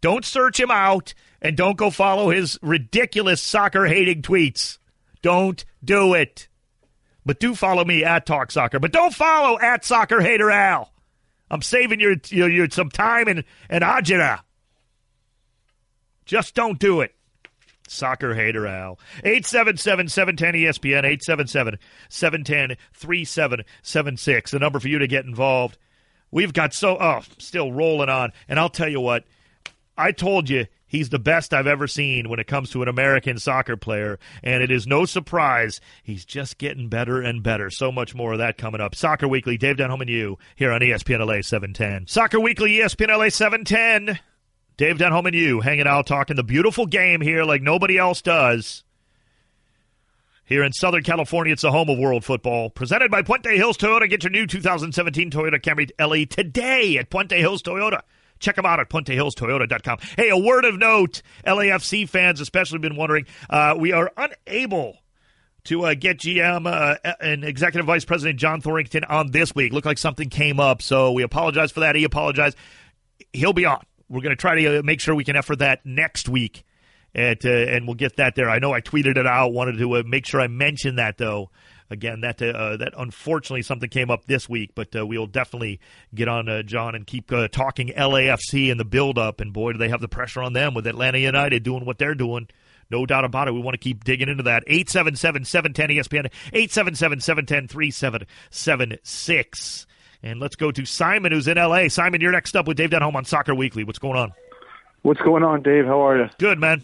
Don't 0.00 0.24
search 0.24 0.60
him 0.60 0.70
out 0.70 1.12
and 1.42 1.56
don't 1.56 1.76
go 1.76 1.90
follow 1.90 2.30
his 2.30 2.58
ridiculous 2.62 3.42
soccer 3.42 3.86
hating 3.86 4.22
tweets. 4.22 4.78
Don't 5.20 5.64
do 5.82 6.14
it. 6.14 6.48
But 7.24 7.40
do 7.40 7.56
follow 7.56 7.84
me 7.84 8.04
at 8.04 8.24
Talk 8.24 8.52
Soccer. 8.52 8.78
But 8.78 8.92
don't 8.92 9.12
follow 9.12 9.58
at 9.58 9.84
Soccer 9.84 10.20
Hater 10.20 10.48
Al. 10.48 10.92
I'm 11.50 11.62
saving 11.62 11.98
your, 11.98 12.14
your, 12.28 12.48
your 12.48 12.70
some 12.70 12.90
time 12.90 13.26
and, 13.26 13.42
and 13.68 13.82
agita. 13.82 14.42
Just 16.24 16.54
don't 16.54 16.78
do 16.78 17.00
it. 17.00 17.15
Soccer 17.88 18.34
hater 18.34 18.66
Al. 18.66 18.98
877 19.18 20.08
710 20.08 20.54
ESPN, 20.54 21.04
877 21.04 21.78
710 22.08 22.76
3776. 22.92 24.50
The 24.50 24.58
number 24.58 24.80
for 24.80 24.88
you 24.88 24.98
to 24.98 25.06
get 25.06 25.24
involved. 25.24 25.78
We've 26.30 26.52
got 26.52 26.74
so, 26.74 26.98
oh, 27.00 27.22
still 27.38 27.72
rolling 27.72 28.08
on. 28.08 28.32
And 28.48 28.58
I'll 28.58 28.68
tell 28.68 28.88
you 28.88 29.00
what, 29.00 29.24
I 29.96 30.12
told 30.12 30.50
you 30.50 30.66
He's 30.86 31.08
the 31.08 31.18
best 31.18 31.52
I've 31.52 31.66
ever 31.66 31.88
seen 31.88 32.28
when 32.28 32.38
it 32.38 32.46
comes 32.46 32.70
to 32.70 32.82
an 32.82 32.88
American 32.88 33.38
soccer 33.38 33.76
player, 33.76 34.18
and 34.42 34.62
it 34.62 34.70
is 34.70 34.86
no 34.86 35.04
surprise 35.04 35.80
he's 36.02 36.24
just 36.24 36.58
getting 36.58 36.88
better 36.88 37.20
and 37.20 37.42
better. 37.42 37.70
So 37.70 37.90
much 37.90 38.14
more 38.14 38.32
of 38.32 38.38
that 38.38 38.56
coming 38.56 38.80
up. 38.80 38.94
Soccer 38.94 39.26
Weekly, 39.26 39.56
Dave 39.56 39.76
Denholm 39.76 40.00
and 40.00 40.10
you 40.10 40.38
here 40.54 40.72
on 40.72 40.80
ESPN 40.80 41.26
LA 41.26 41.42
710. 41.42 42.06
Soccer 42.06 42.38
Weekly, 42.38 42.76
ESPN 42.76 43.08
LA 43.08 43.28
710. 43.30 44.20
Dave 44.76 44.98
Denholm 44.98 45.26
and 45.26 45.34
you 45.34 45.60
hanging 45.60 45.86
out 45.86 46.06
talking 46.06 46.36
the 46.36 46.42
beautiful 46.42 46.86
game 46.86 47.22
here 47.22 47.44
like 47.44 47.62
nobody 47.62 47.96
else 47.96 48.20
does. 48.20 48.84
Here 50.44 50.62
in 50.62 50.72
Southern 50.72 51.02
California, 51.02 51.54
it's 51.54 51.62
the 51.62 51.72
home 51.72 51.88
of 51.88 51.98
world 51.98 52.24
football. 52.24 52.70
Presented 52.70 53.10
by 53.10 53.22
Puente 53.22 53.56
Hills 53.56 53.78
Toyota. 53.78 54.08
Get 54.08 54.22
your 54.22 54.30
new 54.30 54.46
2017 54.46 55.30
Toyota 55.30 55.60
Camry 55.60 55.90
LE 55.98 56.26
today 56.26 56.98
at 56.98 57.10
Puente 57.10 57.38
Hills 57.38 57.62
Toyota. 57.62 58.02
Check 58.38 58.56
them 58.56 58.66
out 58.66 58.80
at 58.80 58.90
PuenteHillsToyota.com. 58.90 59.98
Hey, 60.16 60.28
a 60.28 60.36
word 60.36 60.64
of 60.66 60.78
note, 60.78 61.22
LAFC 61.46 62.08
fans 62.08 62.40
especially 62.40 62.78
been 62.78 62.96
wondering, 62.96 63.26
uh, 63.48 63.74
we 63.78 63.92
are 63.92 64.12
unable 64.16 64.98
to 65.64 65.86
uh, 65.86 65.94
get 65.94 66.18
GM 66.18 66.66
uh, 66.66 67.14
and 67.18 67.44
Executive 67.44 67.86
Vice 67.86 68.04
President 68.04 68.38
John 68.38 68.60
Thorrington 68.60 69.04
on 69.08 69.30
this 69.30 69.54
week. 69.54 69.72
Looked 69.72 69.86
like 69.86 69.98
something 69.98 70.28
came 70.28 70.60
up, 70.60 70.82
so 70.82 71.12
we 71.12 71.22
apologize 71.22 71.72
for 71.72 71.80
that. 71.80 71.96
He 71.96 72.04
apologized. 72.04 72.56
He'll 73.32 73.54
be 73.54 73.64
on. 73.64 73.82
We're 74.08 74.20
going 74.20 74.36
to 74.36 74.40
try 74.40 74.60
to 74.60 74.78
uh, 74.78 74.82
make 74.82 75.00
sure 75.00 75.14
we 75.14 75.24
can 75.24 75.36
effort 75.36 75.60
that 75.60 75.84
next 75.84 76.28
week 76.28 76.64
at, 77.14 77.44
uh, 77.44 77.48
and 77.48 77.86
we'll 77.86 77.94
get 77.94 78.16
that 78.16 78.34
there. 78.34 78.50
I 78.50 78.58
know 78.58 78.72
I 78.72 78.80
tweeted 78.80 79.16
it 79.16 79.26
out. 79.26 79.52
Wanted 79.52 79.78
to 79.78 79.96
uh, 79.96 80.02
make 80.06 80.26
sure 80.26 80.40
I 80.40 80.48
mentioned 80.48 80.98
that 80.98 81.18
though. 81.18 81.50
Again, 81.88 82.22
that 82.22 82.42
uh, 82.42 82.78
that 82.78 82.94
unfortunately 82.98 83.62
something 83.62 83.88
came 83.88 84.10
up 84.10 84.24
this 84.24 84.48
week, 84.48 84.72
but 84.74 84.96
uh, 84.96 85.06
we'll 85.06 85.28
definitely 85.28 85.78
get 86.12 86.26
on 86.26 86.48
uh, 86.48 86.64
John 86.64 86.96
and 86.96 87.06
keep 87.06 87.30
uh, 87.30 87.46
talking 87.46 87.92
LAFC 87.96 88.72
and 88.72 88.80
the 88.80 88.84
build 88.84 89.18
up. 89.18 89.40
And 89.40 89.52
boy, 89.52 89.72
do 89.72 89.78
they 89.78 89.88
have 89.88 90.00
the 90.00 90.08
pressure 90.08 90.42
on 90.42 90.52
them 90.52 90.74
with 90.74 90.88
Atlanta 90.88 91.18
United 91.18 91.62
doing 91.62 91.84
what 91.84 91.98
they're 91.98 92.16
doing. 92.16 92.48
No 92.90 93.06
doubt 93.06 93.24
about 93.24 93.46
it. 93.48 93.52
We 93.52 93.60
want 93.60 93.74
to 93.74 93.78
keep 93.78 94.04
digging 94.04 94.28
into 94.28 94.44
that. 94.44 94.62
877 94.66 95.44
710 95.44 95.96
ESPN, 95.96 96.30
877 96.52 97.20
710 97.20 97.68
3776. 97.68 99.86
And 100.26 100.40
let's 100.40 100.56
go 100.56 100.72
to 100.72 100.84
Simon, 100.84 101.30
who's 101.30 101.46
in 101.46 101.56
LA. 101.56 101.86
Simon, 101.86 102.20
you're 102.20 102.32
next 102.32 102.56
up 102.56 102.66
with 102.66 102.76
Dave 102.76 102.90
Denholm 102.90 103.14
on 103.14 103.24
Soccer 103.24 103.54
Weekly. 103.54 103.84
What's 103.84 104.00
going 104.00 104.18
on? 104.18 104.32
What's 105.02 105.20
going 105.20 105.44
on, 105.44 105.62
Dave? 105.62 105.86
How 105.86 106.04
are 106.04 106.18
you? 106.18 106.28
Good, 106.38 106.58
man. 106.58 106.82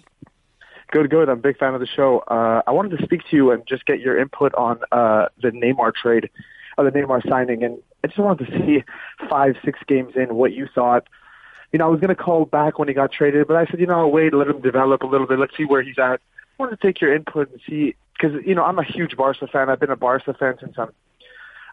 Good, 0.92 1.10
good. 1.10 1.28
I'm 1.28 1.38
a 1.38 1.42
big 1.42 1.58
fan 1.58 1.74
of 1.74 1.80
the 1.80 1.88
show. 1.88 2.20
Uh, 2.20 2.62
I 2.68 2.70
wanted 2.70 2.96
to 2.96 3.02
speak 3.02 3.22
to 3.30 3.36
you 3.36 3.50
and 3.50 3.66
just 3.66 3.84
get 3.84 3.98
your 3.98 4.16
input 4.16 4.54
on 4.54 4.78
uh, 4.92 5.26
the 5.42 5.50
Neymar 5.50 5.92
trade, 5.92 6.30
uh, 6.78 6.84
the 6.84 6.92
Neymar 6.92 7.28
signing, 7.28 7.64
and 7.64 7.78
I 8.04 8.06
just 8.06 8.18
wanted 8.20 8.46
to 8.46 8.58
see 8.58 8.84
five, 9.28 9.56
six 9.64 9.80
games 9.88 10.12
in 10.14 10.36
what 10.36 10.52
you 10.52 10.68
thought. 10.72 11.08
You 11.72 11.80
know, 11.80 11.86
I 11.86 11.88
was 11.88 11.98
going 11.98 12.14
to 12.14 12.22
call 12.22 12.44
back 12.44 12.78
when 12.78 12.86
he 12.86 12.94
got 12.94 13.10
traded, 13.10 13.48
but 13.48 13.56
I 13.56 13.66
said, 13.66 13.80
you 13.80 13.86
know, 13.86 14.06
wait, 14.06 14.32
let 14.34 14.46
him 14.46 14.60
develop 14.60 15.02
a 15.02 15.06
little 15.06 15.26
bit. 15.26 15.40
Let's 15.40 15.56
see 15.56 15.64
where 15.64 15.82
he's 15.82 15.98
at. 15.98 16.20
I 16.20 16.62
wanted 16.62 16.80
to 16.80 16.86
take 16.86 17.00
your 17.00 17.12
input 17.12 17.50
and 17.50 17.60
see 17.68 17.96
because 18.12 18.40
you 18.46 18.54
know 18.54 18.62
I'm 18.62 18.78
a 18.78 18.84
huge 18.84 19.16
Barca 19.16 19.48
fan. 19.48 19.68
I've 19.68 19.80
been 19.80 19.90
a 19.90 19.96
Barca 19.96 20.32
fan 20.32 20.58
since 20.60 20.78
I'm 20.78 20.92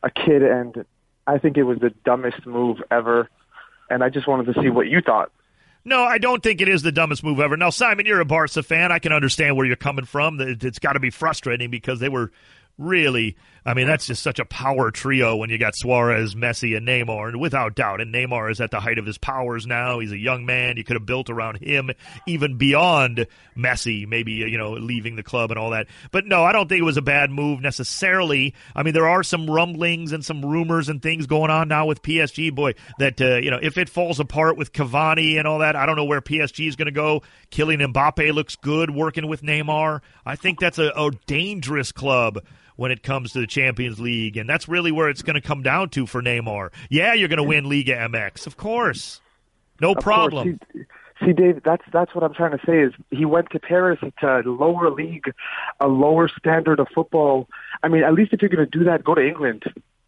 a 0.02 0.10
kid, 0.10 0.42
and 0.42 0.84
I 1.30 1.38
think 1.38 1.58
it 1.58 1.64
was 1.64 1.80
the 1.80 1.92
dumbest 2.04 2.46
move 2.46 2.78
ever. 2.90 3.30
And 3.90 4.04
I 4.04 4.10
just 4.10 4.28
wanted 4.28 4.54
to 4.54 4.62
see 4.62 4.70
what 4.70 4.88
you 4.88 5.02
thought. 5.02 5.32
No, 5.86 6.04
I 6.04 6.18
don't 6.18 6.44
think 6.44 6.62
it 6.62 6.68
is 6.68 6.82
the 6.82 6.92
dumbest 6.92 7.24
move 7.24 7.40
ever. 7.40 7.56
Now, 7.56 7.70
Simon, 7.70 8.06
you're 8.06 8.20
a 8.20 8.26
Barca 8.26 8.62
fan. 8.62 8.92
I 8.92 9.00
can 9.00 9.14
understand 9.14 9.56
where 9.56 9.66
you're 9.66 9.76
coming 9.76 10.06
from. 10.06 10.40
It's 10.42 10.80
got 10.80 10.94
to 10.94 11.00
be 11.00 11.10
frustrating 11.10 11.72
because 11.72 12.00
they 12.00 12.10
were 12.10 12.32
really, 12.78 13.36
I 13.66 13.74
mean, 13.74 13.88
that's 13.88 14.06
just 14.06 14.24
such 14.24 14.40
a 14.40 14.46
power 14.46 14.92
trio 14.92 15.36
when 15.36 15.50
you 15.50 15.58
got 15.58 15.76
Suarez, 15.76 16.36
Messi, 16.36 16.76
and 16.76 16.88
Neymar, 16.88 17.30
and 17.30 17.40
without 17.40 17.76
doubt. 17.76 18.02
And 18.02 18.14
Neymar 18.14 18.52
is 18.52 18.62
at 18.62 18.72
the 18.72 18.80
height 18.80 18.98
of 18.98 19.06
his 19.06 19.18
powers 19.18 19.68
now. 19.68 20.00
He's 20.00 20.12
a 20.12 20.18
young 20.18 20.46
man. 20.46 20.78
You 20.78 20.84
could 20.84 20.96
have 20.96 21.06
built 21.06 21.30
around 21.30 21.58
him 21.58 21.92
even 22.26 22.58
beyond 22.58 23.28
Messi, 23.58 24.08
maybe, 24.08 24.34
you 24.34 24.58
know, 24.58 24.72
leaving 24.72 25.16
the 25.16 25.24
club 25.24 25.52
and 25.52 25.60
all 25.60 25.72
that. 25.72 25.88
But 26.12 26.26
no, 26.26 26.44
I 26.44 26.52
don't 26.52 26.68
think 26.68 26.80
it 26.80 26.86
was 26.86 26.98
a 26.98 27.02
bad 27.02 27.30
move 27.32 27.62
necessarily. 27.62 28.54
I 28.76 28.84
mean, 28.84 28.94
there 28.94 29.08
are 29.08 29.24
some 29.24 29.50
rumblings 29.50 30.12
and 30.12 30.24
some 30.24 30.46
rumors 30.46 30.90
and 30.90 31.02
things 31.02 31.28
going 31.28 31.52
on 31.52 31.68
now 31.68 31.86
with 31.86 32.02
PSG, 32.02 32.54
boy, 32.54 32.74
that, 33.00 33.20
uh, 33.22 33.38
you 33.38 33.52
know, 33.52 33.60
if 33.62 33.78
it 33.78 33.90
falls 33.90 34.20
apart 34.20 34.58
with 34.58 34.74
Cavani 34.74 35.38
and 35.38 35.48
all 35.48 35.60
that, 35.60 35.76
I 35.76 35.86
don't 35.86 35.96
know 35.96 36.06
where 36.06 36.22
PSG 36.22 36.68
is 36.68 36.76
going 36.76 36.88
to 36.88 36.92
go. 36.92 37.22
Kylian 37.52 37.94
Mbappe 37.94 38.34
looks 38.34 38.56
good 38.56 38.90
working 38.90 39.28
with 39.28 39.42
Neymar. 39.42 40.02
I 40.26 40.36
think 40.36 40.60
that's 40.60 40.80
a, 40.80 40.92
a 40.96 41.12
dangerous 41.28 41.92
club 41.92 42.40
when 42.80 42.92
it 42.92 43.04
comes 43.04 43.34
to 43.34 43.40
the 43.42 43.48
Champions 43.48 44.00
League, 44.00 44.38
and 44.38 44.50
that's 44.50 44.70
really 44.70 44.90
where 44.92 45.10
it's 45.10 45.22
going 45.22 45.34
to 45.36 45.42
come 45.42 45.62
down 45.62 45.90
to 45.90 46.06
for 46.06 46.22
Neymar. 46.22 46.70
Yeah, 46.90 47.14
you're 47.14 47.28
going 47.28 47.38
to 47.38 47.44
win 47.44 47.68
Liga 47.70 47.94
MX, 47.98 48.48
of 48.48 48.56
course, 48.56 49.20
no 49.82 49.92
Of 49.92 50.02
problem. 50.02 50.60
course. 50.72 50.86
See, 51.26 51.34
Dave, 51.34 51.62
that's 51.66 51.84
that's 51.92 52.16
what 52.16 52.24
I'm 52.24 52.34
trying 52.34 52.58
to 52.58 52.66
say 52.66 52.80
is 52.80 52.94
he 53.12 53.26
went 53.26 53.50
to 53.52 53.60
Paris. 53.60 54.00
It's 54.02 54.24
a 54.24 54.42
lower 54.46 54.90
league, 54.90 55.26
a 55.82 55.88
lower 55.90 56.30
standard 56.30 56.80
of 56.80 56.88
football. 56.96 57.50
I 57.84 57.90
mean, 57.90 58.04
at 58.04 58.14
least 58.14 58.32
if 58.32 58.42
you're 58.42 58.48
going 58.48 58.66
to 58.66 58.78
do 58.80 58.86
that, 58.86 59.04
go 59.04 59.14
to 59.14 59.28
England, 59.28 59.64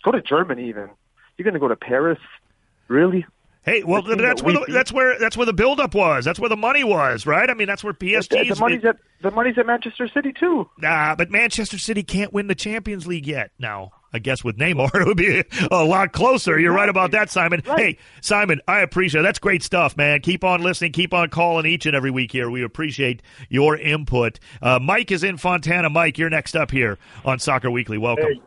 go 0.06 0.12
to 0.12 0.22
Germany. 0.22 0.70
Even 0.70 0.90
you're 1.38 1.44
going 1.44 1.54
to 1.54 1.60
go 1.60 1.68
to 1.68 1.76
Paris, 1.76 2.20
really? 2.88 3.26
Hey, 3.64 3.84
well, 3.84 4.02
that's 4.02 4.42
that 4.42 4.42
where 4.42 4.54
the, 4.54 4.64
beat- 4.66 4.74
that's 4.74 4.92
where 4.92 5.20
that's 5.20 5.38
where 5.38 5.46
the 5.46 5.54
buildup 5.54 5.94
was. 5.94 6.26
That's 6.26 6.40
where 6.40 6.50
the 6.50 6.58
money 6.58 6.84
was, 6.84 7.28
right? 7.28 7.48
I 7.48 7.54
mean, 7.54 7.68
that's 7.68 7.84
where 7.84 7.94
PSG 7.94 8.30
the, 8.30 8.40
is. 8.40 8.58
the 8.58 8.60
money's 8.60 8.84
at 8.84 8.98
the 9.22 9.30
money's 9.30 9.56
at 9.60 9.68
Manchester 9.68 10.08
City 10.08 10.34
too. 10.34 10.68
Nah, 10.80 11.14
but 11.16 11.30
Manchester 11.30 11.78
City 11.78 12.02
can't 12.02 12.34
win 12.34 12.48
the 12.48 12.56
Champions 12.56 13.06
League 13.06 13.28
yet. 13.28 13.52
Now, 13.60 13.92
I 14.12 14.18
guess 14.18 14.44
with 14.44 14.58
Neymar, 14.58 14.96
it 15.02 15.06
would 15.06 15.18
be 15.18 15.44
a 15.70 15.84
lot 15.84 16.12
closer. 16.12 16.60
You're 16.60 16.74
right 16.74 16.90
about 16.90 17.12
that, 17.12 17.30
Simon. 17.30 17.62
Right. 17.68 17.80
Hey, 17.80 17.98
Simon, 18.22 18.62
I 18.68 18.80
appreciate 18.80 19.22
it. 19.22 19.24
That's 19.24 19.38
great 19.38 19.62
stuff, 19.62 19.96
man. 19.96 20.22
Keep 20.22 20.44
on 20.44 20.64
listening. 20.64 20.92
Keep 20.94 21.14
on 21.14 21.30
calling 21.30 21.68
each 21.68 21.86
and 21.86 21.96
every 21.96 22.10
week 22.10 22.32
here. 22.32 22.50
We 22.50 22.64
appreciate 22.64 23.22
your 23.48 23.78
input. 23.78 24.40
Uh, 24.60 24.80
Mike 24.80 25.12
is 25.12 25.24
in 25.24 25.38
Fontana. 25.38 25.92
Mike, 25.92 26.18
you're 26.18 26.32
next 26.32 26.56
up 26.56 26.72
here 26.72 26.98
on 27.24 27.38
Soccer 27.38 27.70
Weekly. 27.70 28.00
Welcome. 28.00 28.26
Hey. 28.26 28.42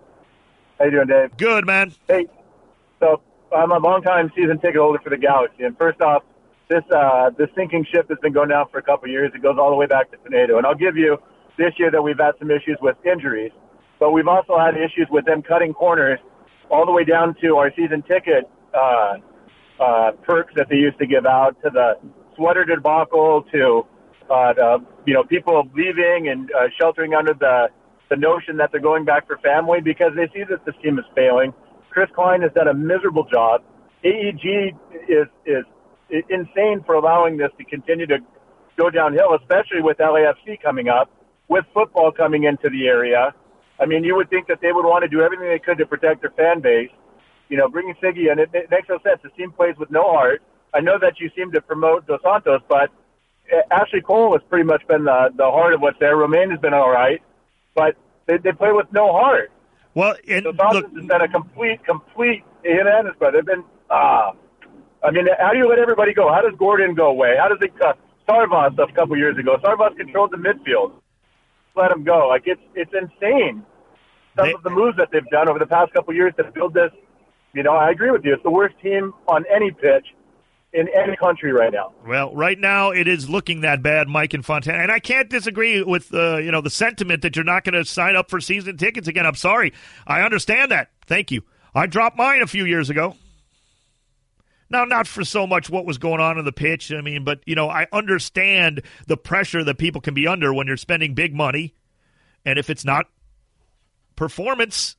How 0.80 0.84
you 0.86 0.90
doing, 0.90 1.06
Dave? 1.06 1.36
Good, 1.36 1.66
man. 1.66 1.92
Hey, 2.08 2.26
so 2.98 3.20
I'm 3.54 3.70
a 3.70 3.78
longtime 3.78 4.32
season 4.36 4.58
ticket 4.58 4.76
holder 4.76 4.98
for 5.02 5.10
the 5.10 5.16
Galaxy, 5.16 5.64
and 5.64 5.76
first 5.78 6.00
off, 6.00 6.22
this 6.68 6.82
uh, 6.94 7.30
this 7.38 7.48
sinking 7.56 7.86
ship 7.92 8.08
has 8.08 8.18
been 8.22 8.32
going 8.32 8.48
down 8.48 8.66
for 8.70 8.78
a 8.78 8.82
couple 8.82 9.04
of 9.04 9.10
years. 9.10 9.30
It 9.34 9.42
goes 9.42 9.56
all 9.58 9.70
the 9.70 9.76
way 9.76 9.86
back 9.86 10.10
to 10.10 10.18
Pinedo, 10.18 10.58
and 10.58 10.66
I'll 10.66 10.74
give 10.74 10.96
you 10.96 11.18
this 11.56 11.72
year 11.78 11.90
that 11.90 12.02
we've 12.02 12.18
had 12.18 12.32
some 12.38 12.50
issues 12.50 12.78
with 12.80 12.96
injuries, 13.04 13.52
but 14.00 14.10
we've 14.10 14.28
also 14.28 14.58
had 14.58 14.74
issues 14.76 15.06
with 15.10 15.24
them 15.24 15.42
cutting 15.42 15.72
corners 15.72 16.18
all 16.70 16.84
the 16.86 16.92
way 16.92 17.04
down 17.04 17.34
to 17.42 17.56
our 17.56 17.70
season 17.76 18.02
ticket 18.02 18.50
uh, 18.74 19.14
uh, 19.78 20.12
perks 20.22 20.52
that 20.56 20.68
they 20.68 20.76
used 20.76 20.98
to 20.98 21.06
give 21.06 21.26
out 21.26 21.56
to 21.62 21.70
the 21.70 21.94
sweater 22.36 22.64
debacle 22.64 23.44
to 23.52 23.86
uh, 24.30 24.52
the, 24.54 24.84
you 25.06 25.14
know 25.14 25.22
people 25.22 25.68
leaving 25.74 26.28
and 26.28 26.50
uh, 26.52 26.66
sheltering 26.80 27.14
under 27.14 27.34
the 27.34 27.68
the 28.10 28.16
notion 28.16 28.56
that 28.56 28.70
they're 28.72 28.80
going 28.80 29.04
back 29.04 29.26
for 29.26 29.38
family 29.38 29.80
because 29.80 30.12
they 30.16 30.26
see 30.34 30.44
that 30.48 30.64
this 30.64 30.74
team 30.82 30.98
is 30.98 31.04
failing. 31.14 31.52
Chris 31.94 32.10
Klein 32.12 32.42
has 32.42 32.50
done 32.52 32.66
a 32.66 32.74
miserable 32.74 33.24
job. 33.24 33.62
AEG 34.04 34.74
is 35.08 35.28
is 35.46 35.64
insane 36.28 36.82
for 36.84 36.96
allowing 36.96 37.36
this 37.36 37.50
to 37.56 37.64
continue 37.64 38.06
to 38.06 38.18
go 38.76 38.90
downhill, 38.90 39.38
especially 39.40 39.80
with 39.80 39.96
LAFC 39.98 40.60
coming 40.60 40.88
up, 40.88 41.08
with 41.48 41.64
football 41.72 42.10
coming 42.10 42.44
into 42.44 42.68
the 42.68 42.86
area. 42.86 43.32
I 43.80 43.86
mean, 43.86 44.02
you 44.02 44.16
would 44.16 44.28
think 44.28 44.48
that 44.48 44.60
they 44.60 44.72
would 44.72 44.84
want 44.84 45.02
to 45.04 45.08
do 45.08 45.22
everything 45.22 45.48
they 45.48 45.60
could 45.60 45.78
to 45.78 45.86
protect 45.86 46.20
their 46.20 46.32
fan 46.32 46.60
base. 46.60 46.90
You 47.48 47.56
know, 47.56 47.68
bringing 47.68 47.94
Sigi 48.02 48.30
in, 48.30 48.38
it, 48.40 48.50
it 48.52 48.70
makes 48.70 48.88
no 48.88 48.98
sense. 49.04 49.20
The 49.22 49.30
team 49.30 49.52
plays 49.52 49.76
with 49.78 49.90
no 49.90 50.02
heart. 50.02 50.42
I 50.74 50.80
know 50.80 50.98
that 51.00 51.20
you 51.20 51.30
seem 51.36 51.52
to 51.52 51.60
promote 51.60 52.06
Dos 52.06 52.20
Santos, 52.22 52.60
but 52.68 52.90
uh, 53.52 53.62
Ashley 53.70 54.00
Cole 54.00 54.32
has 54.32 54.42
pretty 54.48 54.64
much 54.64 54.82
been 54.88 55.04
the, 55.04 55.30
the 55.36 55.44
heart 55.44 55.74
of 55.74 55.80
what's 55.80 55.98
there. 56.00 56.16
Romain 56.16 56.50
has 56.50 56.58
been 56.58 56.74
all 56.74 56.90
right, 56.90 57.22
but 57.74 57.94
they, 58.26 58.38
they 58.38 58.52
play 58.52 58.72
with 58.72 58.86
no 58.92 59.12
heart. 59.12 59.52
Well, 59.94 60.16
and 60.28 60.44
Dos 60.44 60.56
Santos 60.56 60.74
look, 60.82 60.92
has 60.94 61.06
been 61.06 61.20
a 61.20 61.28
complete, 61.28 61.84
complete 61.84 62.44
him 62.64 62.86
and 62.86 63.18
brother. 63.18 63.38
They've 63.38 63.46
been, 63.46 63.64
ah. 63.90 64.32
I 65.02 65.10
mean, 65.10 65.26
how 65.38 65.52
do 65.52 65.58
you 65.58 65.68
let 65.68 65.78
everybody 65.78 66.14
go? 66.14 66.32
How 66.32 66.40
does 66.40 66.58
Gordon 66.58 66.94
go 66.94 67.06
away? 67.08 67.34
How 67.38 67.48
does 67.48 67.58
it, 67.60 67.72
uh, 67.84 67.92
Sarvas 68.28 68.78
a 68.78 68.92
couple 68.92 69.16
years 69.16 69.36
ago? 69.38 69.56
Sarvas 69.62 69.96
controlled 69.96 70.30
the 70.32 70.38
midfield. 70.38 70.92
Let 71.76 71.90
him 71.90 72.04
go. 72.04 72.28
Like, 72.28 72.44
it's, 72.46 72.62
it's 72.74 72.92
insane. 72.92 73.64
Some 74.36 74.46
They- 74.46 74.54
of 74.54 74.62
the 74.62 74.70
moves 74.70 74.96
that 74.96 75.10
they've 75.12 75.26
done 75.30 75.48
over 75.48 75.58
the 75.58 75.66
past 75.66 75.92
couple 75.92 76.14
years 76.14 76.32
to 76.38 76.44
build 76.44 76.74
this, 76.74 76.90
you 77.52 77.62
know, 77.62 77.72
I 77.72 77.90
agree 77.90 78.10
with 78.10 78.24
you. 78.24 78.32
It's 78.34 78.42
the 78.42 78.50
worst 78.50 78.74
team 78.80 79.12
on 79.28 79.44
any 79.54 79.70
pitch 79.70 80.06
in 80.74 80.88
any 80.88 81.16
country 81.16 81.52
right 81.52 81.72
now. 81.72 81.92
Well, 82.06 82.34
right 82.34 82.58
now 82.58 82.90
it 82.90 83.06
is 83.06 83.30
looking 83.30 83.60
that 83.60 83.80
bad, 83.80 84.08
Mike 84.08 84.34
and 84.34 84.44
Fontana, 84.44 84.78
and 84.78 84.90
I 84.90 84.98
can't 84.98 85.30
disagree 85.30 85.82
with 85.82 86.12
uh, 86.12 86.38
you 86.38 86.50
know 86.50 86.60
the 86.60 86.70
sentiment 86.70 87.22
that 87.22 87.36
you're 87.36 87.44
not 87.44 87.64
going 87.64 87.74
to 87.74 87.84
sign 87.84 88.16
up 88.16 88.28
for 88.28 88.40
season 88.40 88.76
tickets 88.76 89.08
again. 89.08 89.24
I'm 89.24 89.36
sorry, 89.36 89.72
I 90.06 90.22
understand 90.22 90.72
that. 90.72 90.90
Thank 91.06 91.30
you. 91.30 91.42
I 91.74 91.86
dropped 91.86 92.18
mine 92.18 92.42
a 92.42 92.46
few 92.46 92.64
years 92.64 92.90
ago. 92.90 93.16
Now, 94.68 94.84
not 94.84 95.06
for 95.06 95.24
so 95.24 95.46
much 95.46 95.70
what 95.70 95.86
was 95.86 95.98
going 95.98 96.20
on 96.20 96.38
in 96.38 96.44
the 96.44 96.52
pitch. 96.52 96.90
I 96.90 97.00
mean, 97.00 97.22
but 97.22 97.40
you 97.46 97.54
know, 97.54 97.70
I 97.70 97.86
understand 97.92 98.82
the 99.06 99.16
pressure 99.16 99.62
that 99.62 99.78
people 99.78 100.00
can 100.00 100.14
be 100.14 100.26
under 100.26 100.52
when 100.52 100.66
you're 100.66 100.76
spending 100.76 101.14
big 101.14 101.34
money, 101.34 101.74
and 102.44 102.58
if 102.58 102.68
it's 102.68 102.84
not 102.84 103.06
performance, 104.16 104.96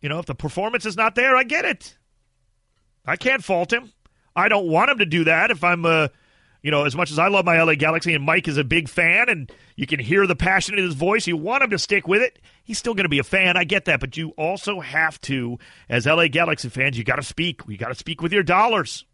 you 0.00 0.08
know, 0.08 0.18
if 0.18 0.26
the 0.26 0.34
performance 0.34 0.84
is 0.84 0.96
not 0.96 1.14
there, 1.14 1.36
I 1.36 1.44
get 1.44 1.64
it. 1.64 1.96
I 3.06 3.14
can't 3.16 3.44
fault 3.44 3.72
him. 3.72 3.92
I 4.36 4.48
don't 4.48 4.66
want 4.66 4.90
him 4.90 4.98
to 4.98 5.06
do 5.06 5.24
that 5.24 5.50
if 5.50 5.62
I'm 5.62 5.84
uh, 5.84 6.08
You 6.62 6.70
know, 6.70 6.84
as 6.84 6.96
much 6.96 7.10
as 7.10 7.18
I 7.18 7.28
love 7.28 7.44
my 7.44 7.62
LA 7.62 7.74
Galaxy 7.74 8.14
and 8.14 8.24
Mike 8.24 8.48
is 8.48 8.56
a 8.56 8.64
big 8.64 8.88
fan 8.88 9.28
and 9.28 9.52
you 9.76 9.86
can 9.86 10.00
hear 10.00 10.26
the 10.26 10.34
passion 10.34 10.78
in 10.78 10.84
his 10.84 10.94
voice, 10.94 11.26
you 11.26 11.36
want 11.36 11.62
him 11.62 11.70
to 11.70 11.78
stick 11.78 12.08
with 12.08 12.22
it. 12.22 12.38
He's 12.64 12.78
still 12.78 12.94
going 12.94 13.04
to 13.04 13.10
be 13.10 13.18
a 13.18 13.24
fan. 13.24 13.56
I 13.56 13.64
get 13.64 13.84
that. 13.84 14.00
But 14.00 14.16
you 14.16 14.30
also 14.30 14.80
have 14.80 15.20
to, 15.22 15.58
as 15.88 16.06
LA 16.06 16.28
Galaxy 16.28 16.68
fans, 16.68 16.96
you 16.96 17.04
got 17.04 17.16
to 17.16 17.22
speak. 17.22 17.60
You 17.68 17.76
got 17.76 17.88
to 17.88 17.94
speak 17.94 18.22
with 18.22 18.32
your 18.32 18.42
dollars. 18.42 19.04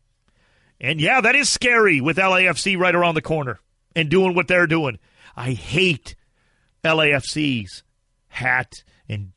And 0.80 1.00
yeah, 1.00 1.20
that 1.20 1.34
is 1.34 1.50
scary 1.50 2.00
with 2.00 2.16
LAFC 2.16 2.78
right 2.78 2.94
around 2.94 3.14
the 3.14 3.22
corner 3.22 3.58
and 3.94 4.08
doing 4.08 4.34
what 4.34 4.48
they're 4.48 4.66
doing. 4.66 4.98
I 5.36 5.52
hate 5.52 6.14
LAFC's 6.84 7.82
hat 8.28 8.82
and 9.08 9.32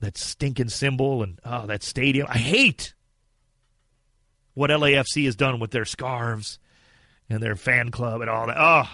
that 0.00 0.16
stinking 0.16 0.70
symbol 0.70 1.22
and 1.22 1.38
oh, 1.44 1.66
that 1.66 1.82
stadium. 1.82 2.26
I 2.28 2.38
hate 2.38 2.94
what 4.58 4.70
LAFC 4.70 5.24
has 5.24 5.36
done 5.36 5.60
with 5.60 5.70
their 5.70 5.84
scarves 5.84 6.58
and 7.30 7.40
their 7.40 7.54
fan 7.54 7.92
club 7.92 8.22
and 8.22 8.28
all 8.28 8.48
that. 8.48 8.56
Oh, 8.58 8.90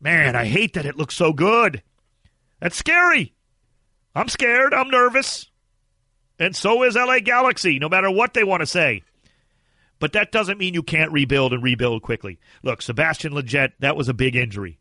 man, 0.00 0.34
I 0.34 0.46
hate 0.46 0.72
that 0.72 0.86
it 0.86 0.96
looks 0.96 1.14
so 1.14 1.34
good. 1.34 1.82
That's 2.60 2.76
scary. 2.76 3.34
I'm 4.14 4.28
scared. 4.28 4.72
I'm 4.72 4.88
nervous. 4.88 5.50
And 6.38 6.56
so 6.56 6.82
is 6.82 6.96
LA 6.96 7.18
Galaxy, 7.18 7.78
no 7.78 7.90
matter 7.90 8.10
what 8.10 8.32
they 8.32 8.42
want 8.42 8.60
to 8.60 8.66
say. 8.66 9.02
But 9.98 10.14
that 10.14 10.32
doesn't 10.32 10.56
mean 10.56 10.72
you 10.72 10.82
can't 10.82 11.12
rebuild 11.12 11.52
and 11.52 11.62
rebuild 11.62 12.00
quickly. 12.00 12.40
Look, 12.62 12.80
Sebastian 12.80 13.34
Lletget, 13.34 13.72
that 13.80 13.96
was 13.96 14.08
a 14.08 14.14
big 14.14 14.34
injury. 14.34 14.78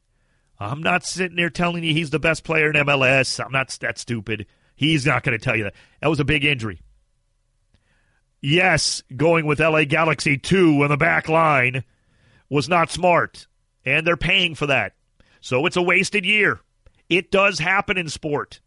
I'm 0.58 0.82
not 0.82 1.04
sitting 1.04 1.36
there 1.36 1.50
telling 1.50 1.84
you 1.84 1.94
he's 1.94 2.10
the 2.10 2.20
best 2.20 2.46
player 2.46 2.70
in 2.70 2.86
MLS. 2.86 3.44
I'm 3.44 3.52
not 3.52 3.78
that 3.82 3.98
stupid. 3.98 4.46
He's 4.76 5.06
not 5.06 5.24
going 5.24 5.38
to 5.38 5.44
tell 5.44 5.58
you 5.58 5.66
that. 5.66 5.76
That 6.00 6.10
was 6.10 6.22
a 6.22 6.26
big 6.26 6.46
injury. 6.46 6.80
Yes, 8.42 9.04
going 9.16 9.46
with 9.46 9.60
LA 9.60 9.84
Galaxy 9.86 10.38
2 10.38 10.84
on 10.84 10.90
the 10.90 10.98
back 10.98 11.30
line 11.30 11.84
was 12.50 12.68
not 12.68 12.90
smart, 12.90 13.48
and 13.86 14.06
they're 14.06 14.18
paying 14.18 14.56
for 14.56 14.66
that. 14.68 14.94
So 15.42 15.66
it's 15.66 15.78
a 15.78 15.82
wasted 15.82 16.26
year. 16.26 16.60
It 17.08 17.30
does 17.30 17.60
happen 17.60 17.98
in 17.98 18.10
sport. 18.10 18.60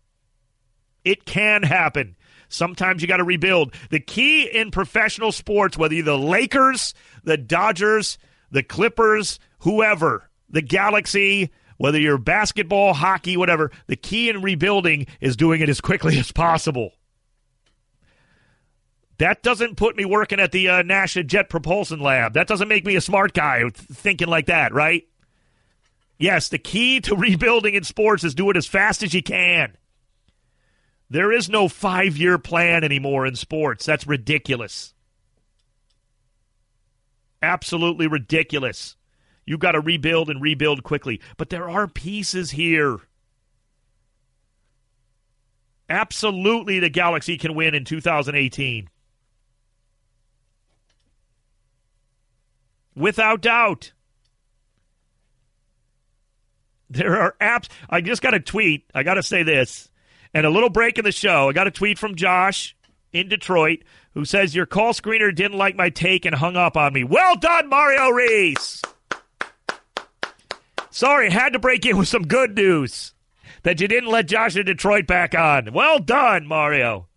It 1.04 1.24
can 1.24 1.64
happen. 1.64 2.16
Sometimes 2.48 3.02
you 3.02 3.08
got 3.08 3.16
to 3.16 3.24
rebuild. 3.24 3.74
The 3.90 4.00
key 4.00 4.44
in 4.44 4.70
professional 4.70 5.32
sports, 5.32 5.76
whether 5.76 5.94
you're 5.94 6.04
the 6.04 6.18
Lakers, 6.18 6.94
the 7.24 7.36
Dodgers, 7.36 8.16
the 8.50 8.62
Clippers, 8.62 9.40
whoever, 9.60 10.30
the 10.48 10.62
Galaxy, 10.62 11.50
whether 11.78 11.98
you're 11.98 12.18
basketball, 12.18 12.94
hockey, 12.94 13.36
whatever, 13.36 13.70
the 13.88 13.96
key 13.96 14.28
in 14.28 14.40
rebuilding 14.40 15.06
is 15.20 15.36
doing 15.36 15.60
it 15.60 15.68
as 15.68 15.80
quickly 15.80 16.18
as 16.20 16.30
possible. 16.30 16.92
That 19.18 19.42
doesn't 19.42 19.76
put 19.76 19.96
me 19.96 20.04
working 20.04 20.40
at 20.40 20.52
the 20.52 20.68
uh, 20.68 20.82
NASA 20.82 21.24
Jet 21.24 21.48
Propulsion 21.48 22.00
Lab. 22.00 22.34
That 22.34 22.48
doesn't 22.48 22.68
make 22.68 22.84
me 22.84 22.96
a 22.96 23.00
smart 23.00 23.32
guy 23.32 23.62
thinking 23.72 24.28
like 24.28 24.46
that, 24.46 24.72
right? 24.72 25.06
Yes, 26.18 26.48
the 26.48 26.58
key 26.58 27.00
to 27.02 27.16
rebuilding 27.16 27.74
in 27.74 27.84
sports 27.84 28.24
is 28.24 28.34
do 28.34 28.50
it 28.50 28.56
as 28.56 28.66
fast 28.66 29.02
as 29.02 29.14
you 29.14 29.22
can. 29.22 29.76
There 31.10 31.30
is 31.30 31.48
no 31.48 31.68
five 31.68 32.16
year 32.16 32.38
plan 32.38 32.82
anymore 32.82 33.26
in 33.26 33.36
sports. 33.36 33.86
That's 33.86 34.06
ridiculous. 34.06 34.94
Absolutely 37.42 38.06
ridiculous. 38.06 38.96
You've 39.46 39.60
got 39.60 39.72
to 39.72 39.80
rebuild 39.80 40.30
and 40.30 40.40
rebuild 40.40 40.82
quickly. 40.82 41.20
But 41.36 41.50
there 41.50 41.68
are 41.68 41.86
pieces 41.86 42.50
here. 42.50 42.98
Absolutely, 45.88 46.80
the 46.80 46.88
Galaxy 46.88 47.36
can 47.36 47.54
win 47.54 47.74
in 47.74 47.84
2018. 47.84 48.88
Without 52.94 53.40
doubt. 53.40 53.92
There 56.90 57.20
are 57.20 57.34
apps. 57.40 57.68
I 57.90 58.00
just 58.00 58.22
got 58.22 58.34
a 58.34 58.40
tweet. 58.40 58.84
I 58.94 59.02
got 59.02 59.14
to 59.14 59.22
say 59.22 59.42
this. 59.42 59.90
And 60.32 60.46
a 60.46 60.50
little 60.50 60.70
break 60.70 60.98
in 60.98 61.04
the 61.04 61.12
show. 61.12 61.48
I 61.48 61.52
got 61.52 61.66
a 61.66 61.72
tweet 61.72 61.98
from 61.98 62.14
Josh 62.14 62.76
in 63.12 63.28
Detroit 63.28 63.80
who 64.14 64.24
says, 64.24 64.54
Your 64.54 64.66
call 64.66 64.92
screener 64.92 65.34
didn't 65.34 65.58
like 65.58 65.76
my 65.76 65.90
take 65.90 66.24
and 66.24 66.34
hung 66.34 66.56
up 66.56 66.76
on 66.76 66.92
me. 66.92 67.04
Well 67.04 67.36
done, 67.36 67.68
Mario 67.68 68.10
Reese. 68.10 68.82
Sorry, 70.90 71.30
had 71.30 71.54
to 71.54 71.58
break 71.58 71.84
in 71.84 71.96
with 71.96 72.08
some 72.08 72.26
good 72.26 72.54
news 72.54 73.14
that 73.64 73.80
you 73.80 73.88
didn't 73.88 74.10
let 74.10 74.28
Josh 74.28 74.56
in 74.56 74.66
Detroit 74.66 75.06
back 75.06 75.34
on. 75.34 75.72
Well 75.72 75.98
done, 75.98 76.46
Mario. 76.46 77.08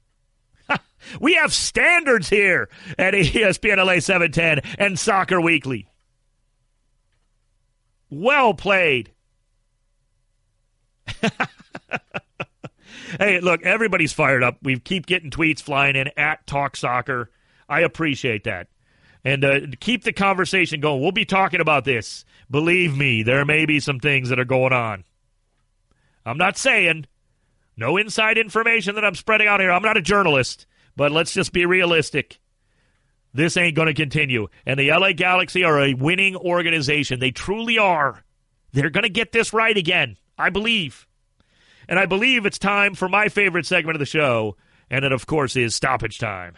We 1.19 1.35
have 1.35 1.53
standards 1.53 2.29
here 2.29 2.69
at 2.97 3.13
ESPN 3.13 3.77
LA 3.77 3.99
710 3.99 4.61
and 4.77 4.97
Soccer 4.97 5.39
Weekly. 5.41 5.87
Well 8.09 8.53
played. 8.53 9.11
hey, 13.19 13.39
look, 13.39 13.63
everybody's 13.63 14.13
fired 14.13 14.43
up. 14.43 14.57
We 14.61 14.79
keep 14.79 15.05
getting 15.05 15.29
tweets 15.29 15.61
flying 15.61 15.95
in 15.95 16.09
at 16.17 16.45
Talk 16.47 16.75
Soccer. 16.75 17.31
I 17.67 17.81
appreciate 17.81 18.43
that. 18.45 18.67
And 19.23 19.43
uh, 19.43 19.59
keep 19.79 20.03
the 20.03 20.13
conversation 20.13 20.79
going. 20.79 21.01
We'll 21.01 21.11
be 21.11 21.25
talking 21.25 21.59
about 21.59 21.83
this. 21.83 22.23
Believe 22.49 22.95
me, 22.95 23.23
there 23.23 23.43
may 23.43 23.65
be 23.65 23.79
some 23.79 23.99
things 23.99 24.29
that 24.29 24.39
are 24.39 24.45
going 24.45 24.73
on. 24.73 25.03
I'm 26.25 26.37
not 26.37 26.57
saying 26.57 27.07
no 27.75 27.97
inside 27.97 28.37
information 28.37 28.95
that 28.95 29.05
I'm 29.05 29.15
spreading 29.15 29.47
out 29.47 29.59
here. 29.59 29.71
I'm 29.71 29.81
not 29.81 29.97
a 29.97 30.01
journalist, 30.01 30.65
but 30.97 31.13
let's 31.13 31.31
just 31.31 31.53
be 31.53 31.65
realistic. 31.65 32.39
This 33.33 33.55
ain't 33.55 33.75
going 33.75 33.87
to 33.87 33.93
continue. 33.93 34.47
And 34.65 34.79
the 34.79 34.89
LA 34.91 35.13
Galaxy 35.13 35.63
are 35.63 35.79
a 35.79 35.93
winning 35.93 36.35
organization. 36.35 37.19
They 37.19 37.31
truly 37.31 37.77
are. 37.77 38.23
They're 38.73 38.89
going 38.89 39.03
to 39.03 39.09
get 39.09 39.31
this 39.31 39.53
right 39.53 39.77
again, 39.77 40.17
I 40.37 40.49
believe. 40.49 41.07
And 41.87 41.99
I 41.99 42.07
believe 42.07 42.45
it's 42.45 42.59
time 42.59 42.95
for 42.95 43.07
my 43.07 43.29
favorite 43.29 43.65
segment 43.65 43.95
of 43.95 43.99
the 43.99 44.05
show, 44.05 44.57
and 44.89 45.05
it, 45.05 45.11
of 45.11 45.27
course, 45.27 45.55
is 45.55 45.75
stoppage 45.75 46.17
time. 46.17 46.55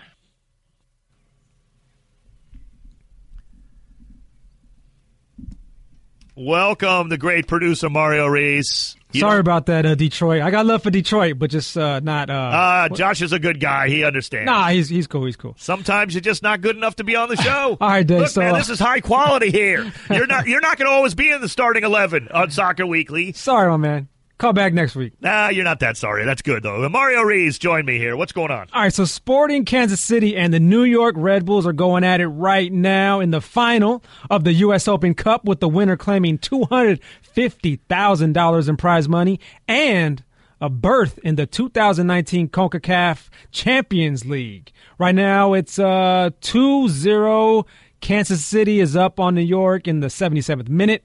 Welcome, 6.41 7.09
the 7.09 7.17
great 7.17 7.47
producer 7.47 7.89
Mario 7.89 8.25
Reese. 8.25 8.95
You 9.11 9.19
Sorry 9.19 9.33
know, 9.33 9.39
about 9.41 9.65
that, 9.65 9.85
uh, 9.85 9.95
Detroit. 9.95 10.41
I 10.41 10.51
got 10.51 10.65
love 10.65 10.81
for 10.81 10.89
Detroit, 10.89 11.37
but 11.37 11.49
just 11.49 11.77
uh, 11.77 11.99
not. 11.99 12.29
Uh, 12.29 12.33
uh, 12.33 12.89
Josh 12.95 13.21
is 13.21 13.33
a 13.33 13.39
good 13.39 13.59
guy. 13.59 13.89
He 13.89 14.05
understands. 14.05 14.45
Nah, 14.45 14.69
he's 14.69 14.87
he's 14.87 15.05
cool. 15.05 15.25
He's 15.25 15.35
cool. 15.35 15.53
Sometimes 15.57 16.13
you're 16.13 16.21
just 16.21 16.41
not 16.41 16.61
good 16.61 16.77
enough 16.77 16.95
to 16.95 17.03
be 17.03 17.17
on 17.17 17.27
the 17.27 17.35
show. 17.41 17.77
All 17.81 17.89
right, 17.89 18.07
Dave. 18.07 18.19
Look, 18.19 18.29
so, 18.29 18.39
man, 18.39 18.53
this 18.53 18.69
is 18.69 18.79
high 18.79 19.01
quality 19.01 19.51
here. 19.51 19.91
You're 20.09 20.27
not 20.27 20.47
you're 20.47 20.61
not 20.61 20.77
going 20.77 20.89
to 20.89 20.93
always 20.93 21.13
be 21.13 21.29
in 21.29 21.41
the 21.41 21.49
starting 21.49 21.83
eleven 21.83 22.29
on 22.29 22.51
Soccer 22.51 22.85
Weekly. 22.85 23.33
Sorry, 23.33 23.67
my 23.69 23.75
man. 23.75 24.07
Call 24.39 24.53
back 24.53 24.73
next 24.73 24.95
week. 24.95 25.13
Nah, 25.19 25.49
you're 25.49 25.65
not 25.65 25.81
that 25.81 25.97
sorry. 25.97 26.23
That's 26.23 26.41
good, 26.41 26.63
though. 26.63 26.87
Mario 26.87 27.23
Reese 27.23 27.59
joined 27.59 27.85
me 27.85 27.97
here. 27.97 28.15
What's 28.15 28.31
going 28.31 28.51
on? 28.51 28.67
All 28.71 28.83
right, 28.83 28.93
so 28.93 29.03
Sporting 29.03 29.65
Kansas 29.65 29.99
City 29.99 30.37
and 30.37 30.53
the 30.53 30.61
New 30.61 30.83
York 30.83 31.15
Red 31.17 31.45
Bulls 31.45 31.67
are 31.67 31.73
going 31.73 32.05
at 32.05 32.21
it 32.21 32.27
right 32.27 32.71
now 32.71 33.19
in 33.19 33.31
the 33.31 33.41
final 33.41 34.01
of 34.29 34.45
the 34.45 34.53
U.S. 34.53 34.87
Open 34.87 35.13
Cup, 35.13 35.43
with 35.43 35.59
the 35.59 35.67
winner 35.67 35.97
claiming 35.97 36.37
$250,000 36.37 38.69
in 38.69 38.77
prize 38.77 39.09
money 39.09 39.41
and 39.67 40.23
a 40.61 40.69
berth 40.69 41.19
in 41.19 41.35
the 41.35 41.45
2019 41.45 42.47
CONCACAF 42.47 43.27
Champions 43.51 44.25
League. 44.25 44.71
Right 44.97 45.15
now, 45.15 45.51
it's 45.51 45.77
uh, 45.77 46.29
2 46.39 46.87
0. 46.87 47.65
Kansas 47.99 48.45
City 48.45 48.79
is 48.79 48.95
up 48.95 49.19
on 49.19 49.35
New 49.35 49.41
York 49.41 49.85
in 49.85 49.99
the 49.99 50.07
77th 50.07 50.69
minute. 50.69 51.03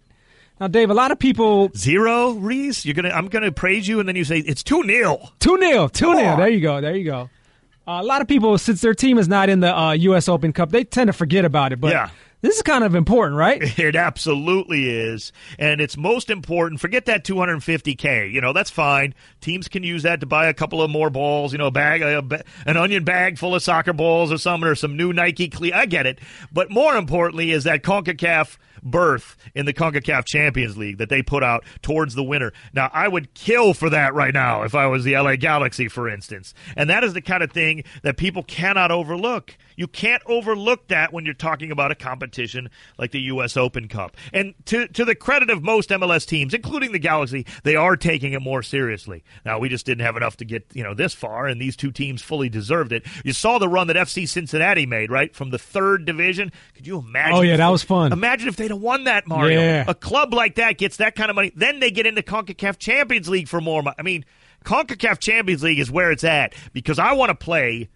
Now, 0.61 0.69
Dave, 0.69 0.89
a 0.91 0.95
lot 0.95 1.11
of 1.11 1.19
people 1.19 1.71
zero 1.77 2.31
Reese. 2.33 2.85
You're 2.85 2.95
gonna 2.95 3.11
I'm 3.11 3.29
gonna 3.29 3.53
praise 3.53 3.89
you, 3.89 3.99
and 4.01 4.09
then 4.09 4.17
you 4.17 4.25
say 4.25 4.39
it's 4.39 4.63
two 4.63 4.83
nil. 4.85 5.33
Two 5.41 5.57
nil. 5.59 5.89
Two 5.89 6.15
nil. 6.15 6.37
There 6.37 6.49
you 6.49 6.61
go. 6.61 6.81
There 6.81 6.95
you 6.97 7.05
go. 7.05 7.31
Uh, 7.87 7.99
a 8.01 8.03
lot 8.03 8.23
of 8.23 8.29
people, 8.29 8.57
since 8.57 8.81
their 8.81 8.95
team 8.95 9.19
is 9.19 9.29
not 9.29 9.49
in 9.51 9.61
the 9.61 9.77
uh, 9.77 9.93
U.S. 9.93 10.29
Open 10.29 10.53
Cup, 10.55 10.71
they 10.71 10.85
tend 10.85 11.09
to 11.09 11.13
forget 11.13 11.45
about 11.45 11.73
it. 11.73 11.81
But 11.81 11.93
yeah. 11.93 12.11
This 12.45 12.57
is 12.57 12.63
kind 12.63 12.85
of 12.85 12.95
important, 12.95 13.39
right? 13.39 13.63
It 13.79 13.97
absolutely 13.97 14.91
is. 14.91 15.33
And 15.59 15.81
it's 15.81 15.97
most 15.97 16.29
important. 16.29 16.79
Forget 16.79 17.07
that 17.07 17.25
250K. 17.25 18.31
You 18.31 18.43
know, 18.43 18.53
that's 18.53 18.69
fine. 18.69 19.15
Teams 19.41 19.67
can 19.67 19.83
use 19.83 20.03
that 20.03 20.21
to 20.21 20.27
buy 20.27 20.49
a 20.49 20.53
couple 20.53 20.83
of 20.83 20.91
more 20.91 21.09
balls, 21.09 21.53
you 21.53 21.59
know, 21.59 21.69
a 21.69 21.71
bag, 21.71 22.03
a, 22.03 22.45
an 22.67 22.77
onion 22.77 23.03
bag 23.03 23.39
full 23.39 23.55
of 23.55 23.63
soccer 23.63 23.95
balls 23.95 24.31
or 24.31 24.37
something, 24.37 24.69
or 24.69 24.75
some 24.75 24.95
new 24.95 25.11
Nike. 25.11 25.49
Cle- 25.49 25.73
I 25.73 25.87
get 25.87 26.05
it. 26.05 26.19
But 26.53 26.71
more 26.71 26.95
importantly 26.97 27.51
is 27.51 27.65
that 27.65 27.83
CONCACAF 27.83 28.59
berth 28.85 29.37
in 29.55 29.67
the 29.67 29.73
CONCACAF 29.73 30.25
Champions 30.27 30.77
League 30.77 30.99
that 30.99 31.09
they 31.09 31.23
put 31.23 31.43
out 31.43 31.65
towards 31.83 32.15
the 32.15 32.23
winner. 32.23 32.53
Now, 32.73 32.91
I 32.93 33.09
would 33.09 33.35
kill 33.35 33.75
for 33.75 33.91
that 33.91 34.15
right 34.15 34.35
now 34.35 34.63
if 34.63 34.75
I 34.75 34.87
was 34.87 35.05
the 35.05 35.17
LA 35.17 35.37
Galaxy, 35.37 35.89
for 35.89 36.09
instance. 36.09 36.55
And 36.77 36.91
that 36.91 37.05
is 37.05 37.15
the 37.15 37.23
kind 37.23 37.43
of 37.43 37.51
thing 37.51 37.85
that 38.03 38.17
people 38.17 38.43
cannot 38.43 38.91
overlook. 38.91 39.57
You 39.77 39.87
can't 39.87 40.23
overlook 40.27 40.89
that 40.89 41.13
when 41.13 41.25
you're 41.25 41.35
talking 41.35 41.71
about 41.71 41.91
a 41.91 41.95
competition 41.95 42.71
like 42.99 43.11
the 43.11 43.21
U.S. 43.23 43.57
Open 43.57 43.89
Cup. 43.89 44.17
And 44.33 44.55
to 44.67 44.89
to 44.89 45.05
the 45.05 45.15
credit 45.15 45.51
of 45.51 45.63
most 45.63 45.91
MLS 45.91 46.27
teams, 46.27 46.55
including 46.55 46.93
the 46.93 46.99
Galaxy, 46.99 47.47
they 47.63 47.77
are 47.77 47.97
taking 47.97 48.33
it 48.33 48.41
more 48.43 48.63
seriously. 48.63 49.25
Now 49.45 49.59
we 49.59 49.69
just 49.69 49.87
didn't 49.87 50.05
have 50.05 50.17
enough 50.17 50.37
to 50.39 50.45
get 50.45 50.67
you 50.73 50.83
know 50.83 50.95
this 50.95 51.15
far, 51.15 51.47
and 51.47 51.61
these 51.61 51.77
two 51.77 51.91
teams 51.91 52.23
fully 52.23 52.49
deserved 52.49 52.93
it. 52.93 53.05
You 53.25 53.33
saw 53.33 53.59
the 53.59 53.69
run 53.69 53.87
that 53.89 53.97
FC 53.97 54.29
Cincinnati 54.29 54.87
made, 54.87 55.11
right, 55.11 55.35
from 55.35 55.51
the 55.51 55.59
third 55.59 56.05
division. 56.05 56.53
Could 56.75 56.87
you 56.87 56.99
imagine? 56.99 57.37
Oh 57.37 57.43
yeah, 57.43 57.57
that 57.57 57.69
was 57.69 57.83
fun. 57.83 58.13
Imagine 58.13 58.49
if 58.49 58.57
they'd 58.57 58.71
have 58.71 58.81
won 58.81 59.05
that, 59.05 59.27
Mario. 59.27 59.61
Yeah. 59.61 59.85
A 59.87 59.95
club 59.95 60.33
like 60.33 60.57
that 60.57 60.79
gets 60.79 60.99
that 60.99 61.15
kind 61.15 61.31
of 61.31 61.37
money, 61.37 61.53
then 61.55 61.81
they 61.81 61.91
get 61.91 62.07
into 62.07 62.23
Concacaf 62.23 62.79
Champions 62.79 63.29
League 63.29 63.49
for 63.49 63.61
more. 63.61 63.83
money. 63.83 63.97
I 63.99 64.03
mean, 64.03 64.25
Concacaf 64.65 65.21
Champions 65.21 65.63
League 65.63 65.79
is 65.79 65.91
where 65.91 66.11
it's 66.11 66.25
at 66.25 66.55
because 66.73 66.99
I 66.99 67.13
want 67.13 67.31
to 67.31 67.35
play 67.35 67.91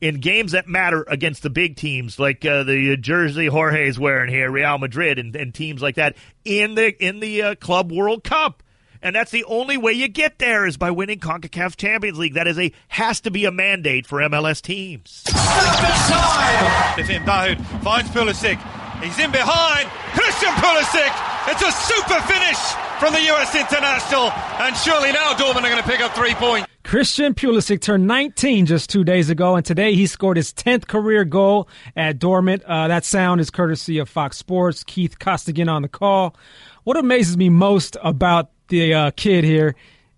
in 0.00 0.20
games 0.20 0.52
that 0.52 0.66
matter 0.66 1.04
against 1.08 1.42
the 1.42 1.50
big 1.50 1.76
teams 1.76 2.18
like 2.18 2.44
uh, 2.44 2.62
the 2.62 2.96
jersey 2.96 3.46
Jorge's 3.46 3.98
wearing 3.98 4.30
here, 4.30 4.50
Real 4.50 4.78
Madrid, 4.78 5.18
and, 5.18 5.36
and 5.36 5.54
teams 5.54 5.82
like 5.82 5.96
that 5.96 6.16
in 6.44 6.74
the 6.74 7.04
in 7.04 7.20
the 7.20 7.42
uh, 7.42 7.54
Club 7.56 7.92
World 7.92 8.24
Cup. 8.24 8.62
And 9.02 9.16
that's 9.16 9.30
the 9.30 9.44
only 9.44 9.78
way 9.78 9.92
you 9.92 10.08
get 10.08 10.38
there 10.38 10.66
is 10.66 10.76
by 10.76 10.90
winning 10.90 11.20
CONCACAF 11.20 11.76
Champions 11.76 12.18
League. 12.18 12.34
That 12.34 12.46
is 12.46 12.58
a 12.58 12.70
has 12.88 13.22
to 13.22 13.30
be 13.30 13.46
a 13.46 13.50
mandate 13.50 14.06
for 14.06 14.20
MLS 14.20 14.60
teams. 14.60 15.24
Defin 15.24 17.24
Dahoud 17.24 17.64
finds 17.82 18.10
Pulisic. 18.10 18.60
He's 19.02 19.18
in 19.18 19.32
behind. 19.32 19.88
Christian 20.12 20.50
Pulisic. 20.50 21.12
It's 21.48 21.62
a 21.62 21.72
super 21.72 22.20
finish 22.26 22.89
from 23.00 23.14
the 23.14 23.22
US 23.32 23.54
international. 23.54 24.30
And 24.60 24.76
surely 24.76 25.10
now 25.10 25.32
Dortmund 25.32 25.64
are 25.64 25.70
going 25.70 25.82
to 25.82 25.88
pick 25.88 26.00
up 26.00 26.14
three 26.14 26.34
points. 26.34 26.68
Christian 26.84 27.34
Pulisic 27.34 27.80
turned 27.80 28.06
19 28.06 28.66
just 28.66 28.90
two 28.90 29.04
days 29.04 29.30
ago, 29.30 29.56
and 29.56 29.64
today 29.64 29.94
he 29.94 30.06
scored 30.06 30.36
his 30.36 30.52
10th 30.52 30.86
career 30.86 31.24
goal 31.24 31.66
at 31.96 32.18
Dortmund. 32.18 32.62
Uh, 32.66 32.88
that 32.88 33.06
sound 33.06 33.40
is 33.40 33.50
courtesy 33.50 33.98
of 33.98 34.08
Fox 34.08 34.36
Sports. 34.36 34.84
Keith 34.84 35.18
Costigan 35.18 35.68
on 35.68 35.80
the 35.80 35.88
call. 35.88 36.36
What 36.84 36.98
amazes 36.98 37.38
me 37.38 37.48
most 37.48 37.96
about 38.02 38.50
the 38.68 38.92
uh, 38.92 39.10
kid 39.12 39.44
here 39.44 39.76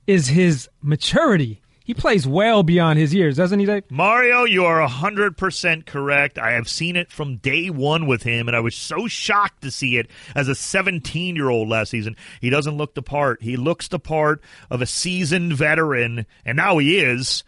is 0.08 0.26
his 0.26 0.68
maturity. 0.82 1.61
He 1.84 1.94
plays 1.94 2.26
well 2.26 2.62
beyond 2.62 2.98
his 2.98 3.12
years, 3.12 3.36
doesn't 3.36 3.58
he, 3.58 3.66
Dave? 3.66 3.90
Mario, 3.90 4.44
you 4.44 4.64
are 4.64 4.86
100% 4.86 5.86
correct. 5.86 6.38
I 6.38 6.52
have 6.52 6.68
seen 6.68 6.96
it 6.96 7.10
from 7.10 7.36
day 7.36 7.70
one 7.70 8.06
with 8.06 8.22
him, 8.22 8.48
and 8.48 8.56
I 8.56 8.60
was 8.60 8.74
so 8.74 9.08
shocked 9.08 9.62
to 9.62 9.70
see 9.70 9.96
it 9.96 10.08
as 10.34 10.48
a 10.48 10.54
17 10.54 11.34
year 11.34 11.48
old 11.48 11.68
last 11.68 11.90
season. 11.90 12.16
He 12.40 12.50
doesn't 12.50 12.76
look 12.76 12.94
the 12.94 13.02
part. 13.02 13.42
He 13.42 13.56
looks 13.56 13.88
the 13.88 13.98
part 13.98 14.42
of 14.70 14.80
a 14.80 14.86
seasoned 14.86 15.54
veteran, 15.54 16.26
and 16.44 16.56
now 16.56 16.78
he 16.78 16.98
is. 16.98 17.42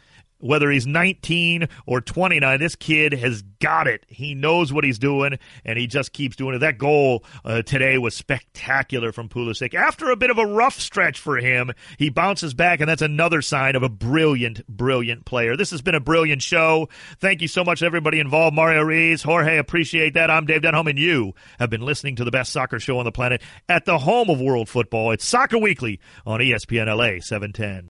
Whether 0.45 0.71
he's 0.71 0.87
19 0.87 1.69
or 1.87 2.03
29, 2.03 2.61
this 2.61 2.77
kid 2.77 3.15
has 3.15 3.41
got 3.61 3.87
it. 3.87 4.05
He 4.09 4.35
knows 4.35 4.75
what 4.75 4.85
he's 4.85 4.99
doing, 4.99 5.39
and 5.65 5.79
he 5.79 5.87
just 5.87 6.13
keeps 6.13 6.37
doing 6.37 6.55
it. 6.55 6.59
That 6.59 6.77
goal 6.77 7.25
uh, 7.47 7.63
today 7.63 7.97
was 7.97 8.15
spectacular 8.15 9.11
from 9.11 9.31
Pulisic. 9.31 9.73
After 9.73 10.11
a 10.11 10.17
bit 10.17 10.29
of 10.29 10.37
a 10.37 10.45
rough 10.45 10.79
stretch 10.79 11.19
for 11.19 11.39
him, 11.39 11.73
he 11.99 12.11
bounces 12.11 12.53
back, 12.53 12.81
and 12.81 12.89
that's 12.91 13.01
another 13.01 13.41
sign 13.41 13.75
of 13.75 13.83
a 13.83 13.89
brilliant, 13.89 14.67
brilliant 14.67 15.25
player. 15.25 15.57
This 15.57 15.71
has 15.71 15.81
been 15.81 15.95
a 15.95 16.01
brilliant 16.01 16.43
show. 16.43 16.91
Thank 17.21 17.41
you 17.41 17.49
so 17.49 17.65
much, 17.65 17.83
everybody 17.83 18.21
involved. 18.21 18.55
Mario 18.55 18.83
Rees, 18.83 19.23
Jorge, 19.23 19.57
appreciate 19.57 20.13
that. 20.13 20.31
I'm 20.31 20.45
Dave 20.45 20.61
Denholm, 20.61 20.91
and 20.91 20.99
you 20.99 21.33
have 21.59 21.71
been 21.71 21.81
listening 21.81 22.17
to 22.17 22.25
the 22.25 22.31
best 22.31 22.53
soccer 22.53 22.79
show 22.79 22.99
on 22.99 23.07
the 23.07 23.13
planet 23.13 23.41
at 23.67 23.87
the 23.87 23.97
home 23.97 24.29
of 24.29 24.43
world 24.43 24.69
football. 24.69 25.11
It's 25.13 25.25
Soccer 25.25 25.57
Weekly 25.57 26.01
on 26.27 26.41
ESPN 26.41 26.87
LA 26.87 27.21
710. 27.21 27.83